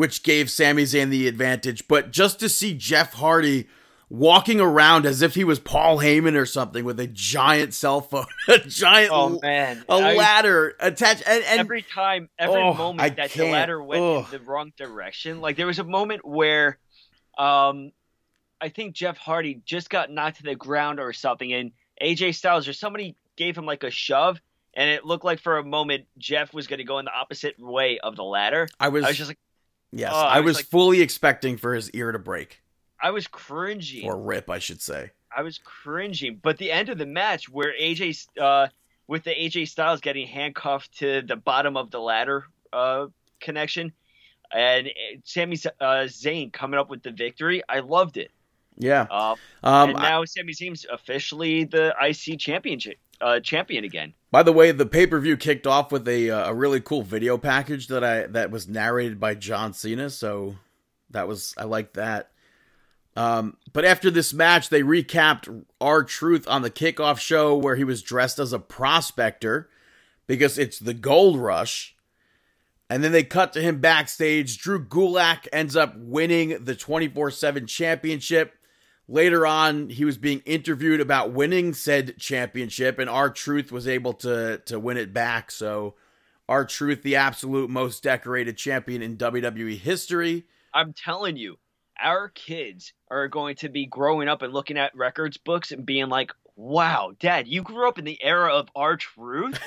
[0.00, 1.86] which gave Sami Zayn the advantage.
[1.86, 3.68] But just to see Jeff Hardy
[4.08, 8.24] walking around as if he was Paul Heyman or something with a giant cell phone,
[8.48, 13.02] a giant Oh man, a I- ladder attached, and, and every time, every Oh, moment
[13.02, 13.52] I that the can't.
[13.52, 14.24] ladder went Ugh.
[14.24, 16.78] in the wrong direction, like there was a moment where,
[17.38, 17.92] um,
[18.60, 21.72] I think Jeff Hardy just got knocked to the ground or something, and
[22.02, 24.40] AJ Styles or somebody gave him like a shove,
[24.74, 27.56] and it looked like for a moment Jeff was going to go in the opposite
[27.58, 28.66] way of the ladder.
[28.80, 29.38] I was, I was just like,
[29.92, 32.62] yes, oh, I I was was like- fully expecting for his ear to break
[33.02, 34.06] I was cringing.
[34.06, 35.10] or rip, I should say.
[35.34, 36.38] I was cringing.
[36.42, 38.68] But the end of the match, where AJ, uh,
[39.06, 43.06] with the AJ Styles getting handcuffed to the bottom of the ladder uh,
[43.40, 43.92] connection,
[44.52, 44.90] and uh,
[45.24, 48.30] Sami uh, Zayn coming up with the victory, I loved it.
[48.76, 49.06] Yeah.
[49.10, 54.14] Uh, Um, and now Sami Zayn's officially the IC championship uh, champion again.
[54.30, 57.02] By the way, the pay per view kicked off with a uh, a really cool
[57.02, 60.56] video package that I that was narrated by John Cena, so
[61.10, 62.30] that was I liked that.
[63.16, 68.02] Um, but after this match, they recapped R-Truth on the kickoff show where he was
[68.02, 69.68] dressed as a prospector
[70.26, 71.96] because it's the gold rush.
[72.88, 74.58] And then they cut to him backstage.
[74.58, 78.54] Drew Gulak ends up winning the 24 7 championship.
[79.10, 84.58] Later on, he was being interviewed about winning said championship, and R-Truth was able to
[84.66, 85.50] to win it back.
[85.50, 85.96] So,
[86.48, 90.44] R-Truth, the absolute most decorated champion in WWE history.
[90.72, 91.58] I'm telling you,
[92.00, 96.08] our kids are going to be growing up and looking at records books and being
[96.08, 99.58] like, "Wow, Dad, you grew up in the era of R-Truth."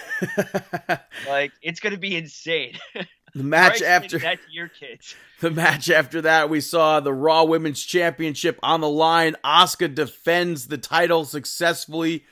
[1.28, 2.78] like, it's going to be insane.
[3.42, 5.16] match Try after explaining that your kids.
[5.40, 9.36] the match after that, we saw the Raw Women's Championship on the line.
[9.44, 12.26] Asuka defends the title successfully,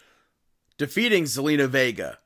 [0.78, 2.20] defeating Zelina Vega,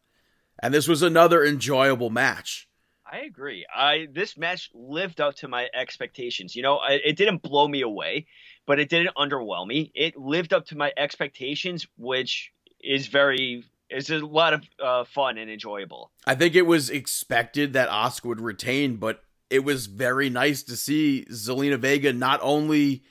[0.59, 2.67] and this was another enjoyable match.
[3.09, 3.65] I agree.
[3.73, 6.55] I this match lived up to my expectations.
[6.55, 8.25] You know, I, it didn't blow me away,
[8.65, 9.91] but it didn't underwhelm me.
[9.93, 12.51] It lived up to my expectations, which
[12.81, 16.11] is very is a lot of uh, fun and enjoyable.
[16.25, 20.75] I think it was expected that Asuka would retain, but it was very nice to
[20.75, 23.03] see Zelina Vega not only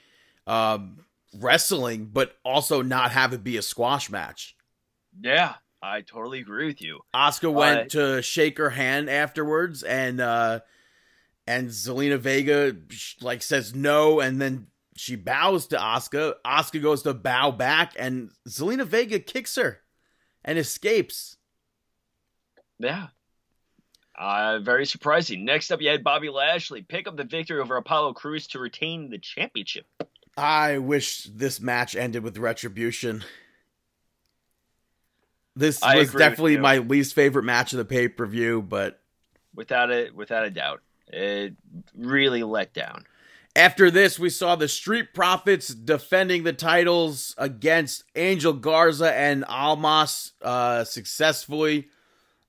[0.47, 1.05] um,
[1.39, 4.55] wrestling, but also not have it be a squash match.
[5.19, 7.01] Yeah, I totally agree with you.
[7.13, 10.59] Asuka went to shake her hand afterwards, and uh,
[11.47, 12.75] and Zelina Vega
[13.21, 14.67] like says no, and then
[14.97, 16.33] she bows to Asuka.
[16.45, 19.79] Asuka goes to bow back, and Zelina Vega kicks her
[20.45, 21.35] and escapes.
[22.79, 23.07] Yeah.
[24.17, 25.43] Uh, very surprising.
[25.43, 29.09] Next up, you had Bobby Lashley pick up the victory over Apollo Crews to retain
[29.09, 29.85] the championship.
[30.37, 33.25] I wish this match ended with retribution.
[35.57, 39.01] This I was definitely my least favorite match of the pay per view, but
[39.53, 41.55] Without it, without a doubt, it
[41.95, 43.05] really let down.
[43.55, 50.33] After this, we saw the Street Profits defending the titles against Angel Garza and Almas
[50.41, 51.87] uh, successfully.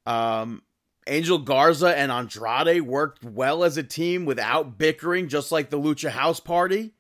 [0.05, 0.63] Um,
[1.07, 6.11] Angel Garza and Andrade worked well as a team without bickering, just like the Lucha
[6.11, 6.93] House Party.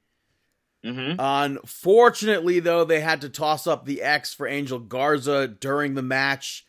[0.84, 1.16] Mm-hmm.
[1.18, 6.64] Unfortunately, though, they had to toss up the X for Angel Garza during the match,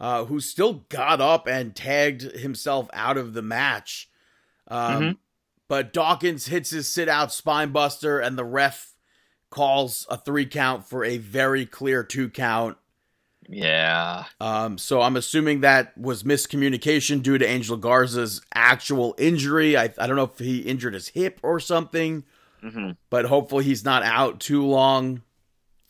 [0.00, 4.08] uh, who still got up and tagged himself out of the match.
[4.68, 5.16] Um, Mhm.
[5.68, 8.94] But Dawkins hits his sit out spine buster, and the ref
[9.50, 12.78] calls a three count for a very clear two count.
[13.48, 14.24] Yeah.
[14.40, 19.76] Um, so I'm assuming that was miscommunication due to Angel Garza's actual injury.
[19.76, 22.24] I, I don't know if he injured his hip or something,
[22.62, 22.90] mm-hmm.
[23.08, 25.22] but hopefully he's not out too long.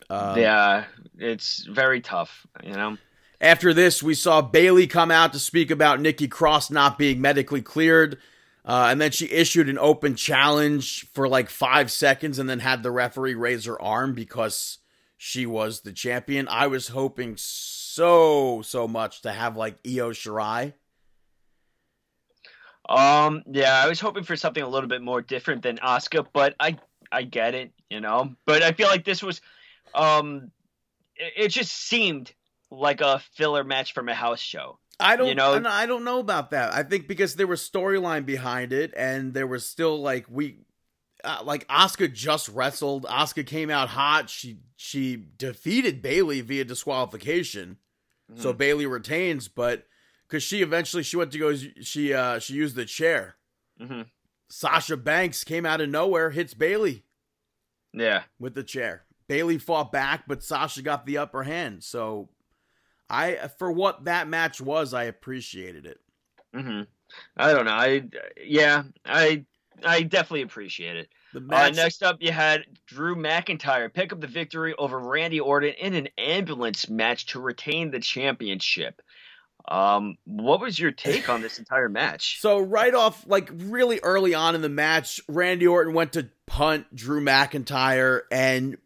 [0.09, 0.85] Um, yeah.
[1.17, 2.47] It's very tough.
[2.63, 2.97] You know.
[3.41, 7.61] After this, we saw Bayley come out to speak about Nikki Cross not being medically
[7.61, 8.17] cleared.
[8.65, 12.83] Uh, and then she issued an open challenge for like five seconds and then had
[12.83, 14.79] the referee raise her arm because
[15.17, 16.47] she was the champion.
[16.49, 20.73] I was hoping so, so much to have like Io Shirai.
[22.87, 23.43] Um.
[23.45, 23.81] Yeah.
[23.83, 26.77] I was hoping for something a little bit more different than Asuka, but I
[27.11, 27.71] I get it.
[27.89, 28.35] You know.
[28.45, 29.41] But I feel like this was,
[29.93, 30.51] um,
[31.15, 32.33] it, it just seemed
[32.71, 34.79] like a filler match from a house show.
[34.99, 35.63] I don't You know-.
[35.65, 36.73] I don't know about that.
[36.73, 40.57] I think because there was storyline behind it, and there was still like we,
[41.23, 43.05] uh, like Asuka just wrestled.
[43.05, 44.29] Asuka came out hot.
[44.29, 47.77] She she defeated Bayley via disqualification,
[48.35, 49.47] so Bayley retains.
[49.47, 49.85] But
[50.27, 53.35] because she eventually she went to go, she uh she used the chair.
[53.79, 54.01] hmm
[54.51, 57.03] Sasha Banks came out of nowhere, hits Bayley
[57.93, 58.23] Yeah.
[58.39, 59.05] with the chair.
[59.27, 61.83] Bayley fought back, but Sasha got the upper hand.
[61.83, 62.29] So.
[63.09, 65.99] I for what that match was, I appreciated it.
[66.53, 66.81] hmm
[67.35, 67.71] I don't know.
[67.71, 68.03] I
[68.43, 68.83] yeah.
[69.05, 69.45] I
[69.83, 71.09] I definitely appreciate it.
[71.33, 75.73] The Uh, next up, you had Drew McIntyre pick up the victory over Randy Orton
[75.79, 79.01] in an ambulance match to retain the championship.
[79.67, 82.39] Um, what was your take on this entire match?
[82.41, 86.93] So right off, like really early on in the match, Randy Orton went to punt
[86.95, 88.77] Drew McIntyre, and uh,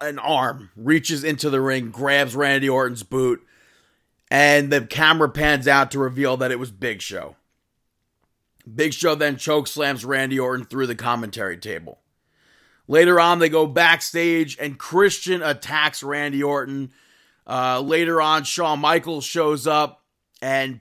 [0.00, 3.44] an arm reaches into the ring, grabs Randy Orton's boot,
[4.30, 7.36] and the camera pans out to reveal that it was Big Show.
[8.72, 12.00] Big Show then choke slams Randy Orton through the commentary table.
[12.88, 16.92] Later on, they go backstage, and Christian attacks Randy Orton.
[17.46, 20.04] Uh, later on, Shawn Michaels shows up
[20.42, 20.80] and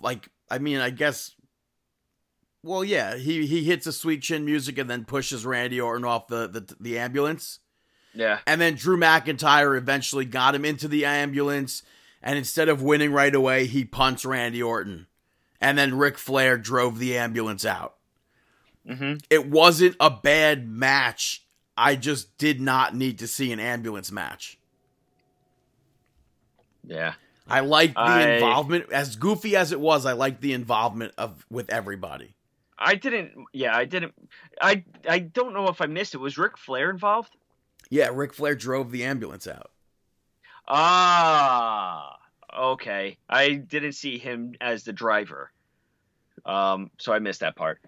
[0.00, 1.32] like I mean, I guess.
[2.62, 6.28] Well, yeah, he he hits a sweet chin music and then pushes Randy Orton off
[6.28, 7.58] the the, the ambulance,
[8.14, 11.82] Yeah, and then Drew McIntyre eventually got him into the ambulance,
[12.22, 15.06] and instead of winning right away, he punts Randy Orton,
[15.60, 17.94] and then Ric Flair drove the ambulance out.
[18.86, 21.44] hmm It wasn't a bad match.
[21.76, 24.58] I just did not need to see an ambulance match.
[26.86, 27.14] yeah,
[27.48, 30.04] I liked the I- involvement, as goofy as it was.
[30.06, 32.34] I liked the involvement of with everybody.
[32.78, 33.32] I didn't.
[33.52, 34.12] Yeah, I didn't.
[34.60, 36.18] I I don't know if I missed it.
[36.18, 37.36] Was Ric Flair involved?
[37.92, 39.70] Yeah, Ric Flair drove the ambulance out.
[40.66, 42.16] Ah,
[42.58, 43.18] okay.
[43.28, 45.52] I didn't see him as the driver,
[46.46, 47.82] um, so I missed that part.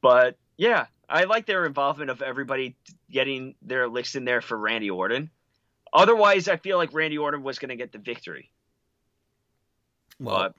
[0.00, 2.76] But yeah, I like their involvement of everybody
[3.10, 5.28] getting their licks in there for Randy Orton.
[5.92, 8.52] Otherwise, I feel like Randy Orton was going to get the victory.
[10.20, 10.54] Well, But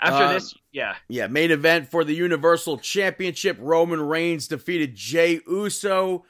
[0.00, 3.58] after uh, this, yeah, yeah, main event for the Universal Championship.
[3.60, 6.24] Roman Reigns defeated Jay Uso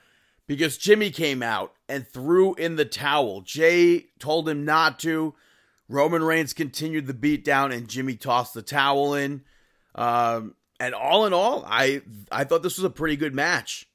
[0.50, 3.40] because Jimmy came out and threw in the towel.
[3.42, 5.32] Jay told him not to.
[5.88, 9.42] Roman Reigns continued the beatdown, and Jimmy tossed the towel in.
[9.94, 13.86] Um, and all in all, I I thought this was a pretty good match.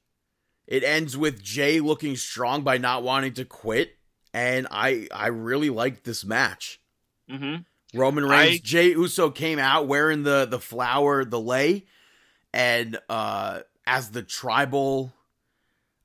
[0.66, 3.90] It ends with Jay looking strong by not wanting to quit,
[4.32, 6.80] and I I really liked this match.
[7.28, 7.56] hmm
[7.92, 11.84] Roman Reigns, I- Jay Uso came out wearing the the flower, the lei,
[12.54, 15.12] and uh as the tribal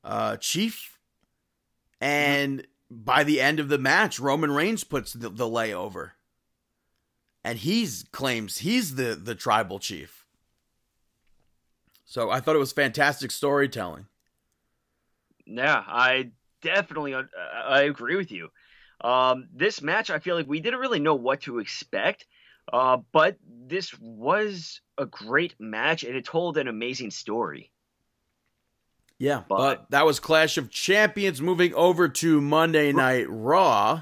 [0.03, 0.97] uh chief.
[1.99, 6.13] And by the end of the match, Roman Reigns puts the, the lei over.
[7.43, 10.25] And he's claims he's the the tribal chief.
[12.05, 14.07] So I thought it was fantastic storytelling.
[15.45, 16.31] yeah, I
[16.61, 17.23] definitely uh,
[17.65, 18.49] I agree with you.
[19.01, 22.25] Um, this match, I feel like we didn't really know what to expect,
[22.71, 27.70] uh, but this was a great match and it told an amazing story.
[29.21, 31.41] Yeah, But- but that was Clash of Champions.
[31.41, 34.01] Moving over to Monday Night Raw.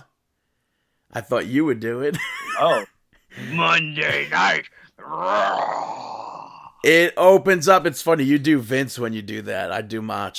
[1.12, 2.18] I thought you would do it.
[2.62, 2.84] Oh,
[3.54, 4.66] Monday night.
[4.98, 6.52] Raw.
[6.84, 7.86] It opens up.
[7.86, 8.26] It's funny.
[8.26, 9.72] You do Vince when you do that.
[9.72, 10.36] I do Mach.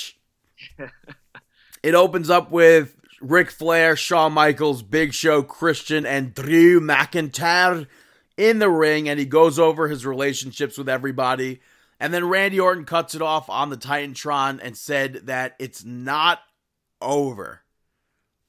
[1.83, 7.87] it opens up with Ric Flair, Shawn Michaels, Big Show, Christian, and Drew McIntyre
[8.37, 11.59] in the ring, and he goes over his relationships with everybody.
[12.01, 16.39] And then Randy Orton cuts it off on the Titantron and said that it's not
[16.99, 17.61] over.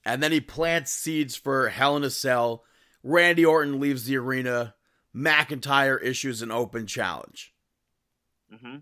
[0.07, 2.65] And then he plants seeds for Hell in a Cell.
[3.03, 4.75] Randy Orton leaves the arena.
[5.15, 7.53] McIntyre issues an open challenge.
[8.51, 8.77] hmm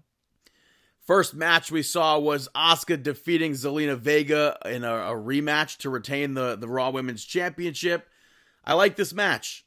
[1.05, 6.35] First match we saw was Asuka defeating Zelina Vega in a, a rematch to retain
[6.35, 8.07] the, the Raw Women's Championship.
[8.64, 9.64] I like this match.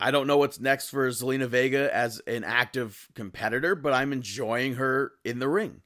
[0.00, 4.74] I don't know what's next for Zelina Vega as an active competitor, but I'm enjoying
[4.74, 5.82] her in the ring.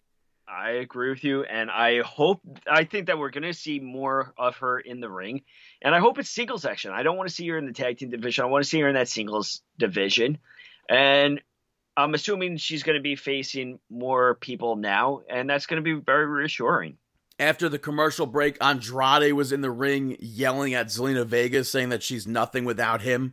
[0.46, 4.34] I agree with you, and I hope I think that we're going to see more
[4.36, 5.42] of her in the ring,
[5.80, 6.90] and I hope it's singles action.
[6.90, 8.44] I don't want to see her in the tag team division.
[8.44, 10.36] I want to see her in that singles division,
[10.90, 11.40] and
[11.96, 15.98] I'm assuming she's going to be facing more people now, and that's going to be
[16.04, 16.98] very reassuring.
[17.38, 22.02] After the commercial break, Andrade was in the ring yelling at Zelina Vega, saying that
[22.02, 23.32] she's nothing without him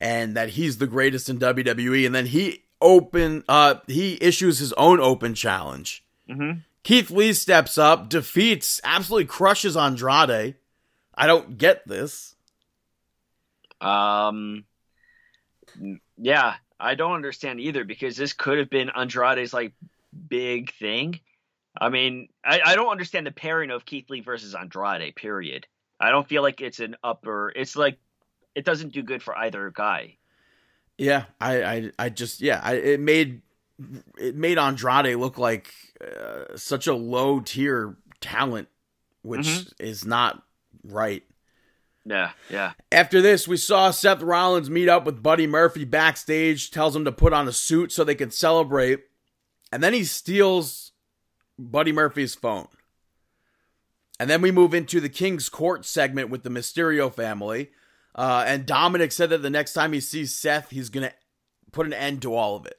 [0.00, 2.06] and that he's the greatest in WWE.
[2.06, 6.04] And then he open uh he issues his own open challenge.
[6.28, 6.60] Mm-hmm.
[6.84, 10.54] Keith Lee steps up, defeats, absolutely crushes Andrade.
[11.14, 12.34] I don't get this.
[13.80, 14.64] Um,
[16.16, 19.72] yeah, I don't understand either because this could have been Andrade's like
[20.28, 21.20] big thing.
[21.80, 25.14] I mean, I, I don't understand the pairing of Keith Lee versus Andrade.
[25.14, 25.66] Period.
[26.00, 27.52] I don't feel like it's an upper.
[27.54, 27.98] It's like
[28.58, 30.16] it doesn't do good for either guy.
[30.98, 33.42] Yeah, I I, I just yeah, I, it made
[34.18, 38.68] it made Andrade look like uh, such a low tier talent,
[39.22, 39.72] which Mhm.
[39.78, 40.42] is not
[40.84, 41.22] right.
[42.04, 42.72] Yeah, yeah.
[42.90, 47.12] After this, we saw Seth Rollins meet up with Buddy Murphy backstage, tells him to
[47.12, 49.04] put on a suit so they can celebrate,
[49.70, 50.92] and then he steals
[51.58, 52.68] Buddy Murphy's phone.
[54.18, 57.70] And then we move into the King's Court segment with the Mysterio family.
[58.18, 61.14] Uh, and Dominik said that the next time he sees Seth, he's going to
[61.70, 62.78] put an end to all of it.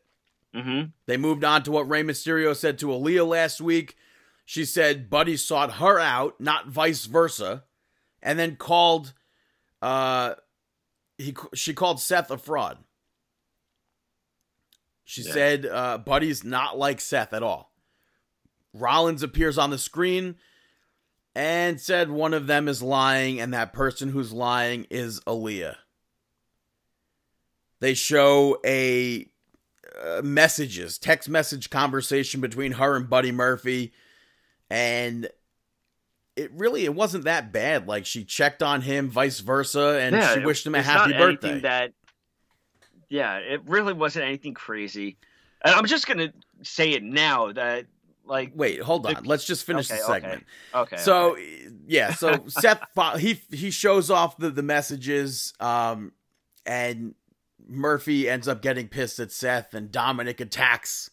[0.53, 0.89] Mm-hmm.
[1.05, 3.95] They moved on to what Rey Mysterio said to Aaliyah last week.
[4.43, 7.63] She said Buddy sought her out, not vice versa,
[8.21, 9.13] and then called
[9.81, 10.33] uh
[11.17, 12.79] he she called Seth a fraud.
[15.05, 15.31] She Yeah.
[15.33, 17.71] said uh Buddy's not like Seth at all.
[18.73, 20.35] Rollins appears on the screen
[21.35, 25.75] and said one of them is lying and that person who's lying is Aaliyah.
[27.79, 29.25] They show a
[30.01, 33.93] uh, messages, text message conversation between her and Buddy Murphy,
[34.69, 35.29] and
[36.35, 37.87] it really it wasn't that bad.
[37.87, 41.59] Like she checked on him, vice versa, and yeah, she wished him a happy birthday.
[41.59, 41.93] That,
[43.09, 45.17] yeah, it really wasn't anything crazy.
[45.63, 47.85] And I'm just gonna say it now that
[48.29, 49.23] like Wait, hold on.
[49.25, 50.43] Let's just finish Okay, the segment.
[50.73, 51.67] okay, okay so okay.
[51.87, 52.83] yeah, so Seth
[53.17, 56.13] he he shows off the the messages, um,
[56.65, 57.15] and
[57.67, 61.09] Murphy ends up getting pissed at Seth, and Dominik attacks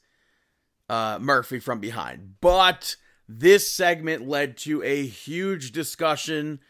[0.88, 2.34] uh, Murphy from behind.
[2.40, 2.96] But
[3.28, 6.60] this segment led to a huge discussion,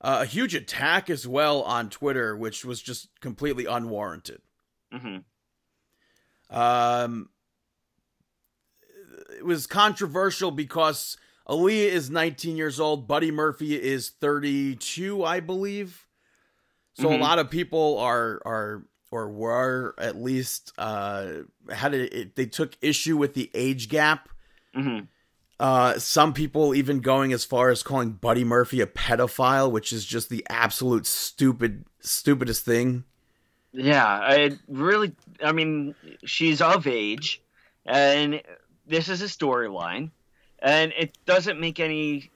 [0.00, 4.42] uh, a huge attack as well on Twitter, which was just completely unwarranted.
[4.92, 5.24] Mhm.
[6.50, 7.30] Um,
[9.38, 11.16] it was controversial because
[11.48, 16.06] Aaliyah is 19 years old, Buddy Murphy is 32, I believe.
[16.94, 17.20] So a Mhm.
[17.20, 23.16] lot of people are are or were at least uh had it they took issue
[23.16, 24.28] with the age gap.
[24.74, 25.08] Mhm.
[25.60, 30.04] Uh some people even going as far as calling Buddy Murphy a pedophile, which is
[30.04, 33.04] just the absolute stupid stupidest thing.
[33.72, 35.14] Yeah, I really.
[35.42, 37.40] I mean, she's of age,
[37.86, 38.42] and
[38.86, 40.10] this is a storyline,
[40.58, 42.30] and it doesn't make any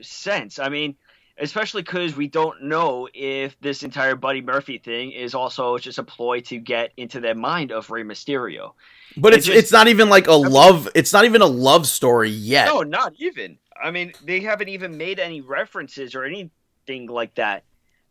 [0.00, 0.58] sense.
[0.58, 0.96] I mean,
[1.38, 6.02] especially because we don't know if this entire Buddy Murphy thing is also just a
[6.02, 8.72] ploy to get into the mind of Rey Mysterio.
[9.16, 11.86] But It it's just- it's not even like a love it's not even a love
[11.86, 12.66] story yet.
[12.66, 13.58] No, not even.
[13.82, 17.64] I mean, they haven't even made any references or anything like that.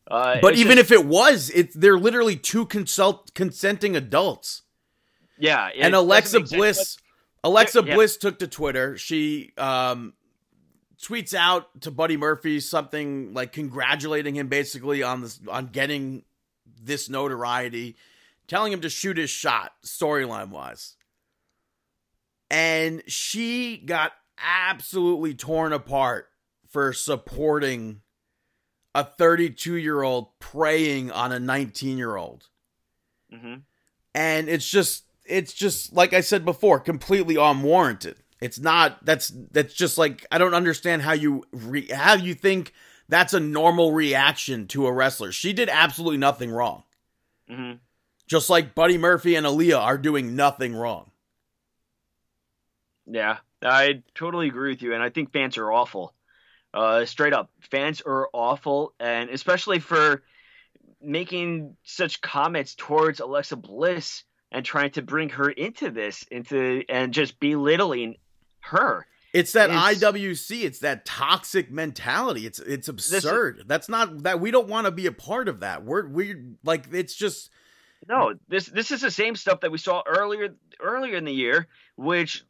[0.09, 4.63] Uh, But even just- if it was, it's they're literally two consult consenting adults.
[5.37, 6.97] yeah, and Alexa Bliss,
[7.43, 7.95] Alexa Yeah.
[7.95, 8.97] Bliss took to Twitter.
[8.97, 10.13] She um,
[11.01, 16.23] tweets out to Buddy Murphy something like congratulating him basically on this on getting
[16.83, 17.95] this notoriety.
[18.47, 20.95] telling him to shoot his shot, storyline wise.
[22.49, 26.27] And she got absolutely torn apart
[26.67, 28.01] for supporting
[28.93, 32.47] a 32 year old preying on a 19 year old.
[33.33, 33.55] hmm
[34.13, 38.17] And it's just, it's just, like I said before, completely unwarranted.
[38.41, 42.73] It's not, that's, that's just like, I don't understand how you, re, how you think
[43.07, 45.31] that's a normal reaction to a wrestler.
[45.31, 46.83] She did absolutely nothing wrong.
[47.49, 47.73] hmm
[48.27, 51.11] Just like Buddy Murphy and Aaliyah are doing nothing wrong.
[53.05, 56.13] Yeah, I totally agree with you, and I think fans are awful.
[56.73, 60.23] Uh, straight up, fans are awful, and especially for
[61.01, 67.13] making such comments towards Alexa Bliss and trying to bring her into this, into and
[67.13, 68.15] just belittling
[68.61, 69.05] her.
[69.33, 70.63] It's that It's- IWC.
[70.63, 72.45] It's that toxic mentality.
[72.45, 73.63] It's it's absurd.
[73.65, 75.83] That's not that we don't want to be a part of that.
[75.85, 77.49] We're we like it's just
[78.09, 80.49] No, this this is the same stuff that we saw earlier
[80.81, 82.43] earlier in the year, which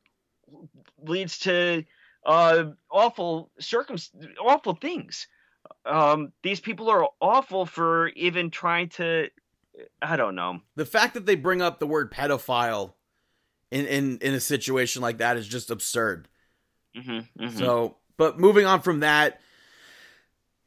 [1.03, 1.83] leads to
[2.25, 3.97] uh, awful circum
[4.43, 5.27] awful things.
[5.85, 9.29] Um, these people are awful for even trying to.
[10.01, 10.61] I don't know.
[10.75, 12.93] the fact that they bring up the word pedophile
[13.69, 16.27] in in in a situation like that is just absurd.
[16.95, 17.19] hmm
[17.55, 19.39] So, but moving on from that,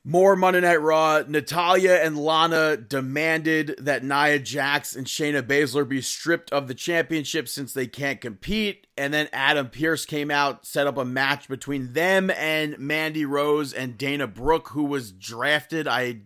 [0.07, 1.23] more Monday Night Raw.
[1.27, 7.49] Natalya and Lana demanded that Nia Jax and Shayna Baszler be stripped of the championship
[7.49, 8.87] since they can't compete.
[8.99, 13.73] And then Adam Pearce came out, set up a match between them and Mandy Rose
[13.73, 15.89] and Dana Brooke, who was drafted.
[15.89, 16.23] I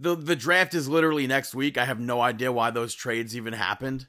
[0.00, 1.76] the the draft is literally next week.
[1.78, 4.06] I have no idea why those trades even happened.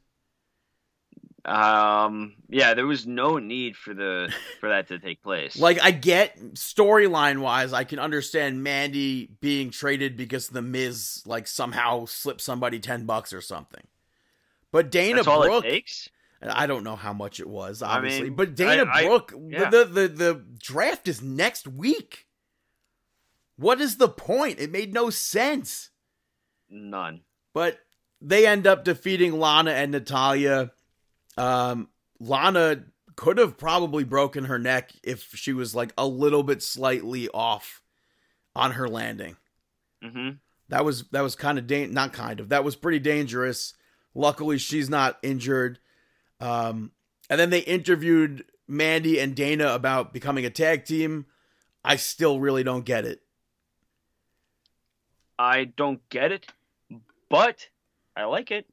[1.46, 5.56] Um, yeah, there was no need for the for that to take place.
[5.60, 11.48] Like I get storyline wise, I can understand Mandy being traded because the Miz like
[11.48, 13.84] somehow slipped somebody ten bucks or something.
[14.72, 16.10] But Dana that's all Brooke, it takes.
[16.42, 18.26] I don't know how much it was, I obviously.
[18.26, 19.70] mean, but Dana I- I- Brooke, yeah.
[19.70, 22.28] the, the the draft is next week.
[23.60, 24.60] What is the point?
[24.60, 25.90] It made no sense.
[26.70, 27.22] None.
[27.54, 27.80] But
[28.22, 30.72] they end up defeating Lana and Natalya.
[31.38, 31.90] Um,
[32.22, 32.86] Lana
[33.18, 37.82] could have probably broken her neck if she was like a little bit slightly off
[38.56, 39.36] on her landing.
[40.02, 40.30] hmm
[40.70, 43.74] That was that was kind of da- not kind of that was pretty dangerous.
[44.16, 45.80] Luckily, she's not injured.
[46.40, 46.92] Um,
[47.30, 51.26] and then they interviewed Mandy and Dana about becoming a tag team.
[51.84, 53.20] I still really don't get it.
[55.40, 56.46] I don't get it,
[57.30, 57.66] but
[58.16, 58.68] I like it.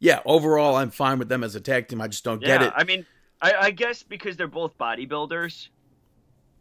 [0.00, 2.00] Yeah, overall, I'm fine with them as a tag team.
[2.00, 2.72] I just don't yeah, get it.
[2.76, 3.06] I mean,
[3.40, 5.68] I, I guess because they're both bodybuilders,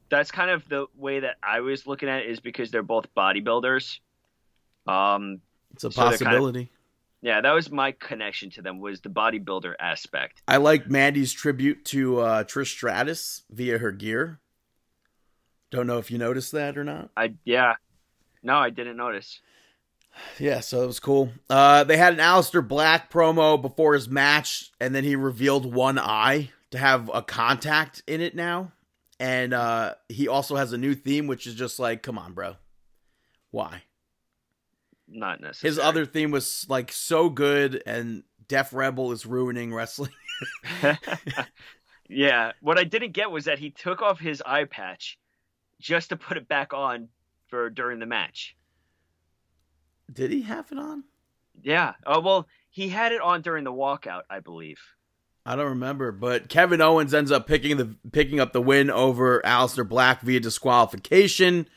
[0.10, 3.08] that's kind of the way that I was looking at it is because they're both
[3.16, 4.00] bodybuilders.
[4.88, 5.42] Um,
[5.74, 6.72] It's a so they're kind of- possibility.
[7.22, 10.44] yeah, that was my connection to them was the bodybuilder aspect.
[10.48, 14.40] I like Mandy's tribute to uh, Trish Stratus via her gear.
[15.72, 17.10] Don't know if you noticed that or not.
[17.18, 17.74] I yeah,
[18.48, 19.42] no, I didn't notice.
[20.40, 21.30] Yeah, so it was cool.
[21.48, 26.00] Uh, they had an Aleister Black promo before his match, and then he revealed one
[26.00, 28.72] eye to have a contact in it now.
[29.20, 32.56] And uh, he also has a new theme, which is just like, come on, bro.
[33.52, 33.84] Why?
[35.08, 35.76] Not necessarily.
[35.76, 40.14] His other theme was like so good, and Def Rebel is ruining wrestling.
[42.10, 45.20] yeah, what I didn't get was that he took off his eye patch
[45.80, 47.10] just to put it back on
[47.48, 48.56] for during the match.
[50.12, 51.04] Did he have it on?
[51.62, 51.94] Yeah.
[52.06, 54.80] Oh well, he had it on during the walkout, I believe.
[55.46, 59.42] I don't remember, but Kevin Owens ends up picking the picking up the win over
[59.46, 61.68] Aleister Black via disqualification.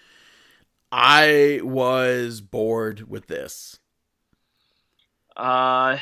[0.93, 3.79] I was bored with this.
[5.37, 5.99] Uh,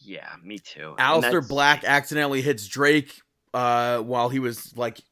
[0.00, 0.94] yeah, me too.
[0.98, 3.20] Aleister Black accidentally hits Drake
[3.52, 5.02] uh, while he was like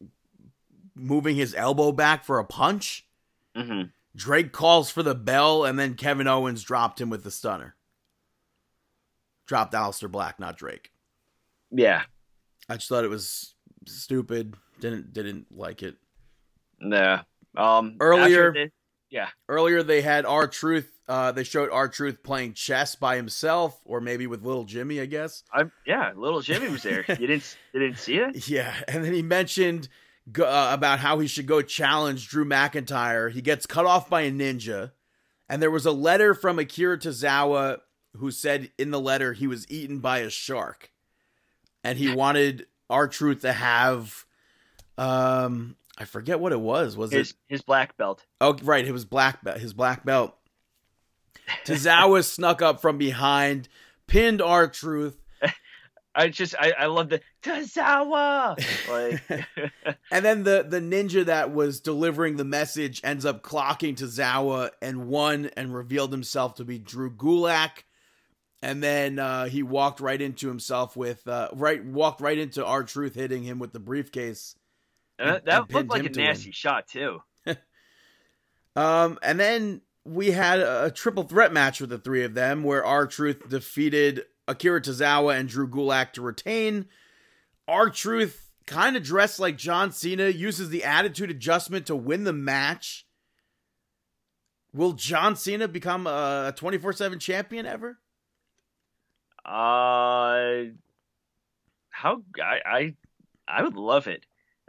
[0.95, 3.07] moving his elbow back for a punch.
[3.57, 3.93] Mhm.
[4.17, 7.77] Drake calls for the bell, and then Kevin Owens dropped him with the stunner.
[9.47, 10.91] Dropped Aleister Black, not Drake.
[11.71, 12.03] Yeah.
[12.69, 13.55] I just thought it was
[13.87, 14.55] stupid.
[14.81, 15.97] Didn't didn't like it.
[16.81, 17.23] Yeah.
[17.57, 17.97] Um.
[18.01, 18.71] Earlier-
[19.11, 19.29] yeah.
[19.49, 20.91] Earlier they had R-Truth.
[21.09, 25.43] Uh, they showed R-Truth playing chess by himself, or maybe with little Jimmy, I guess.
[25.53, 26.13] I'm yeah.
[26.15, 27.05] Little Jimmy was there.
[27.09, 28.49] you didn't you didn't see it?
[28.49, 29.89] Yeah, and then he mentioned
[30.33, 33.31] go, uh, about how he should go challenge Drew McIntyre.
[33.31, 34.93] He gets cut off by a ninja,
[35.49, 37.79] and there was a letter from Akira Tozawa
[38.17, 40.91] who said in the letter he was eaten by a shark,
[41.85, 44.25] and he wanted R-Truth to have.
[44.99, 46.97] Um, I forget what it was.
[46.97, 48.25] Was His it his black belt.
[48.41, 48.87] Oh, right.
[48.87, 49.59] It was black belt.
[49.59, 50.35] His black belt.
[51.65, 53.69] Tozawa snuck up from behind,
[54.07, 55.21] pinned R-Truth,
[56.15, 58.59] I just I, I love the Tozawa.
[58.89, 59.47] Like
[60.11, 65.07] and then the the ninja that was delivering the message ends up clocking Tozawa and
[65.07, 67.85] won and revealed himself to be Drew Gulak.
[68.63, 73.15] And then uh, he walked right into himself with uh, right walked right into R-Truth
[73.15, 74.55] hitting him with the briefcase.
[75.19, 77.23] and And- that and looked like a nasty shot too.
[78.77, 82.63] Um, and then we had a, a triple threat match with the three of them
[82.63, 86.87] where R-Truth defeated Akira Tozawa and Drew Gulak to retain.
[87.69, 93.07] R-Truth kind of dressed like John Cena, uses the attitude adjustment to win the match.
[94.73, 97.99] Will John Cena become a 24 7 champion ever?
[99.45, 100.71] Uh,
[101.91, 102.95] how I, I
[103.49, 104.25] I would love it.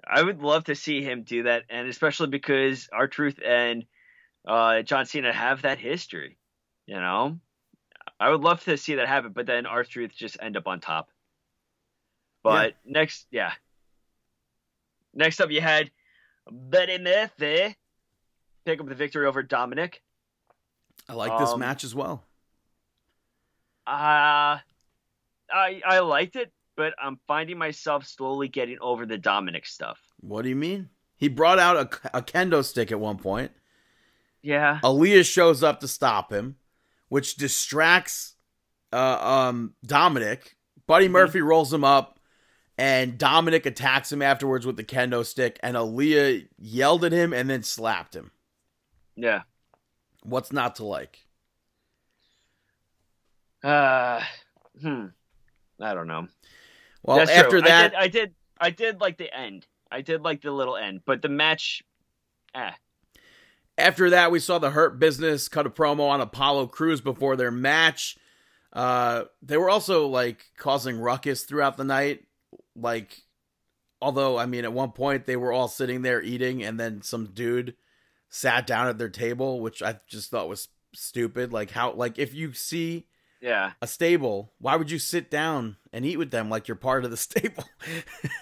[0.07, 3.85] I would love to see him do that, and especially because R-Truth and
[4.47, 6.37] uh, John Cena have that history.
[6.87, 7.39] You know,
[8.21, 11.09] I would love to see that happen, but then R-Truth just end up on top.
[12.43, 13.53] But next, yeah.
[15.13, 15.89] Next up, you had
[16.49, 17.75] Buddy Murphy
[18.63, 19.95] pick up the victory over Dominik.
[21.09, 22.23] I like this Um, match as well.
[23.87, 24.61] Uh
[25.53, 29.99] I I liked it, but I'm finding myself slowly getting over the Dominik stuff.
[30.19, 30.89] What do you mean?
[31.17, 33.51] He brought out a, a kendo stick at one point.
[34.43, 34.79] Yeah.
[34.83, 36.55] Aaliyah shows up to stop him,
[37.11, 38.35] which distracts
[38.93, 39.17] uh,
[39.49, 40.55] um, Dominik.
[40.87, 42.21] Buddy Murphy rolls him up,
[42.77, 45.59] and Dominik attacks him afterwards with the kendo stick.
[45.61, 48.31] And Aaliyah yelled at him and then slapped him.
[49.17, 49.41] Yeah.
[50.23, 51.25] What's not to like?
[53.61, 54.21] Uh
[54.81, 55.07] hmm.
[55.81, 56.29] I don't know.
[57.03, 57.61] Well, That's after true.
[57.63, 59.67] that, I did, I did I did like the end.
[59.91, 61.83] I did like the little end, but the match
[62.55, 62.71] eh.
[63.77, 67.51] After that, we saw the Hurt Business cut a promo on Apollo Crews before their
[67.51, 68.17] match.
[68.73, 72.25] Uh, they were also like causing ruckus throughout the night.
[72.75, 73.21] Like,
[74.01, 77.27] although I mean, at one point they were all sitting there eating, and then some
[77.27, 77.75] dude
[78.29, 81.51] sat down at their table, which I just thought was stupid.
[81.51, 83.07] Like, how, like, if you see
[83.41, 83.71] Yeah.
[83.81, 87.09] a stable, why would you sit down and eat with them like you're part of
[87.11, 87.63] the stable?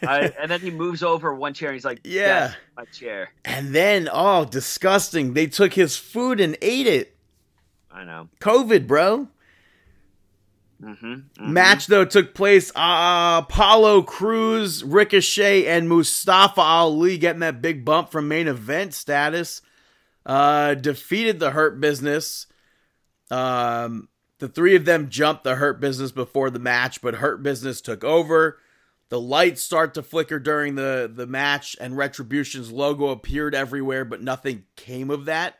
[0.05, 2.49] I, and then he moves over one chair and he's like, Yeah.
[2.49, 5.33] "Yes, my chair." and then, oh, disgusting!
[5.33, 7.15] They took his food and ate it.
[7.91, 8.27] I know.
[8.41, 9.29] COVID, bro.
[10.81, 11.51] Mm-hmm.
[11.53, 12.71] Match though took place.
[12.75, 19.61] Uh, Apollo Crews, Ricochet, and Mustafa Ali getting that big bump from main event status.
[20.25, 22.47] Uh, defeated the Hurt Business.
[23.31, 24.07] Um,
[24.39, 28.03] the three of them jumped the Hurt Business before the match, but Hurt Business took
[28.03, 28.59] over.
[29.09, 34.21] The lights start to flicker during the the match, and Retribution's logo appeared everywhere, but
[34.21, 35.55] nothing came of that.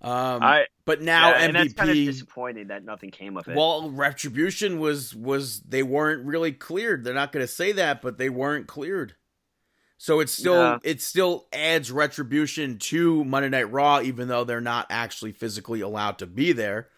[0.00, 2.04] Um, I but now yeah, and that's kind of MVP.
[2.04, 3.54] disappointing that nothing came of it.
[3.56, 7.04] Well, retribution was was they weren't really cleared.
[7.04, 9.16] They're not going to say that, but they weren't cleared.
[9.98, 10.78] So it's still Yeah.
[10.82, 16.18] it still adds retribution to Monday Night Raw, even though they're not actually physically allowed
[16.18, 16.88] to be there.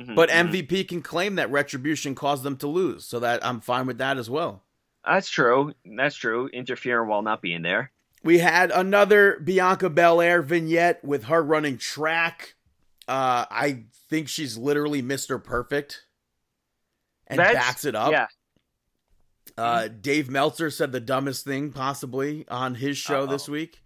[0.00, 0.48] Mhm, But mhm.
[0.50, 4.18] MVP can claim that retribution caused them to lose, so that I'm fine with that
[4.18, 4.64] as well.
[5.04, 5.72] That's true.
[5.84, 6.48] That's true.
[6.48, 7.92] Interfering while not being there.
[8.22, 12.54] We had another Bianca Belair vignette with her running track.
[13.06, 15.42] Uh, I think she's literally Mr.
[15.42, 16.06] Perfect
[17.26, 18.12] and That's- backs it up.
[18.12, 18.26] Yeah.
[19.56, 23.26] Uh, Dave Meltzer said the dumbest thing possibly on his show Uh-oh.
[23.26, 23.82] this week.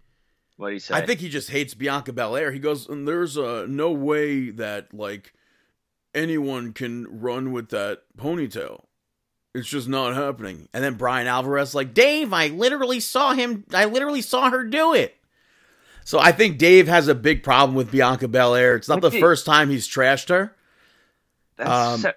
[0.57, 1.01] What he said?
[1.03, 2.51] I think he just hates Bianca Belair.
[2.51, 5.33] He goes, and there's uh, no way that like
[6.13, 8.83] anyone can run with that ponytail.
[9.55, 10.67] It's just not happening.
[10.73, 13.65] And then Bryan Alvarez like, Dave, I literally saw him.
[13.73, 15.15] I literally saw her do it.
[16.05, 18.75] So I think Dave has a big problem with Bianca Belair.
[18.75, 20.55] It's not What the did- first time he's trashed her.
[21.57, 22.13] That's um, so-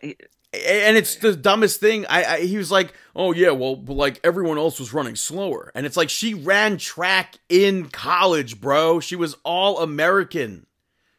[0.55, 2.05] and it's the dumbest thing.
[2.10, 5.73] I, I he was like, "Oh yeah, well, but like everyone else was running slower,"
[5.74, 9.01] and it's like she ran track in college, bro.
[9.01, 10.66] She was all American.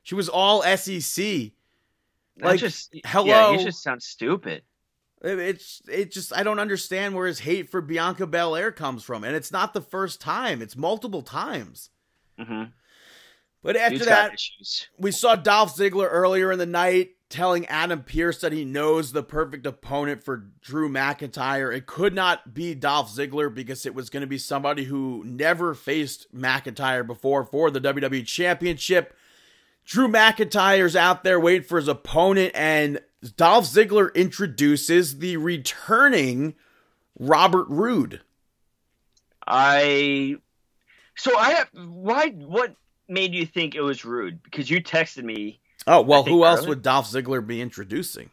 [0.03, 1.51] She was all SEC.
[2.37, 3.25] That like, just hello?
[3.51, 4.63] Yeah, he just sounds stupid.
[5.23, 9.23] It- It's it just I don't understand where his hate for Bianca Belair comes from,
[9.23, 11.89] and it's not the first time; it's multiple times.
[12.37, 12.63] hmm
[13.61, 14.31] But after Dude's that,
[14.97, 19.23] we saw Dolph Ziggler earlier in the night telling Adam Pearce that he knows the
[19.23, 21.75] perfect opponent for Drew McIntyre.
[21.75, 25.73] It could not be Dolph Ziggler because it was going to be somebody who never
[25.73, 29.15] faced McIntyre before for the WWE Championship.
[29.85, 32.99] Drew McIntyre's out there waiting for his opponent, and
[33.37, 36.55] Dolph Ziggler introduces the returning
[37.19, 38.21] Robert Roode.
[39.45, 40.37] I
[41.15, 42.75] so I have why what
[43.07, 44.41] made you think it was Roode?
[44.43, 46.69] Because you texted me Oh well, who else early.
[46.69, 48.29] would Dolph Ziggler be introducing?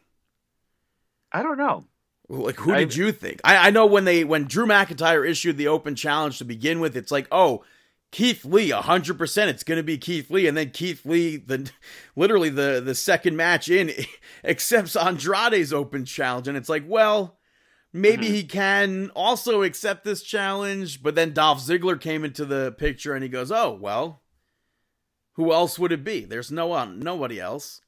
[1.33, 1.85] I don't know.
[2.29, 3.41] Like who I- did you think?
[3.43, 6.97] I, I know when they when Drew McIntyre issued the open challenge to begin with,
[6.97, 7.65] it's like, oh,
[8.13, 11.71] Keith Lee, hundred percent, it's gonna be Keith Lee, and then Keith Lee, the
[12.17, 13.93] literally the the second match in,
[14.45, 17.39] accepts Andrade's open challenge, and it's like, well,
[17.93, 18.31] maybe Mhm.
[18.35, 23.23] he can also accept this challenge, but then Dolph Ziggler came into the picture, and
[23.23, 24.23] he goes, oh well,
[25.35, 26.25] who else would it be?
[26.25, 27.81] There's no one, nobody else.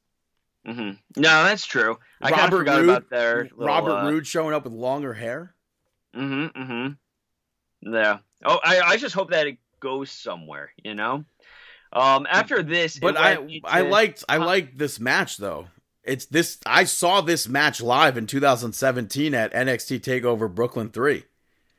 [0.65, 1.99] hmm No, that's true.
[2.21, 5.15] I kind of forgot Roode- about their little, Robert uh, Roode showing up with longer
[5.15, 5.57] hair.
[6.17, 6.63] Mm-hmm.
[6.63, 7.93] Mm-hmm.
[7.95, 8.19] Yeah.
[8.45, 10.71] Oh, I, I just hope that it goes somewhere.
[10.83, 11.25] You know.
[11.93, 12.27] Um.
[12.31, 14.47] After this, But I went I liked I Huh?
[14.47, 15.67] liked this match though.
[16.05, 21.25] It's this I saw this match live in 2017 at NXT Takeover Brooklyn 3.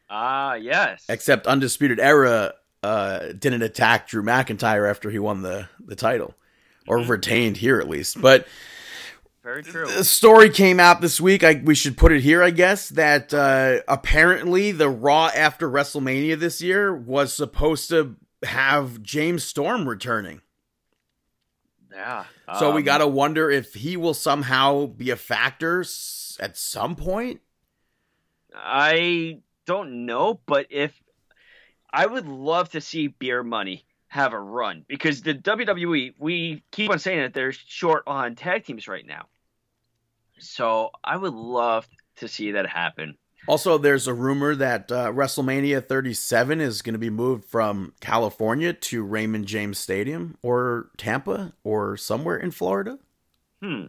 [0.10, 1.04] Ah, yes.
[1.10, 2.54] Except Undisputed Era
[2.84, 6.36] uh didn't attack Drew McIntyre after he won the the title
[6.88, 7.10] or Mhm.
[7.10, 8.22] retained here at least.
[8.22, 8.46] But
[9.44, 9.86] Very true.
[9.86, 11.44] the story came out this week.
[11.44, 16.40] I we should put it here, I guess, that uh apparently the Raw after WrestleMania
[16.40, 20.42] this year was supposed to have James Storm returning.
[21.92, 22.26] Yeah.
[22.60, 26.58] So we um, got to wonder if he will somehow be a factor s- at
[26.58, 27.42] some point.
[28.56, 31.00] I don't know, but if
[31.92, 36.90] I would love to see Beer Money have a run because the WWE we keep
[36.92, 39.26] on saying that they're short on tag teams right now.
[40.40, 41.88] So I would love
[42.18, 43.18] to see that happen.
[43.48, 48.72] Also, there's a rumor that uh, WrestleMania 37 is going to be moved from California
[48.72, 53.00] to Raymond James Stadium or Tampa or somewhere in Florida
[53.62, 53.86] Hmm.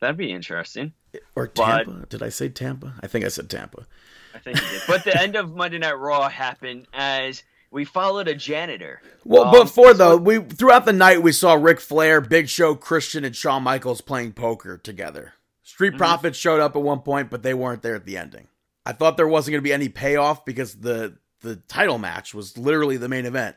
[0.00, 0.92] That'd be interesting.
[1.36, 2.06] or But- Tampa.
[2.08, 2.94] Did I say Tampa?
[3.02, 3.86] I think I said Tampa.
[4.34, 4.82] I think you did.
[4.86, 7.42] But the end of Monday Night Raw happened as
[7.72, 9.00] we followed a janitor.
[9.24, 13.24] Well, Um, before though, we throughout the night we saw Ric Flair, Big Show, Christian,
[13.24, 15.32] and Shawn Michaels playing poker together.
[15.62, 15.98] Street Mhm.
[15.98, 18.48] Profits showed up at one point, but they weren't there at the ending.
[18.84, 22.56] I thought there wasn't going to be any payoff because the the title match was
[22.56, 23.56] literally the main event,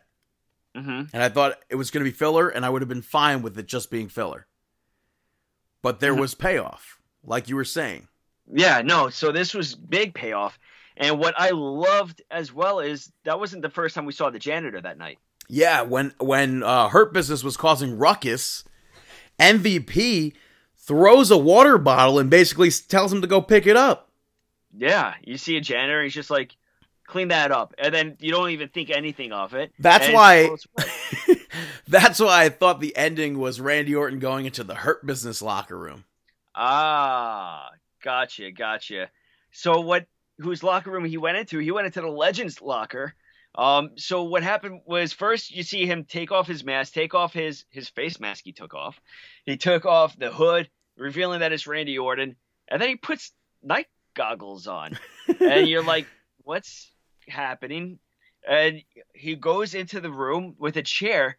[0.73, 3.03] hmm and I thought it was going to be filler, and I would have been
[3.03, 4.47] fine with it just being filler.
[5.83, 6.19] But there Mhm.
[6.21, 8.07] was payoff, like you were saying.
[8.51, 9.09] Yeah, no.
[9.09, 10.57] So this was big payoff,
[10.97, 14.39] and what I loved as well is that wasn't the first time we saw the
[14.39, 15.19] janitor that night.
[15.47, 18.63] Yeah, when when uh, Hurt Business was causing ruckus,
[19.39, 20.33] MVP
[20.77, 24.09] throws a water bottle and basically tells him to go pick it up.
[24.77, 26.55] Yeah, you see a janitor, he's just like,
[27.07, 29.71] clean that up, and then you don't even think anything of it.
[29.79, 30.49] That's why.
[31.87, 35.77] That's why I thought the ending was Randy Orton going into the Hurt Business locker
[35.77, 36.03] room.
[36.53, 37.69] Ah,
[38.03, 39.09] gotcha, gotcha.
[39.51, 40.07] So what?
[40.39, 41.59] Whose locker room he went into?
[41.59, 43.13] He went into the Legends locker.
[43.57, 43.91] Um.
[43.95, 47.65] So what happened was first you see him take off his mask, take off his
[47.69, 48.43] his face mask.
[48.43, 48.99] He took off.
[49.45, 52.35] He took off the hood, revealing that it's Randy Orton,
[52.67, 53.31] and then he puts
[53.63, 54.97] night goggles on,
[55.39, 56.07] and you're like,
[56.43, 56.91] what's
[57.27, 57.99] happening?
[58.47, 58.81] And
[59.13, 61.37] he goes into the room with a chair.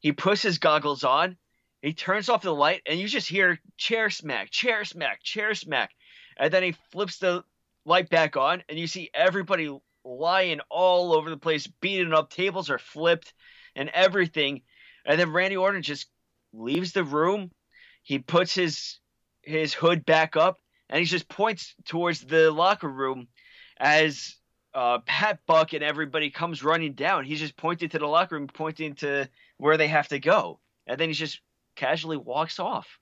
[0.00, 1.36] He puts his goggles on.
[1.80, 5.90] He turns off the light, and you just hear chair smack, chair smack, chair smack.
[6.36, 7.44] And then he flips the
[7.84, 9.70] light back on, and you see everybody
[10.04, 12.30] lying all over the place, beaten up.
[12.30, 13.32] Tables are flipped
[13.74, 14.62] and everything.
[15.04, 16.06] And then Randy Orton just
[16.52, 17.50] leaves the room.
[18.02, 18.98] He puts his
[19.42, 23.26] his hood back up, and he just points towards the locker room
[23.78, 24.36] as
[24.74, 27.24] uh, Pat Buck and everybody comes running down.
[27.24, 29.28] He's just pointing to the locker room, pointing to
[29.58, 31.40] where they have to go, and then he just
[31.74, 32.98] casually walks off.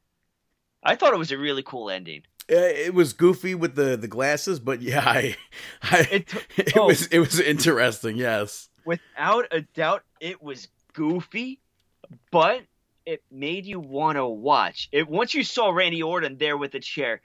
[0.83, 2.23] I thought it was a really cool ending.
[2.53, 5.37] It was goofy with the, the glasses, but yeah, I,
[5.83, 6.87] I It it, oh.
[6.89, 8.17] was it was interesting.
[8.17, 11.61] Yes, Without a doubt, it was goofy,
[12.33, 12.63] but
[13.07, 14.89] it made you want to watch.
[14.91, 17.21] It once you saw Randy Orton there with the chair,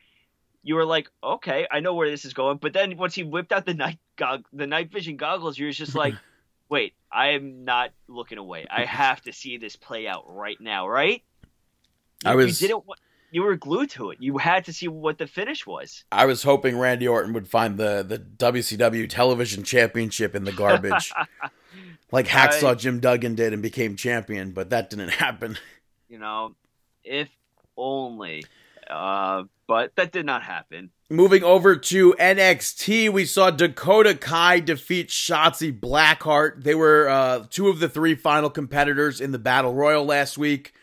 [0.62, 2.58] you were like, okay, I know where this is going.
[2.58, 5.72] But then once he whipped out the night gog- the night vision goggles, you were
[5.72, 6.14] just like,
[6.70, 8.68] wait, I am not looking away.
[8.70, 11.24] I have to see this play out right now, right?
[12.24, 12.84] I was- You didn't.
[13.36, 14.20] You were glued to it.
[14.22, 16.06] You had to see what the finish was.
[16.10, 21.12] I was hoping Randy Orton would find the the WCW Television Championship in the garbage,
[22.14, 25.58] like Hacksaw Jim Duggan did and became champion, but that didn't happen.
[26.08, 26.56] You know,
[27.04, 27.30] if
[27.76, 28.46] only.
[28.90, 30.92] Uh, but that did not happen.
[31.10, 36.64] Moving over to NXT, we saw Dakota Kai defeat Shotzi Blackheart.
[36.64, 40.74] They were uh, two of the three final competitors in the Battle Royal last week.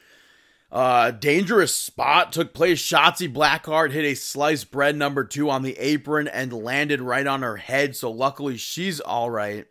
[0.72, 2.80] Uh, dangerous spot took place.
[2.80, 7.42] Shotzi Blackheart hit a sliced bread number two on the apron and landed right on
[7.42, 7.94] her head.
[7.94, 9.66] So luckily she's all right.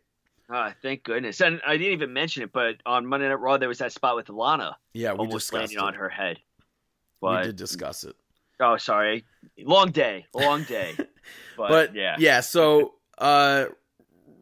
[0.47, 1.41] Ah, thank goodness.
[1.41, 4.15] And I didn't even mention it, but on Monday Night Raw there was that spot
[4.15, 5.81] with Lana Yeah, we almost discussed landing it.
[5.83, 6.37] on her head.
[7.19, 8.15] we did discuss it.
[8.59, 9.23] oh, sorry,
[9.57, 10.93] long day, long day.
[11.57, 13.65] But, But yeah, yeah, so uh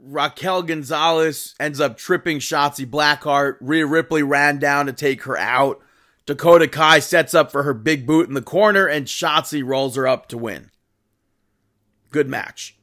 [0.01, 3.57] Raquel Gonzalez ends up tripping Shotzi Blackheart.
[3.59, 5.81] Rhea Ripley ran down to take her out.
[6.29, 10.07] Dakota Kai sets up for her big boot in the corner, and Shotzi rolls her
[10.07, 10.69] up to win.
[12.11, 12.77] Good match.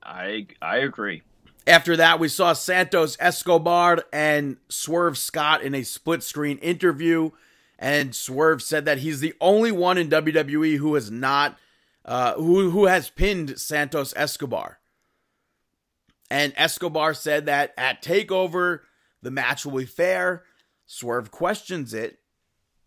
[0.00, 1.22] I I agree.
[1.66, 7.30] After that, we saw Santos Escobar and Swerve Scott in a split screen interview.
[7.80, 11.58] And Swerve said that he's the only one in WWE who has not,
[12.04, 14.78] uh, who, who has pinned Santos Escobar.
[16.30, 18.82] And Escobar said that at TakeOver,
[19.20, 20.44] the match will be fair.
[20.86, 22.17] Swerve questions it,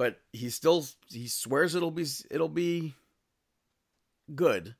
[0.01, 2.95] but he still he swears it'll be it'll be
[4.33, 4.73] good.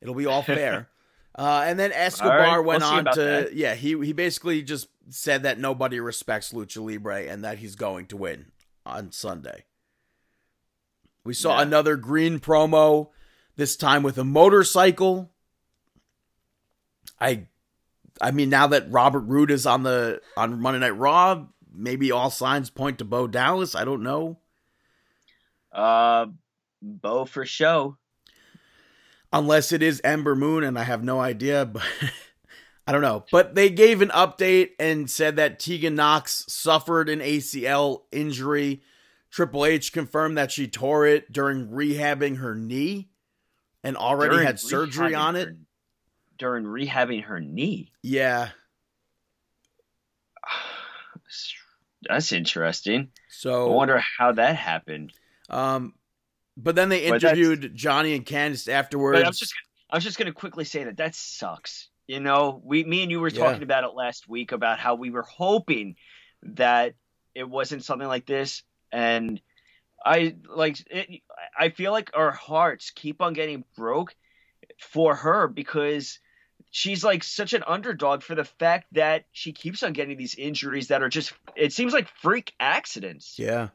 [0.00, 0.88] It'll be all fair.
[1.34, 3.54] Uh, and then Escobar right, went we'll on to that.
[3.54, 8.06] yeah he he basically just said that nobody respects lucha libre and that he's going
[8.06, 8.46] to win
[8.86, 9.64] on Sunday.
[11.22, 11.64] We saw Yeah.
[11.64, 13.10] another green promo
[13.56, 15.30] this time with a motorcycle.
[17.20, 17.48] I
[18.18, 22.30] I mean now that Robert Roode is on the on Monday Night Raw, maybe all
[22.30, 23.74] signs point to Bo Dallas.
[23.74, 24.38] I don't know.
[25.72, 26.26] Uh,
[26.82, 27.96] Bo for show.
[29.32, 31.82] unless it is Ember Moon, and I have no idea, but
[32.86, 33.24] I don't know.
[33.30, 38.82] But they gave an update and said that Tegan Nox suffered an ACL injury.
[39.30, 43.10] Triple H confirmed that she tore it during rehabbing her knee
[43.84, 45.48] and already During had surgery on it.
[45.48, 45.56] her-
[46.38, 47.92] during rehabbing her knee.
[48.02, 48.50] Yeah.
[52.08, 53.08] That's interesting.
[53.28, 55.12] So I wonder how that happened.
[55.50, 55.94] um,
[56.56, 59.20] but then they interviewed Johnny and Candice afterwards.
[59.20, 59.54] But I'm just
[59.90, 61.88] I was just gonna quickly say that that sucks.
[62.06, 63.40] You know, we me and you were Yeah.
[63.40, 65.96] talking about it last week about how we were hoping
[66.42, 66.94] that
[67.34, 68.62] it wasn't something like this,
[68.92, 69.40] and
[70.04, 71.20] I like it,
[71.58, 74.14] I feel like our hearts keep on getting broke
[74.78, 76.20] for her because
[76.70, 80.88] she's like such an underdog for the fact that she keeps on getting these injuries
[80.88, 83.38] that are just it seems like freak accidents.
[83.38, 83.68] Yeah.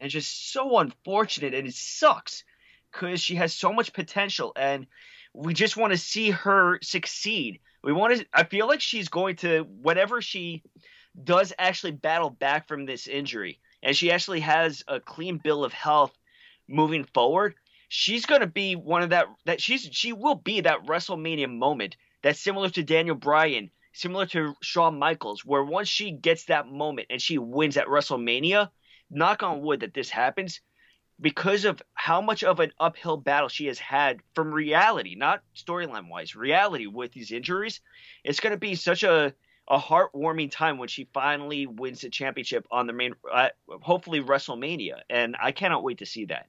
[0.00, 2.44] and just so unfortunate and it sucks
[2.92, 4.86] because she has so much potential and
[5.34, 7.60] we just want to see her succeed.
[7.82, 10.62] We want to i feel like she's going to whatever she
[11.22, 13.58] does actually battle back from this injury.
[13.82, 16.16] And she actually has a clean bill of health
[16.68, 17.54] moving forward.
[17.88, 21.96] She's going to be one of that that she's she will be that wrestlemania moment
[22.22, 27.06] that's similar to daniel bryan similar to shawn michaels where once she gets that moment
[27.10, 28.70] and she wins at wrestlemania
[29.10, 30.60] knock on wood that this happens
[31.20, 36.08] because of how much of an uphill battle she has had from reality, not storyline
[36.08, 37.80] wise, reality with these injuries.
[38.24, 39.34] It's going to be such a
[39.68, 43.48] a heartwarming time when she finally wins the championship on the main, uh,
[43.82, 46.46] hopefully WrestleMania, and I cannot wait to see that.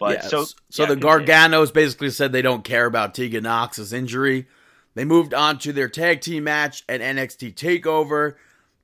[0.00, 0.96] But Yeah, so, so yeah, the.
[0.96, 4.48] Garganos basically said they don't care about Tegan Nox's injury.
[4.94, 8.34] They moved on to their tag team match at NXT Takeover,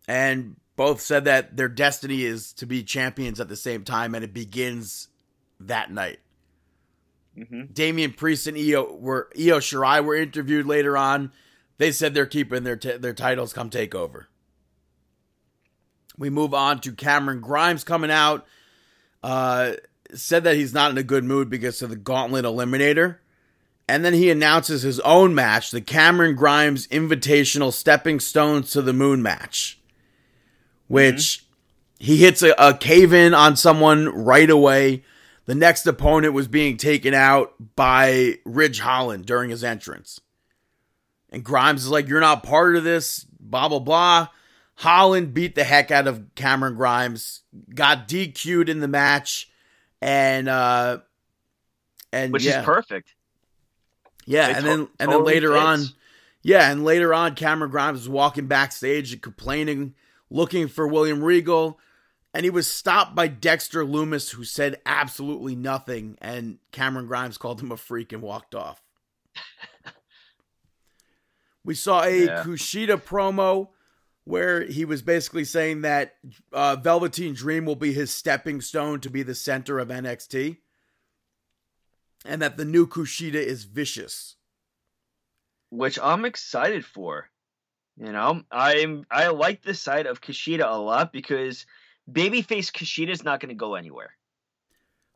[0.06, 4.22] and both said that their destiny is to be champions at the same time, and
[4.22, 5.08] it begins
[5.58, 6.20] that night.
[7.36, 7.72] Mhm.
[7.74, 11.32] Damian Priest and Io were Io Shirai were interviewed later on.
[11.78, 14.26] They said they're keeping their t- their titles come Takeover.
[16.16, 18.46] We move on to Cameron Grimes coming out.
[19.22, 19.74] Uh,
[20.14, 23.18] said that he's not in a good mood because of the Gauntlet Eliminator.
[23.88, 28.92] And then he announces his own match, the Cameron Grimes Invitational Stepping Stones to the
[28.92, 29.78] Moon match,
[30.88, 31.44] which
[31.98, 35.04] he hits a, a cave in on someone right away.
[35.44, 40.20] The next opponent was being taken out by Ridge Holland during his entrance.
[41.30, 44.28] And Grimes is like, You're not part of this, blah, blah, blah.
[44.76, 47.42] Holland beat the heck out of Cameron Grimes,
[47.74, 49.48] got DQ'd in the match,
[50.02, 50.98] and uh
[52.12, 53.14] and which yeah, is perfect.
[54.26, 55.84] Yeah, and then and then later on,
[56.42, 59.94] yeah, and later on, Cameron Grimes was walking backstage and complaining,
[60.30, 61.78] looking for William Regal,
[62.34, 67.60] and he was stopped by Dexter Lumis, who said absolutely nothing, and Cameron Grimes called
[67.60, 68.82] him a freak and walked off.
[71.64, 72.42] we saw a Yeah.
[72.44, 73.68] Kushida promo
[74.24, 76.16] where he was basically saying that
[76.52, 80.58] uh, Velveteen Dream will be his stepping stone to be the center of NXT,
[82.26, 84.36] and that the new Kushida is vicious.
[85.70, 87.28] which I'm excited for.
[87.98, 91.64] You know, I'm I like the side of Kushida a lot because
[92.10, 94.12] babyface Kushida is not going to go anywhere.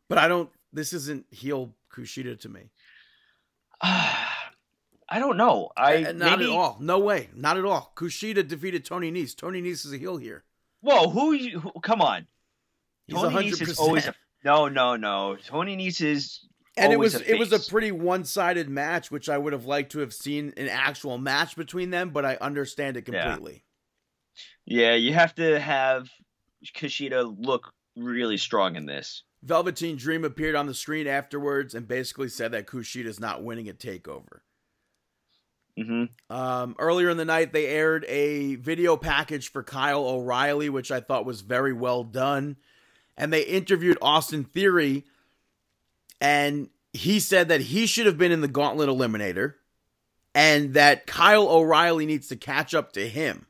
[0.09, 0.51] But I don't.
[0.73, 2.70] This isn't heel Kushida to me.
[3.82, 5.70] I don't know.
[5.77, 6.77] I Uh, not maybe, at all.
[6.81, 7.28] No way.
[7.35, 7.93] Not at all.
[7.97, 9.37] Kushida defeated Tony Nese.
[9.37, 10.45] Tony Nese is a heel here.
[10.81, 11.32] Whoa, who?
[11.32, 12.27] you- who come on.
[13.07, 14.15] He's Tony hundred Nese is always a,
[14.45, 15.37] no, no, no.
[15.45, 19.28] Tony Nese is and it was a it was a pretty one sided match, which
[19.28, 22.10] I would have liked to have seen an actual match between them.
[22.10, 23.64] But I understand it completely.
[24.64, 24.94] yeah.
[24.94, 26.09] You have to have
[26.74, 29.24] Kushida look really strong in this.
[29.42, 33.68] Velveteen Dream appeared on the screen afterwards and basically said that kushida is not winning
[33.68, 34.40] a takeover.
[35.78, 40.90] hmm Um, earlier in the night, they aired a video package for Kyle O'Reilly, which
[40.90, 42.56] I thought was very well done.
[43.16, 45.05] And they interviewed Austin Theory,
[46.20, 49.55] and he said that he should have been in the Gauntlet Eliminator,
[50.34, 53.47] and that Kyle O'Reilly needs to catch up to him.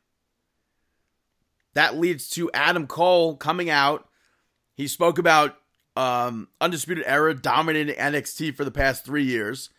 [1.75, 4.09] That leads to Adam Cole coming out.
[4.75, 5.57] He spoke about
[5.97, 9.71] um, Undisputed Era dominating NXT for the past three years,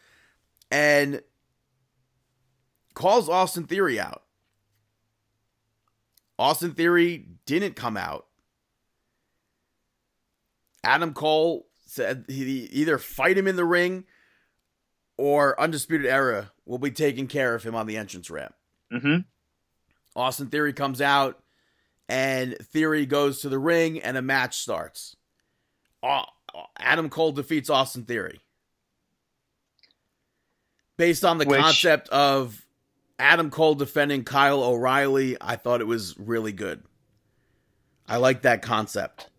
[0.69, 1.21] and
[2.93, 4.23] calls Austin Theory out.
[6.37, 8.25] Austin Theory didn't come out.
[10.83, 14.05] Adam Cole said he either fight him in the ring
[15.17, 18.55] or Undisputed Era will be taking care of him on the entrance ramp.
[18.89, 19.17] hmm
[20.15, 21.41] Austin Theory comes out
[22.07, 25.15] and Theory goes to the ring and a match starts.
[26.77, 28.39] Adam Cole defeats Austin Theory.
[30.97, 32.65] Based on the Which- concept of
[33.19, 36.83] Adam Cole defending Kyle O'Reilly, I thought it was really good.
[38.07, 39.29] I like that concept.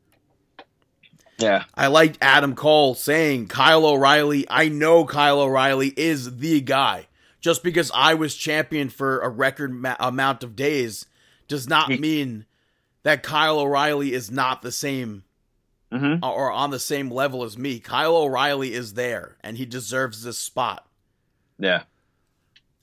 [1.42, 1.64] Yeah.
[1.74, 7.08] I liked Adam Cole saying, Kyle O'Reilly, I know Kyle O'Reilly is the guy.
[7.40, 11.06] Just because I was champion for a record ma- amount of days
[11.48, 12.46] does not mean
[13.02, 15.24] that Kyle O'Reilly is not the same
[15.90, 17.78] hmm or on the same level as me.
[17.78, 20.86] Kyle O'Reilly is there and he deserves this spot.
[21.58, 21.82] Yeah.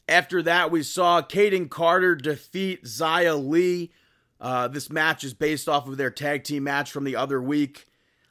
[0.07, 3.91] After that, we saw Kayden Carter defeat Xia Li.
[4.41, 7.85] Uh, this match is based off of their tag team match from the other week.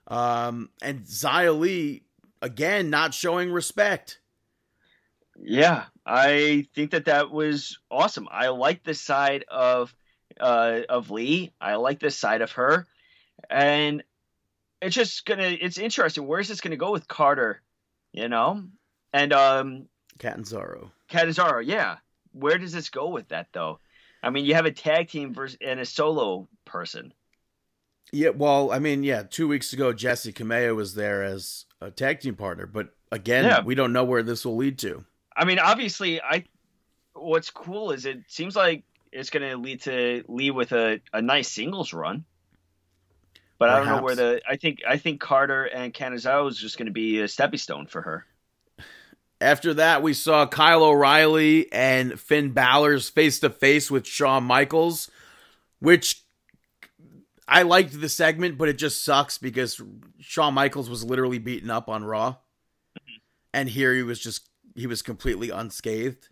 [0.08, 2.02] Um, and Xia Li,
[2.40, 4.20] again, not showing respect.
[5.40, 8.26] Yeah, I think that that was awesome.
[8.30, 9.94] I like the side of
[10.40, 11.52] uh, of Lee.
[11.60, 12.86] I like this side of her,
[13.48, 14.02] and
[14.82, 15.56] it's just gonna.
[15.60, 16.26] It's interesting.
[16.26, 17.62] Where's this gonna go with Carter?
[18.12, 18.64] You know,
[19.12, 20.90] and um, Catanzaro.
[21.08, 21.60] Catanzaro.
[21.60, 21.98] Yeah,
[22.32, 23.78] where does this go with that though?
[24.22, 27.12] I mean, you have a tag team versus and a solo person.
[28.12, 32.20] Yeah, well, I mean, yeah, two weeks ago, Jessi Kamea was there as a tag
[32.20, 33.62] team partner, but again, Yeah.
[33.62, 35.04] we don't know where this will lead to.
[35.36, 36.44] I mean, obviously, I.
[37.14, 41.20] What's cool is it seems like it's going to lead to Lee with a, a
[41.20, 42.24] nice singles run.
[43.58, 46.78] But I don't know where the I think I think Carter and Catanzaro is just
[46.78, 48.24] going to be a stepping stone for her.
[49.40, 55.10] After that, we saw Kyle O'Reilly and Finn Balor's face to face with Shawn Michaels,
[55.80, 56.22] which
[57.48, 59.80] I liked the segment, but it just sucks because
[60.20, 62.36] Shawn Michaels was literally beaten up on Raw.
[63.54, 66.28] And here he was just, he was completely unscathed.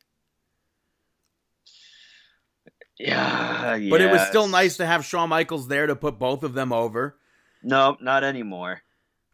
[2.98, 6.54] Yeah, But it was still nice to have Shawn Michaels there to put both of
[6.54, 7.18] them over.
[7.62, 8.82] No, not anymore.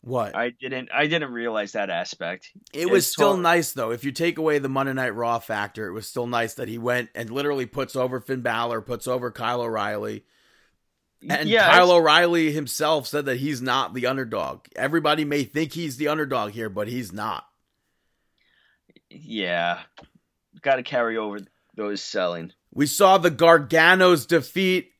[0.00, 0.34] What?
[0.34, 2.50] I didn't I didn't realize that aspect.
[2.72, 3.92] It was It's still nice though.
[3.92, 6.76] If you take away the Monday Night Raw factor, it was still nice that he
[6.76, 10.24] went and literally puts over Finn Balor, puts over Kyle O'Reilly.
[11.28, 14.66] And yeah, Kyle it's- O'Reilly himself said that he's not the underdog.
[14.74, 17.44] Everybody may think he's the underdog here, but he's not.
[19.10, 19.80] yeah.
[20.62, 21.40] Got to carry over
[21.74, 22.52] those selling.
[22.72, 24.92] We saw the Garganos defeat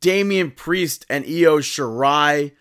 [0.00, 2.52] Damian Priest and Io Shirai.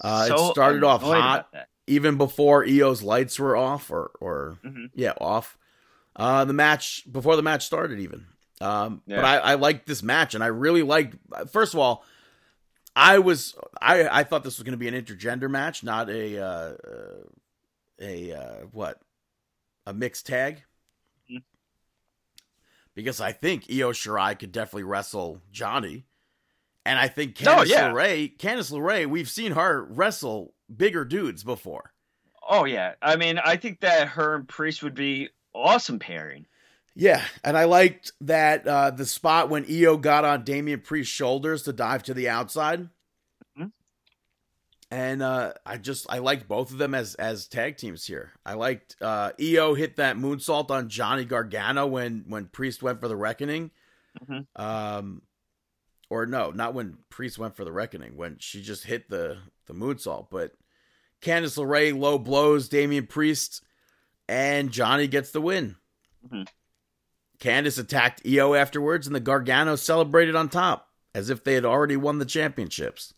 [0.00, 1.48] Uh, So it started off hot
[1.86, 4.90] even before Io's lights were off, or or Mhm.
[4.94, 5.56] yeah, off.
[6.16, 8.26] Uh, the match before the match started, even.
[8.60, 9.16] Um, Yeah.
[9.16, 11.16] But I, I liked this match, and I really liked.
[11.50, 12.04] First of all,
[12.94, 16.38] I was I I thought this was going to be an intergender match, not a
[16.38, 17.24] uh, uh,
[18.00, 19.00] a uh, what
[19.86, 20.62] a mixed tag.
[21.30, 21.42] Mhm.
[22.94, 26.04] Because I think Io Shirai could definitely wrestle Johnny,
[26.84, 27.90] and I think No, Candice yeah.
[27.90, 31.92] LeRae, Candice LeRae, we've seen her wrestle bigger dudes before.
[32.46, 32.94] Oh yeah.
[33.00, 36.46] I mean, I think that her and Priest would be awesome pairing.
[36.94, 41.62] Yeah, and I liked that uh, the spot when Io got on Damian Priest's shoulders
[41.62, 42.88] to dive to the outside.
[43.58, 43.72] Mhm.
[44.90, 48.32] And uh, I just I liked both of them as as tag teams here.
[48.44, 53.08] I liked uh, Io hit that moonsault on Johnny Gargano when when Priest went for
[53.08, 53.70] the reckoning.
[54.28, 54.46] Mhm.
[54.56, 55.22] Um,
[56.10, 58.16] or no, not when Priest went for the reckoning.
[58.18, 60.52] When she just hit the the moonsault, but
[61.22, 63.62] Candice LeRae low blows Damian Priest,
[64.28, 65.76] and Johnny gets the win.
[66.30, 66.46] Mhm.
[67.42, 71.96] Candice attacked Io afterwards, and the Gargano celebrated on top as if they had already
[71.96, 73.14] won the championships.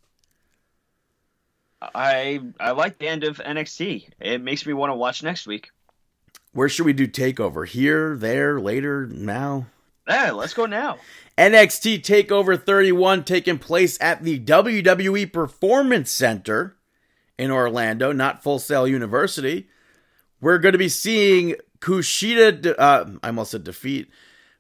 [1.94, 4.08] I I like the end of NXT.
[4.18, 5.70] It makes me want to watch next week.
[6.52, 7.66] Where should we do takeover?
[7.66, 9.66] Here, there, later, now?
[10.08, 10.98] Yeah, let's go now.
[11.36, 16.76] NXT Takeover 31 taking place at the WWE Performance Center
[17.36, 19.68] in Orlando, not Full Sail University.
[20.40, 24.08] We're going to be seeing Kushida, uh, I almost said defeat,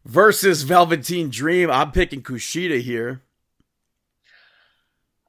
[0.04, 1.70] versus Velveteen Dream.
[1.70, 3.22] I'm picking Kushida here.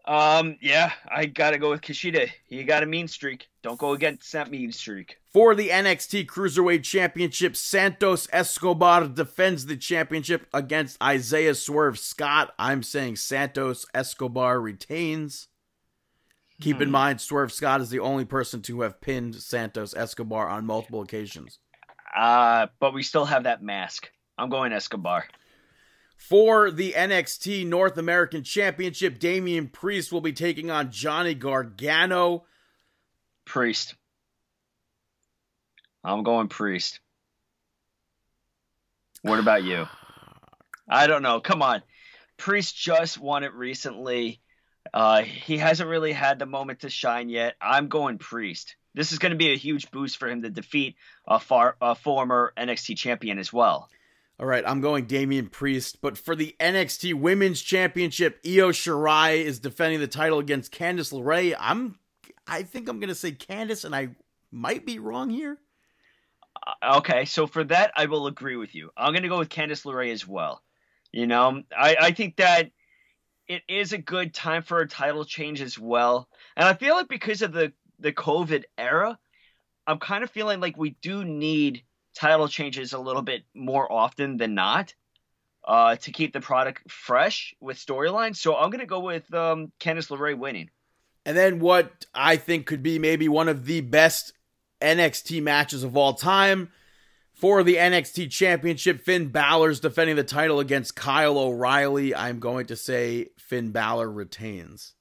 [0.04, 2.30] Um, yeah, I gotta go with Kushida.
[2.50, 3.48] You got a mean streak.
[3.64, 5.20] Don't go against that mean streak.
[5.32, 12.54] For the NXT Cruiserweight Championship, Santos Escobar defends the championship against Isaiah Swerve Scott.
[12.60, 15.48] I'm saying Santos Escobar retains.
[16.60, 20.66] Keep in mind, Swerve Scott is the only person to have pinned Santos Escobar on
[20.66, 21.60] multiple occasions.
[22.16, 24.10] Uh, but we still have that mask.
[24.38, 25.26] I'm going Escobar.
[26.18, 32.46] For the NXT North American Championship, Damian Priest will be taking on Johnny Gargano.
[33.44, 33.96] Priest.
[36.04, 37.00] I'm going Priest.
[39.22, 39.86] What about you?
[40.88, 41.40] I don't know.
[41.42, 41.82] Come on.
[42.38, 44.42] Priest just won it recently.
[44.94, 47.56] Uh, he hasn't really had the moment to shine yet.
[47.60, 48.76] I'm going Priest.
[48.96, 50.96] This is going to be a huge boost for him to defeat
[51.28, 53.90] a, far, a former NXT champion as well.
[54.40, 59.60] All right, I'm going Damian Priest, but for the NXT Women's Championship, Io Shirai is
[59.60, 61.56] defending the title against Candice LeRae.
[61.58, 62.00] I'm,
[62.48, 64.10] I think I'm going to say Candice, and I
[64.52, 65.58] might be wrong here.
[66.82, 68.92] Uh, okay, so for that, I will agree with you.
[68.98, 70.62] I'm going to go with Candice LeRae as well.
[71.14, 72.72] You know, I, I think that
[73.48, 76.28] it is a good time for a title change as well.
[76.58, 79.18] And I feel like because of the, the COVID era,
[79.88, 81.84] I'm kind of feeling like we do need
[82.16, 84.94] title changes a little bit more often than not
[85.66, 88.38] uh, to keep the product fresh with storylines.
[88.38, 90.70] So I'm going to go with um, Candice LeRae winning.
[91.26, 94.34] And then what I think could be maybe one of the best
[94.82, 96.70] NXT matches of all time
[97.34, 99.02] for the NXT Championship.
[99.02, 102.16] Finn Balor's defending the title against Kyle O'Reilly.
[102.16, 104.95] I'm going to say Finn Balor retains.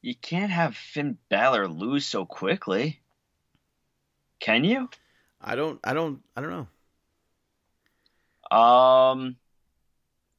[0.00, 3.00] You can't have Finn Balor lose so quickly.
[4.40, 4.88] Can you?
[5.40, 5.80] I don't.
[5.82, 6.22] I don't.
[6.36, 6.68] I don't
[8.50, 8.56] know.
[8.56, 9.36] Um,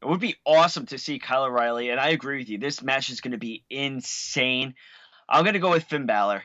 [0.02, 2.58] it would be awesome to see Kyle O'Reilly, and I agree with you.
[2.58, 4.76] This match is going to be insane.
[5.28, 6.44] I'm going to go with Finn Balor.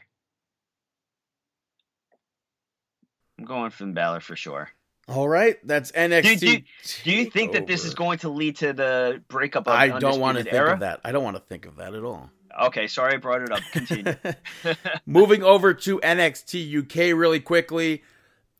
[3.39, 4.69] I'm going Finn Balor for sure.
[5.07, 6.41] All right, that's NXT.
[6.41, 6.65] Do, do,
[7.05, 10.19] do you think that this is going to lead to the breakup of I don't
[10.19, 10.73] want to think era?
[10.73, 11.01] of that.
[11.05, 12.31] I don't want to think of that at all.
[12.63, 13.61] Okay, sorry I brought it up.
[13.73, 14.15] Continue.
[15.07, 18.03] Moving over to NXT UK really quickly.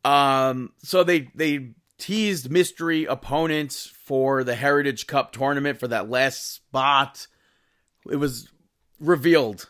[0.03, 6.53] Um, so they they teased mystery opponents for the Heritage Cup tournament for that last
[6.53, 7.27] spot.
[8.09, 8.49] It was
[8.99, 9.69] revealed.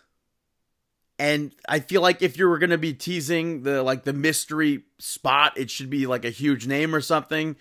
[1.17, 4.83] And I feel like if you were going to be teasing the like the mystery
[4.99, 7.55] spot, it should be like a huge name or something.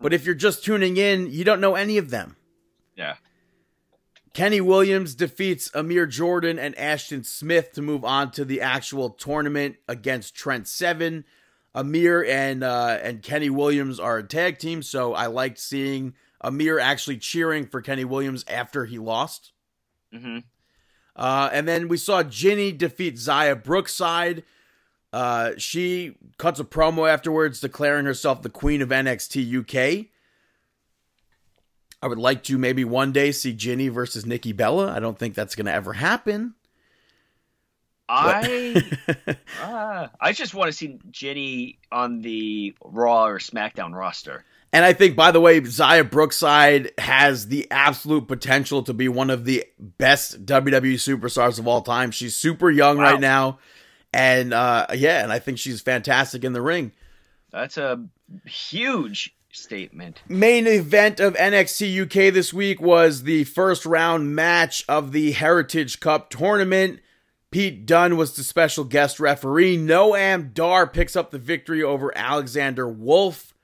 [0.00, 2.36] But if you're just tuning in, you don't know any of them.
[2.96, 3.16] Yeah.
[4.34, 9.76] Kenny Williams defeats Amir Jordan and Ashton Smith to move on to the actual tournament
[9.88, 11.24] against Trent Seven.
[11.72, 16.80] Amir and uh, and Kenny Williams are a tag team, so I liked seeing Amir
[16.80, 19.52] actually cheering for Kenny Williams after he lost.
[20.12, 20.38] Mm-hmm.
[21.16, 24.42] Uh, and then we saw Jinny defeat Xia Brookside.
[25.12, 30.06] Uh, she cuts a promo afterwards, declaring herself the queen of NXT UK.
[32.04, 34.92] I would like to maybe one day see Jinny versus Nikki Bella.
[34.92, 36.52] I don't think that's going to ever happen.
[38.06, 38.82] I
[39.62, 44.44] uh, I just want to see Jinny on the Raw or SmackDown roster.
[44.70, 49.30] And I think, by the way, Xia Brookside has the absolute potential to be one
[49.30, 52.10] of the best WWE superstars of all time.
[52.10, 53.12] She's super young wow.
[53.12, 53.60] right now.
[54.12, 56.92] And uh, yeah, and I think she's fantastic in the ring.
[57.50, 58.04] That's a
[58.44, 60.22] huge statement.
[60.28, 66.00] Main event of NXT UK this week was the first round match of the Heritage
[66.00, 67.00] Cup tournament.
[67.50, 69.78] Pete Dunne was the special guest referee.
[69.78, 73.54] Noam Dar picks up the victory over Alexander Wolf.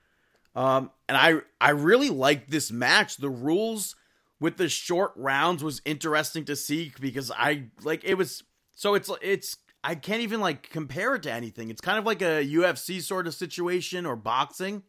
[0.55, 3.17] Um, and I I really liked this match.
[3.17, 3.97] The rules
[4.39, 8.45] with the short rounds was interesting to see because I like it was
[8.77, 11.71] so it's it's I can't even like compare it to anything.
[11.71, 14.85] It's kind of like a UFC sort of situation or boxing.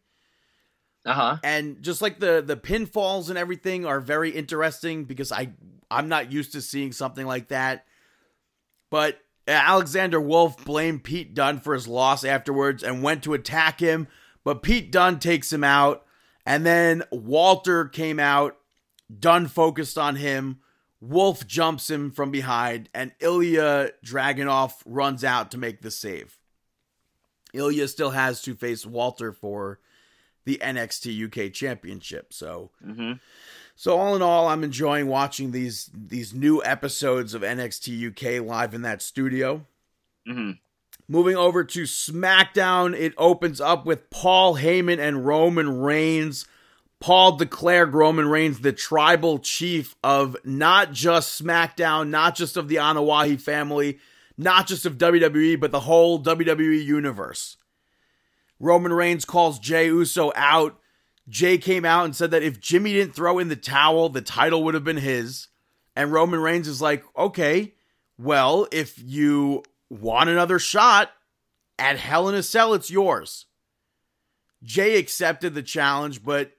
[1.04, 1.38] Uh-huh.
[1.42, 5.50] And just like the the pinfalls and everything are very interesting because I
[5.90, 7.84] I'm not used to seeing something like that.
[8.90, 9.18] But
[9.48, 14.06] Alexander Wolf blamed Pete Dunne for his loss afterwards and went to attack him,
[14.44, 16.04] But Pete Dunne takes him out,
[16.46, 18.56] and then Walter came out.
[19.16, 20.60] Dunne focused on him.
[21.00, 26.38] Wolf jumps him from behind, and Ilya Dragunov runs out to make the save.
[27.52, 29.80] Ilya still has to face Walter for
[30.44, 32.32] the NXT UK Championship.
[32.32, 33.12] So, Mm-hmm.
[33.76, 38.10] so all in all, I'm enjoying watching these these new episodes of NXT
[38.40, 39.66] UK live in that studio.
[40.28, 40.52] Mm-hmm.
[41.08, 46.46] Moving over to SmackDown, it opens up with Paul Heyman and Roman Reigns.
[47.00, 52.76] Paul declared Roman Reigns the tribal chief of not just SmackDown, not just of the
[52.76, 53.98] Anoa'i family,
[54.38, 57.56] not just of WWE, but the whole WWE universe.
[58.62, 60.78] Roman Reigns calls Jey Uso out.
[61.28, 64.62] Jey came out and said that if Jimmy didn't throw in the towel, the title
[64.62, 65.48] would have been his.
[65.96, 67.74] And Roman Reigns is like, okay,
[68.16, 71.10] well, if you want another shot
[71.76, 73.46] at Hell in a Cell, it's yours.
[74.62, 76.52] Jey accepted the challenge, but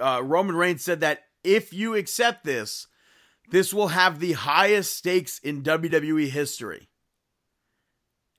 [0.00, 2.86] uh, Roman Reigns said that if you accept this,
[3.50, 6.88] this will have the highest stakes in WWE history.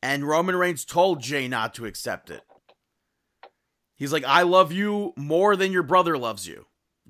[0.01, 2.41] And Roman Reigns told Jey not to accept it.
[3.99, 6.65] He's like, I love you more than your brother loves you.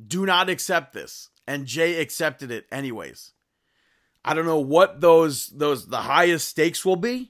[0.08, 1.30] Do not accept this.
[1.48, 3.32] And Jey accepted it anyways.
[4.26, 7.30] I don't know what those those the highest stakes will be.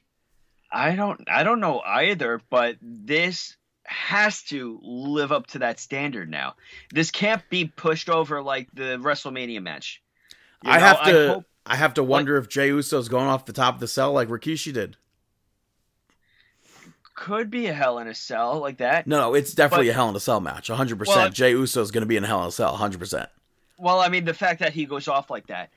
[0.71, 6.29] I don't I don't know either, but this has to live up to that standard
[6.29, 6.55] now.
[6.91, 10.01] This can't be pushed over like the WrestleMania match.
[10.63, 11.45] You I know, have to I, hope-
[11.77, 14.73] have to wonder if Jey Uso's going off the top of the cell like Rikishi
[14.73, 14.95] did.
[17.19, 19.05] Could be a Hell in a Cell like that.
[19.05, 20.69] No, no, it's definitely But- a Hell in a Cell match.
[20.69, 21.05] 100%.
[21.07, 23.27] Well, Jey is going to be in a Hell in a Cell 100%.
[23.77, 25.69] Well, I mean, the fact that he goes off like that.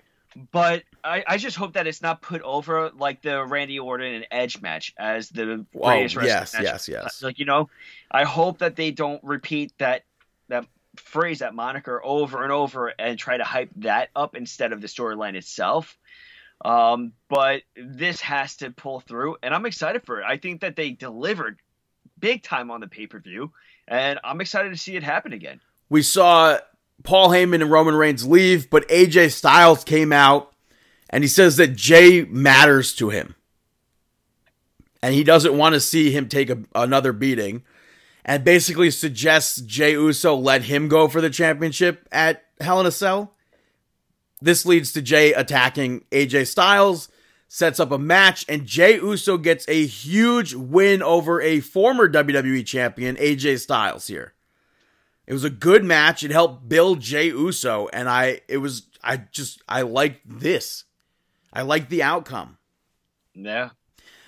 [0.52, 4.26] But I, I just hope that it's not put over like the Randy Orton and
[4.30, 6.62] Edge match as the Oh, greatest wrestling yes, match.
[6.62, 7.22] yes, yes.
[7.22, 7.68] Like you know,
[8.10, 10.04] I hope that they don't repeat that
[10.48, 10.64] that
[10.96, 14.86] phrase, that moniker over and over, and try to hype that up instead of the
[14.86, 15.98] storyline itself.
[16.64, 20.24] Um, but this has to pull through, and I'm excited for it.
[20.26, 21.58] I think that they delivered
[22.18, 23.52] big time on the pay per view,
[23.88, 25.60] and I'm excited to see it happen again.
[25.88, 26.58] We saw
[27.02, 30.52] Paul Heyman and Roman Reigns leave, but AJ Styles came out
[31.10, 33.34] and he says that Jey matters to him.
[35.02, 37.64] And he doesn't want to see him take a, another beating.
[38.24, 42.92] And basically suggests Jey Uso let him go for the championship at Hell in a
[42.92, 43.34] Cell.
[44.42, 47.08] This leads to Jey attacking AJ Styles,
[47.46, 52.66] sets up a match, and Jey Uso gets a huge win over a former WWE
[52.66, 54.34] champion, AJ Styles, here.
[55.28, 56.24] It was a good match.
[56.24, 60.84] It helped build Jey Uso, and I it was I just I liked this.
[61.52, 62.58] I liked the outcome.
[63.34, 63.70] Yeah,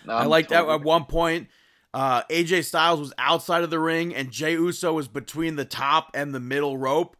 [0.09, 1.49] I I'm liked that at one point.
[1.93, 6.11] Uh, AJ Styles was outside of the ring, and Jey Uso was between the top
[6.15, 7.17] and the middle rope.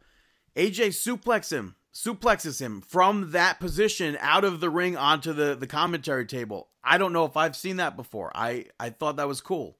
[0.55, 5.65] AJ suplex him, suplexes him from that position out of the ring onto the the
[5.67, 6.67] commentary table.
[6.83, 8.31] I don't know if I've seen that before.
[8.35, 9.77] I I thought that was cool.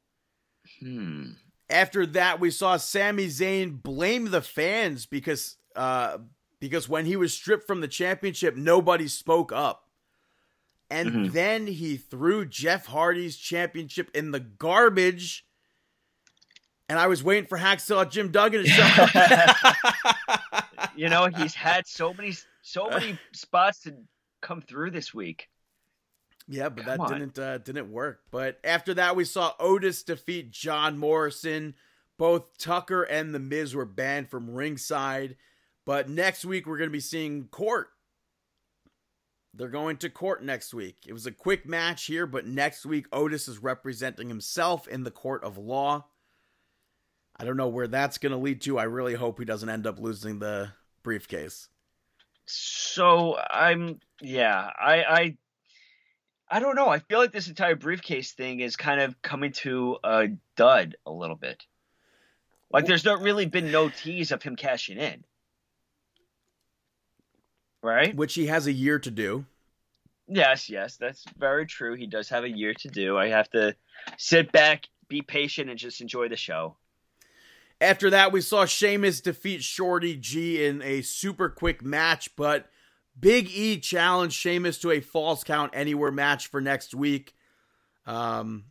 [0.79, 1.31] Hmm.
[1.69, 6.19] After that, we saw Sami Zayn blame the fans because uh,
[6.59, 9.81] because when he was stripped from the championship, nobody spoke up.
[10.89, 11.31] And Mhm.
[11.33, 15.45] then he threw Jeff Hardy's championship in the garbage.
[16.87, 19.09] And I was waiting for Hacksaw Jim Duggan to show up.
[20.95, 23.93] you know, he's had so many so many spots to
[24.41, 25.49] come through this week.
[26.47, 27.19] Yeah, but Come that on.
[27.19, 28.21] didn't uh, didn't work.
[28.31, 31.75] But after that, we saw Otis defeat John Morrison.
[32.17, 35.35] Both Tucker and The Miz were banned from ringside.
[35.85, 37.89] But next week we're going to be seeing Court.
[39.53, 40.97] They're going to court next week.
[41.07, 45.11] It was a quick match here, but next week Otis is representing himself in the
[45.11, 46.07] court of law.
[47.37, 48.77] I don't know where that's going to lead to.
[48.77, 50.71] I really hope he doesn't end up losing the
[51.05, 51.69] briefcase.
[52.45, 55.37] So I'm yeah, I I
[56.49, 56.89] I don't know.
[56.89, 60.27] I feel like this entire briefcase thing is kind of coming to a
[60.57, 61.63] dud a little bit.
[62.71, 65.23] Like there's not really been no tease of him cashing in.
[67.81, 68.15] Right?
[68.15, 69.45] Which he has a year to do.
[70.27, 71.93] Yes, yes, that's very true.
[71.93, 73.15] He does have a year to do.
[73.15, 73.75] I have to
[74.17, 76.75] sit back, be patient, and just enjoy the show.
[77.81, 82.69] After that, we saw Sheamus defeat Shorty G in a super quick match, but
[83.19, 87.33] Big E challenged Sheamus to a false count anywhere match for next week.
[88.05, 88.65] Um,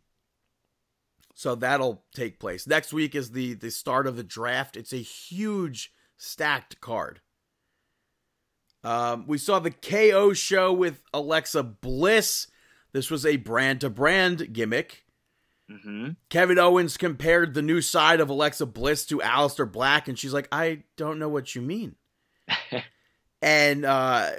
[1.34, 2.66] so that'll take place.
[2.66, 4.76] Next week is the the start of the draft.
[4.76, 7.20] It's a huge stacked card.
[8.82, 12.48] Um, we saw the KO show with Alexa Bliss.
[12.92, 15.03] This was a brand to brand gimmick.
[15.70, 16.10] Mm-hmm.
[16.28, 20.48] Kevin Owens compared the new side of Alexa Bliss to Aleister Black, and she's like,
[20.52, 21.94] I don't know what you mean.
[23.42, 24.30] and uh,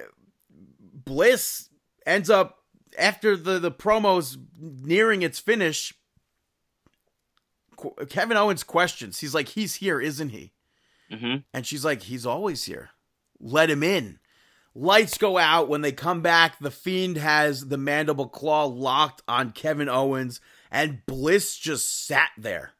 [0.94, 1.70] Bliss
[2.06, 2.64] ends up
[2.98, 5.94] after the the promos nearing its finish.
[7.76, 9.20] Qu- Kevin Owens questions.
[9.20, 10.54] He's like, "He's here, isn't he?"
[11.12, 11.38] Mm-hmm.
[11.54, 12.92] And she's like, "He's always here.
[13.40, 14.20] Let him in."
[14.78, 16.60] Lights go out when they come back.
[16.60, 20.42] The Fiend has the mandible claw locked on Kevin Owens,
[20.72, 22.72] and Bliss just sat there.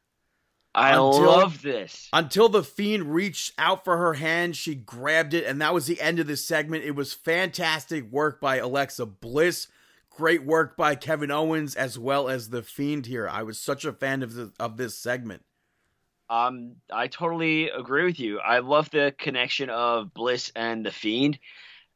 [0.74, 2.08] I Until- love this.
[2.12, 6.00] Until the Fiend reached out for her hand, she grabbed it, and that was the
[6.00, 6.84] end of this segment.
[6.84, 9.68] It was fantastic work by Alexa Bliss.
[10.10, 13.28] Great work by Kevin Owens as well as the Fiend here.
[13.28, 15.42] I was such a fan of the, of this segment.
[16.28, 18.38] Um, I totally agree with you.
[18.40, 21.38] I love the connection of Bliss and the Fiend,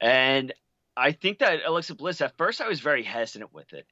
[0.00, 0.54] and
[0.96, 2.20] I think that Alexa Bliss.
[2.20, 3.86] At first, I was very hesitant with it,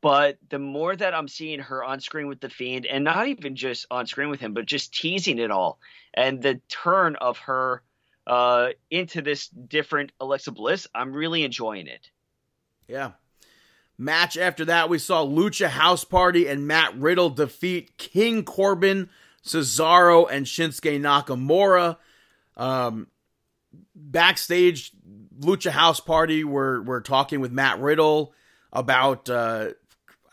[0.00, 3.56] but the more that I'm seeing her on screen with the Fiend, and not even
[3.56, 5.78] just on screen with him, but just teasing it all,
[6.14, 7.82] and the turn of her
[8.26, 12.10] uh, into this different Alexa Bliss, I'm really enjoying it.
[12.86, 13.12] Yeah.
[13.98, 19.08] Match after that, we saw Lucha House Party and Matt Riddle defeat King Corbin,
[19.44, 21.98] Cesaro, and Shinsuke Nakamura.
[22.56, 23.08] Um,
[23.94, 24.92] backstage,
[25.38, 28.34] Lucha House Party were were talking with Matt Riddle
[28.72, 29.70] about uh,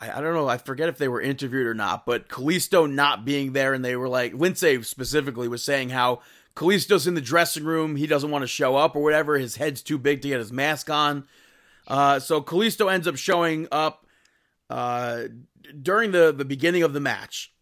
[0.00, 3.24] I, I don't know, I forget if they were interviewed or not, but Kalisto not
[3.24, 6.20] being there, and they were like Lince specifically was saying how
[6.56, 9.82] Kalisto's in the dressing room, he doesn't want to show up or whatever, his head's
[9.82, 11.24] too big to get his mask on.
[11.86, 14.06] Uh, so Kalisto ends up showing up
[14.68, 15.24] uh,
[15.80, 17.52] during the, the beginning of the match.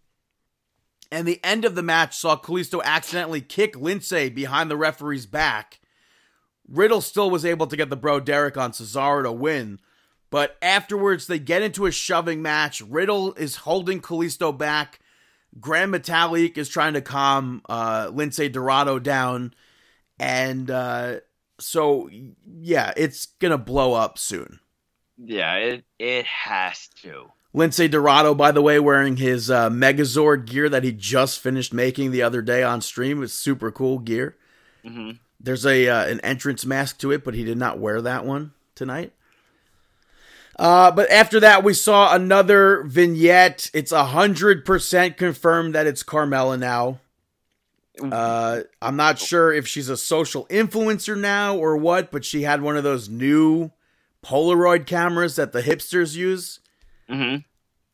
[1.11, 5.81] And the end of the match saw Kalisto accidentally kick Lince behind the referee's back.
[6.69, 9.81] Riddle still was able to get the bro Derek on Cesaro to win.
[10.31, 12.81] But afterwards, they get into a shoving match.
[12.83, 15.01] Riddle is holding Kalisto back.
[15.59, 19.55] Grand Metalik is trying to calm uh, Lince Dorado down.
[20.19, 21.21] And uh,
[21.59, 22.11] so,
[22.61, 24.61] yeah, it's going to blow up soon.
[25.17, 27.33] Yeah, it it has to.
[27.55, 32.11] Lince Dorado, by the way, wearing his uh, Megazord gear that he just finished making
[32.11, 33.23] the other day on stream.
[33.23, 34.37] It's super cool gear.
[34.85, 38.25] hmm There's a uh, an entrance mask to it, but he did not wear that
[38.25, 39.13] one tonight.
[40.59, 43.71] Uh, but after that, we saw another vignette.
[43.73, 47.01] It's a hundred percent confirmed that it's Carmella now.
[48.01, 52.63] Uh, I'm not sure if she's a social influencer now or what, but she had
[52.63, 53.71] one of those new
[54.25, 56.61] Polaroid cameras that the hipsters use.
[57.09, 57.37] hmm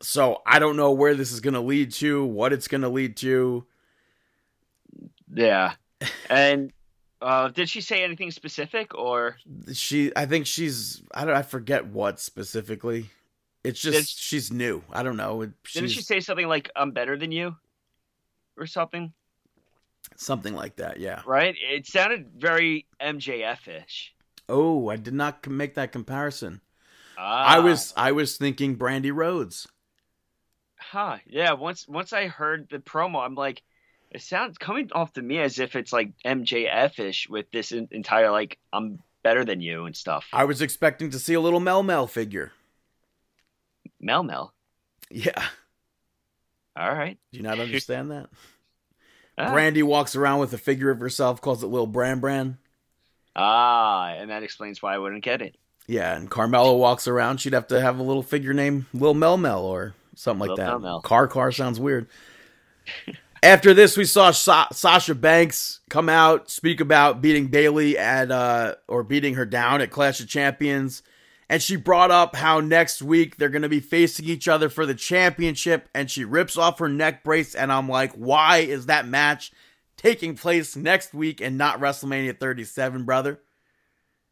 [0.03, 2.89] So I don't know where this is going to lead to, what it's going to
[2.89, 3.65] lead to.
[5.32, 5.74] Yeah,
[6.31, 6.73] and
[7.23, 9.36] uh, did she say anything specific or?
[9.73, 13.11] She, I think she's, I don't, I forget what specifically.
[13.62, 14.82] It's just Did- she's new.
[14.93, 15.43] I don't know.
[15.43, 17.57] It- Didn't she say something like "I'm better than you"
[18.57, 19.12] or something?
[20.16, 21.01] something like that?
[21.01, 21.23] Yeah.
[21.27, 21.57] Right?
[21.61, 24.15] It sounded very MJF-ish.
[24.51, 26.61] Oh, I did not make that comparison.
[27.16, 29.66] Ah, I was, I was thinking Brandi Rhodes.
[30.77, 31.16] huh?
[31.27, 31.55] Yeah.
[31.55, 33.62] Once once I heard the promo, I'm like,
[34.15, 38.31] it sounds coming off to me as if it's like MJF-ish with this en- entire
[38.31, 40.27] like "I'm better than you" and stuff.
[40.32, 42.53] I was expecting to see a little Mel Mel figure.
[44.01, 44.55] Mel Mel.
[45.11, 45.43] Yeah.
[46.77, 47.19] All right.
[47.32, 48.28] Do you not understand that?
[49.36, 49.53] Ah.
[49.53, 52.57] Brandi walks around with a figure of herself, calls it Lil Bran Bran.
[53.35, 55.57] Ah, and that explains why I wouldn't get it.
[55.89, 57.39] Yeah, and Carmella walks around.
[57.41, 60.57] She'd have to have a little figure named Lil Mel Mel or something like Lil
[60.59, 60.66] that.
[60.66, 61.01] Mel Mel.
[61.01, 62.07] Car Car sounds weird.
[63.45, 68.77] After this, we saw Sa- Sasha Banks come out, speak about beating Bayley at uh
[68.89, 71.03] or beating her down at Clash of Champions,
[71.51, 74.87] and she brought up how next week they're going to be facing each other for
[74.87, 79.07] the championship, and she rips off her neck brace, and I'm like, why is that
[79.07, 79.53] match
[79.99, 83.43] taking place next week and not WrestleMania 37, brother?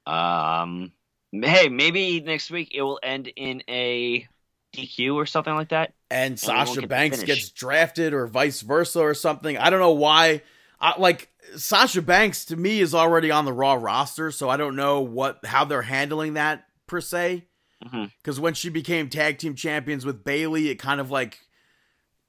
[0.07, 0.91] Um,
[1.33, 4.27] hey, maybe next week it will end in a
[4.73, 5.93] DQ or something like that.
[6.13, 9.57] And we Sasha get Banks gets drafted or vice versa or something.
[9.57, 10.43] I don't know why.
[10.81, 14.77] I, like Sasha Banks to me is already on the Raw roster, so I don't
[14.77, 17.47] know what how they're handling that per se.
[17.85, 18.05] Mm-hmm.
[18.19, 21.39] Because when she became tag team champions with Bayley, it kind of like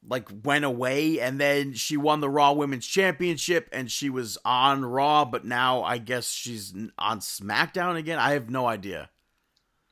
[0.08, 4.84] like went away, and then she won the Raw Women's Championship, and she was on
[4.84, 8.20] Raw, but now I guess she's on SmackDown again.
[8.20, 9.10] I have no idea.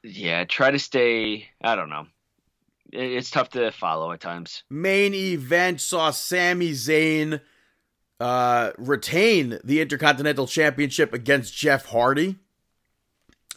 [0.03, 1.47] Yeah, try to stay.
[1.61, 2.07] I don't know.
[2.91, 4.63] It- It's tough to follow at times.
[4.69, 7.41] main event saw Sami Zayn
[8.19, 12.35] uh, retain the Intercontinental Championship against Jeff Hardy.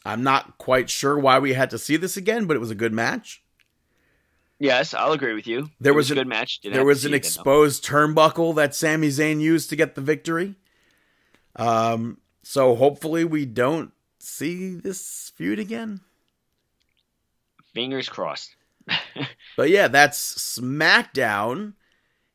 [0.06, 2.74] I'm not quite sure why we had to see this again, but it was a
[2.74, 3.42] good match.
[4.58, 5.70] Yes, I'll agree with you.
[5.80, 6.60] There It was a good match.
[6.60, 10.54] Didn't there was an exposed turnbuckle that Sami Zayn used to get the victory.
[11.56, 16.00] Um, so hopefully we don't see this feud again.
[17.74, 18.54] Fingers crossed.
[19.56, 21.74] But yeah, that's SmackDown.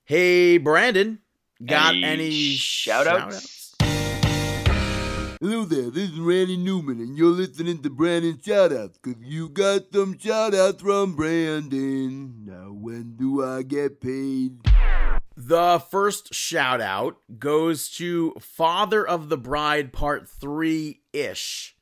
[0.06, 1.20] Hey, Brandon,
[1.66, 3.76] got Any any, shout-outs?
[5.42, 9.94] Hello there, this is Randy Newman, and you're listening to Brandon Shoutouts, because you got
[9.94, 12.46] some shoutouts from Brandon.
[12.46, 14.62] Now, when do I get paid?
[15.36, 21.76] The first shout out goes to Father of the Bride Part 3 ish.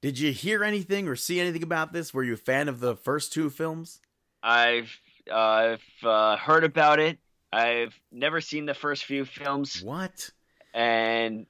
[0.00, 2.12] Did you hear anything or see anything about this?
[2.14, 4.00] Were you a fan of the first two films?
[4.42, 4.90] I've
[5.30, 7.18] uh, I've uh, heard about it.
[7.52, 10.30] I've never seen the first few films, What?
[10.74, 11.46] and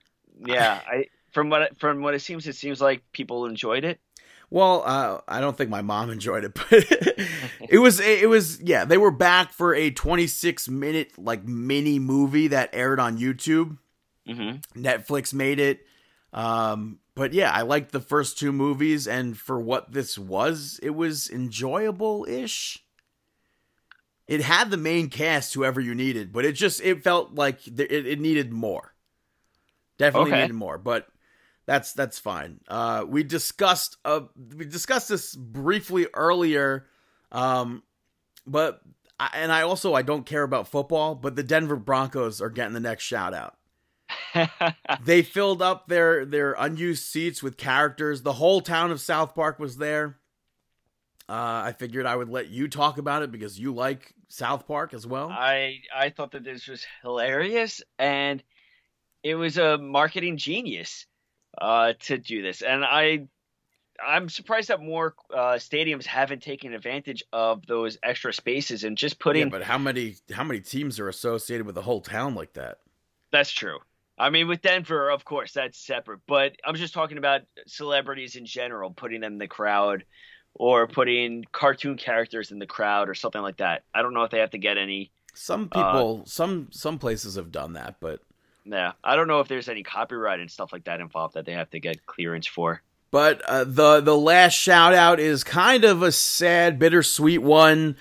[0.46, 4.00] yeah, I from what it- from what it seems, it seems like people enjoyed it.
[4.48, 6.66] Well, uh, I don't think my mom enjoyed it, but
[7.68, 8.84] it was it was yeah.
[8.84, 13.78] They were back for a 26 minute like mini movie that aired on YouTube.
[14.26, 15.80] hmm Netflix made it.
[16.32, 20.90] Um, but yeah, I liked the first two movies, and for what this was, it
[20.90, 22.84] was enjoyable ish.
[24.28, 27.90] It had the main cast, whoever you needed, but it just it felt like th-
[27.90, 28.94] it, it needed more.
[29.98, 30.42] Definitely Okay.
[30.42, 31.08] needed more, but
[31.64, 32.60] that's that's fine.
[32.68, 34.20] Uh, we discussed uh,
[34.54, 36.86] we discussed this briefly earlier,
[37.32, 37.82] um,
[38.46, 38.82] but
[39.18, 42.74] I, and I also I don't care about football, but the Denver Broncos are getting
[42.74, 43.56] the next shout out
[45.04, 48.22] they filled up their their unused seats with characters.
[48.22, 50.18] The whole town of South Park was there.
[51.28, 54.94] Uh, I figured I would let you talk about it because you like South Park
[54.94, 55.28] as well.
[55.28, 58.42] I I thought that this was hilarious, and
[59.22, 61.06] it was a marketing genius
[61.60, 62.62] uh, to do this.
[62.62, 63.26] And I
[64.04, 69.16] I'm surprised that more uh, stadiums haven't taken advantage of those extra spaces and just
[69.16, 69.50] yeah, putting.
[69.50, 72.78] but how many how many teams are associated with a whole town like that?
[73.32, 73.78] That's true.
[74.18, 76.20] I mean, with Denver, of course, that's separate.
[76.26, 80.04] But I'm just talking about celebrities in general, putting them in the crowd,
[80.54, 83.82] or putting cartoon characters in the crowd, or something like that.
[83.94, 85.10] I don't know if they have to get any.
[85.34, 88.20] Some people, some some places have done that, but
[88.64, 91.52] Yeah, I don't know if there's any copyright and stuff like that involved that they
[91.52, 92.82] have to get clearance for.
[93.10, 97.96] But uh, the the last shout out is kind of a sad, bittersweet one.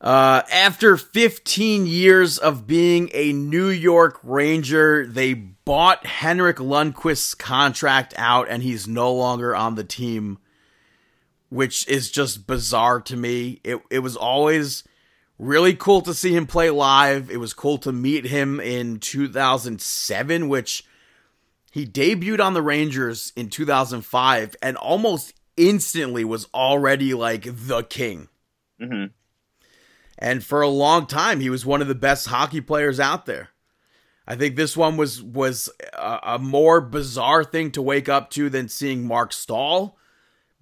[0.00, 8.14] Uh, after 15 years of being a New York Ranger, they bought Henrik Lundqvist's contract
[8.16, 10.38] out, and he's no longer on the team,
[11.48, 13.60] which is just bizarre to me.
[13.64, 14.84] It it was always
[15.38, 17.30] really cool to see him play live.
[17.30, 20.84] It was cool to meet him in 2007, which
[21.72, 28.28] he debuted on the Rangers in 2005 and almost instantly was already like the king.
[28.78, 29.06] hmm
[30.18, 33.50] And for a long time, he was one of the best hockey players out there.
[34.26, 38.50] I think this one was was a, a more bizarre thing to wake up to
[38.50, 39.96] than seeing Marc Staal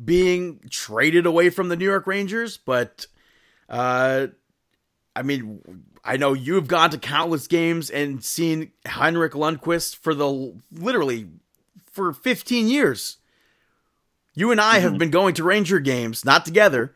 [0.03, 2.59] being traded away from the New York Rangers.
[2.59, 3.07] But
[3.69, 4.29] uh,
[5.17, 5.61] I mean,
[6.05, 11.29] I know you've gone to countless games and seen Henrik Lundqvist for the literally
[11.91, 13.19] for 15 years.
[14.35, 16.93] You and I have been going to Ranger games, not together,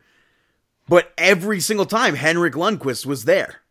[0.89, 3.61] but every single time Henrik Lundqvist was there.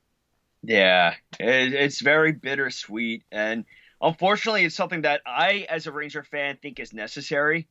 [0.63, 3.65] Yeah, it, it's very bittersweet, and
[4.01, 7.69] unfortunately, it's something that I, as a Ranger fan, think is necessary.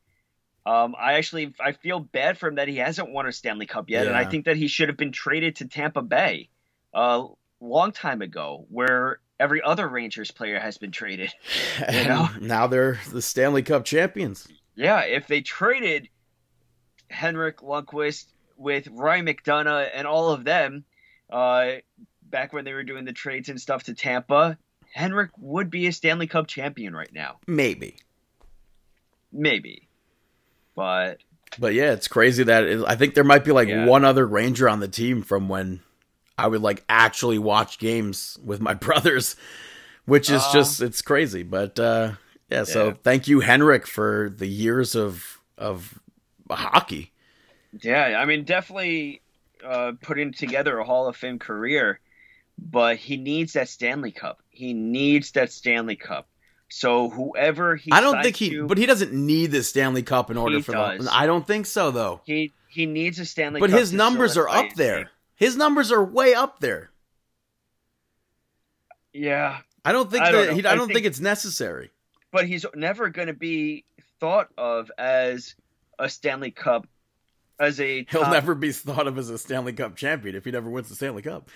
[0.64, 3.88] Um, I actually I feel bad for him that he hasn't won a Stanley Cup
[3.88, 6.50] yet, and I think that he should have been traded to Tampa Bay
[6.92, 7.26] a
[7.60, 11.32] long time ago, where every other Rangers player has been traded.
[11.86, 12.28] And know?
[12.40, 14.48] now they're the Stanley Cup champions.
[14.74, 16.08] Yeah, if they traded
[17.08, 18.26] Henrik Lundqvist
[18.58, 20.84] with Ryan McDonagh and all of them,
[21.30, 21.76] uh,
[22.22, 24.58] back when they were doing the trades and stuff to Tampa,
[24.92, 27.38] Henrik would be a Stanley Cup champion right now.
[27.46, 27.96] Maybe.
[29.32, 29.88] Maybe.
[30.74, 31.18] But
[31.58, 33.86] But yeah, it's crazy that it, I think there might be like Yeah.
[33.86, 35.80] one other Ranger on the team from when
[36.36, 39.36] I would like actually watch games with my brothers,
[40.04, 41.42] which is Uh, just it's crazy.
[41.42, 42.12] But uh
[42.50, 42.94] yeah, so Yeah.
[43.02, 46.00] thank you Henrik for the years of of
[46.50, 47.12] hockey.
[47.82, 49.20] Yeah, I mean, definitely
[49.64, 52.00] uh, putting together a Hall of Fame career,
[52.58, 54.40] but he needs that Stanley Cup.
[54.50, 56.28] He needs that Stanley Cup.
[56.70, 60.30] So whoever he, I don't think he to, but he doesn't need the Stanley Cup
[60.30, 61.06] in order for does.
[61.06, 62.20] the I don't think so though.
[62.24, 63.68] he he needs a Stanley Cup.
[63.68, 63.80] But Cup.
[63.80, 64.96] his numbers are up there.
[64.98, 65.06] name.
[65.36, 66.90] His numbers are way up there.
[69.12, 71.90] Yeah, I don't think I don't that he, I I don't think, think- it's necessary.
[72.30, 73.84] but he's never going to be
[74.20, 75.54] thought of as
[75.98, 76.86] a Stanley Cup
[77.60, 80.50] as a He'll top- never be thought of as a Stanley Cup champion if he
[80.50, 81.50] never wins the Stanley Cup.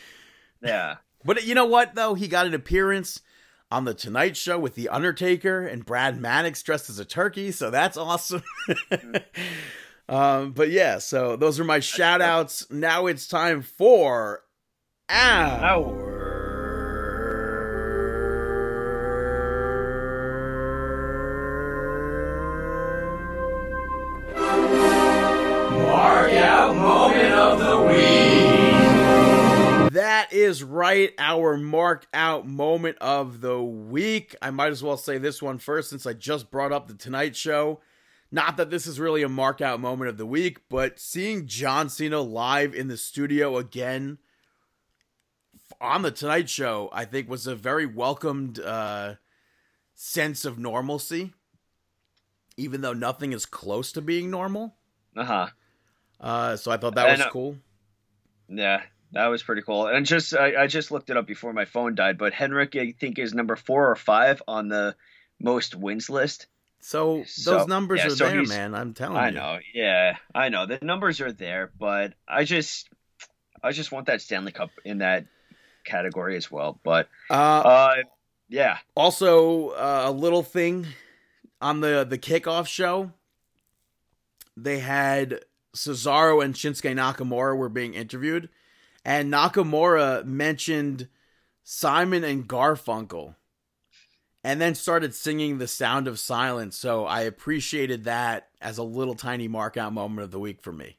[0.63, 0.97] yeah.
[1.25, 2.15] But you know what, though?
[2.15, 3.21] He got an appearance
[3.71, 7.71] on The Tonight Show with The Undertaker and Brad Maddox dressed as a turkey, so
[7.71, 8.43] that's awesome.
[10.09, 12.69] um, but yeah, so those are my shout outs.
[12.73, 14.43] Now it's time for
[15.09, 16.12] Mark
[30.43, 34.37] is right, our mark out moment of the week.
[34.43, 37.37] I might as well say this one first since I just brought up the Tonight
[37.37, 37.81] Show.
[38.31, 41.89] Not that this is really a mark out moment of the week, but seeing John
[41.89, 44.19] Cena live in the studio again
[45.81, 49.15] on the Tonight Show, I think was a very welcomed uh,
[49.95, 51.33] sense of normalcy,
[52.57, 54.77] even though nothing is close to being normal.
[55.17, 55.47] Uh huh.
[56.21, 57.57] Uh, so I thought that was cool.
[58.49, 58.83] Yeah,
[59.13, 59.87] that was pretty cool.
[59.87, 62.93] And just I, I just looked it up before my phone died, but Henrik I
[62.99, 64.95] think is number four or five on the
[65.41, 66.47] most wins list.
[66.81, 68.75] So those so- numbers yeah, are so there, man.
[68.75, 69.39] I'm telling I you.
[69.39, 70.67] I know, yeah, I know.
[70.67, 72.89] The numbers are there, but I just
[73.63, 75.27] I just want that Stanley Cup in that
[75.85, 76.81] category as well.
[76.83, 77.95] But Uh, uh,
[78.49, 80.87] yeah, also, uh, a little thing
[81.61, 83.13] on the the kickoff show,
[84.57, 85.45] they had
[85.75, 88.49] Cesaro and Shinsuke Nakamura were being interviewed,
[89.05, 91.09] and Nakamura mentioned
[91.65, 93.37] Simon and Garfunkel,
[94.45, 99.15] and then started singing "The Sound of Silence." So I appreciated that as a little
[99.15, 100.99] tiny mark out moment of the week for me.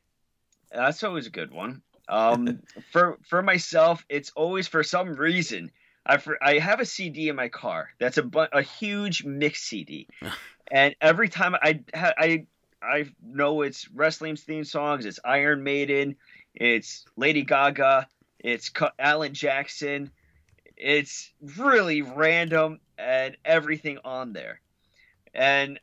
[0.71, 1.81] that's always a good one.
[2.09, 2.61] Um,
[2.91, 5.71] for for myself, it's always for some reason
[6.05, 10.07] I for, I have a CD in my car that's a a huge mix CD,
[10.71, 12.45] and every time I I
[12.81, 16.17] I know it's wrestling's theme songs, it's Iron Maiden,
[16.53, 18.07] it's Lady Gaga,
[18.39, 20.11] it's Alan Jackson,
[20.77, 24.61] it's really random and everything on there,
[25.33, 25.79] and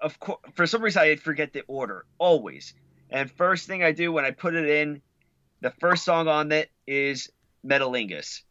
[0.00, 2.74] of course for some reason I forget the order always.
[3.10, 5.02] And first thing I do when I put it in,
[5.60, 7.30] the first song on it is
[7.64, 8.42] Metalingus.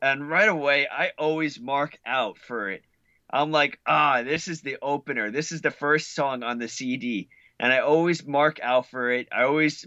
[0.00, 2.84] And right away, I always mark out for it.
[3.30, 5.30] I'm like, ah, this is the opener.
[5.30, 7.28] This is the first song on the CD.
[7.58, 9.28] And I always mark out for it.
[9.32, 9.86] I always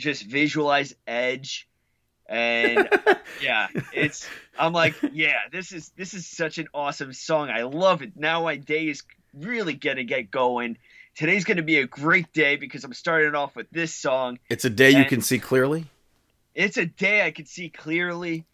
[0.00, 1.68] just visualize Edge.
[2.28, 2.88] And
[3.42, 4.26] yeah, it's
[4.58, 7.50] I'm like, yeah, this is this is such an awesome song.
[7.50, 8.16] I love it.
[8.16, 9.02] Now my day is
[9.34, 10.78] really gonna get going.
[11.16, 14.38] Today's gonna be a great day because I'm starting off with this song.
[14.48, 15.86] It's a day you can see clearly.
[16.54, 18.46] It's a day I can see clearly.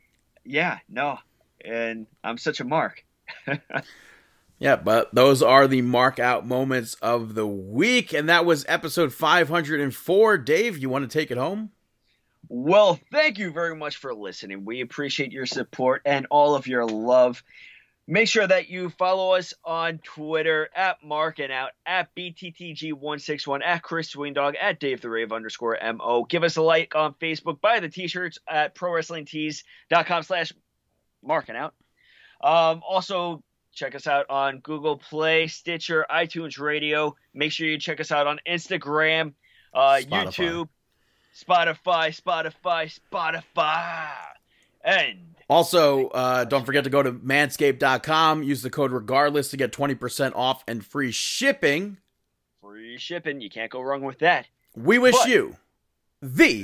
[0.44, 1.18] Yeah, no.
[1.64, 3.04] And I'm such a mark.
[4.58, 9.12] Yeah, but those are the mark out moments of the week, and that was episode
[9.12, 10.38] 504.
[10.38, 11.70] Dave, you want to take it home?
[12.48, 14.64] Well, thank you very much for listening.
[14.64, 17.42] We appreciate your support and all of your love.
[18.08, 23.82] Make sure that you follow us on Twitter at Mark and Out, at BTTG161, at
[23.82, 26.22] Chris Swingdog, at Dave the Rave underscore MO.
[26.22, 27.60] Give us a like on Facebook.
[27.60, 30.52] Buy the t-shirts at ProWrestlingTees.com slash
[31.24, 31.74] Mark and Out.
[32.40, 33.42] Um, also,
[33.76, 37.14] check us out on Google Play, Stitcher, iTunes Radio.
[37.34, 39.34] Make sure you check us out on Instagram,
[39.72, 40.24] uh, Spotify.
[40.24, 40.68] YouTube,
[41.38, 44.08] Spotify, Spotify, Spotify.
[44.82, 49.72] And Also, uh, don't forget to go to manscaped.com, use the code regardless to get
[49.72, 51.98] 20% off and free shipping.
[52.62, 53.40] free shipping.
[53.40, 54.46] You can't go wrong with that.
[54.74, 55.56] We wish But- you
[56.22, 56.62] the,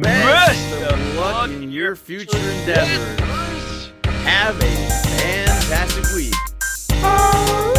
[0.00, 3.90] best of luck in your future endeavors.
[4.04, 4.76] Have a
[5.20, 6.34] fantastic week.
[7.02, 7.73] Oh.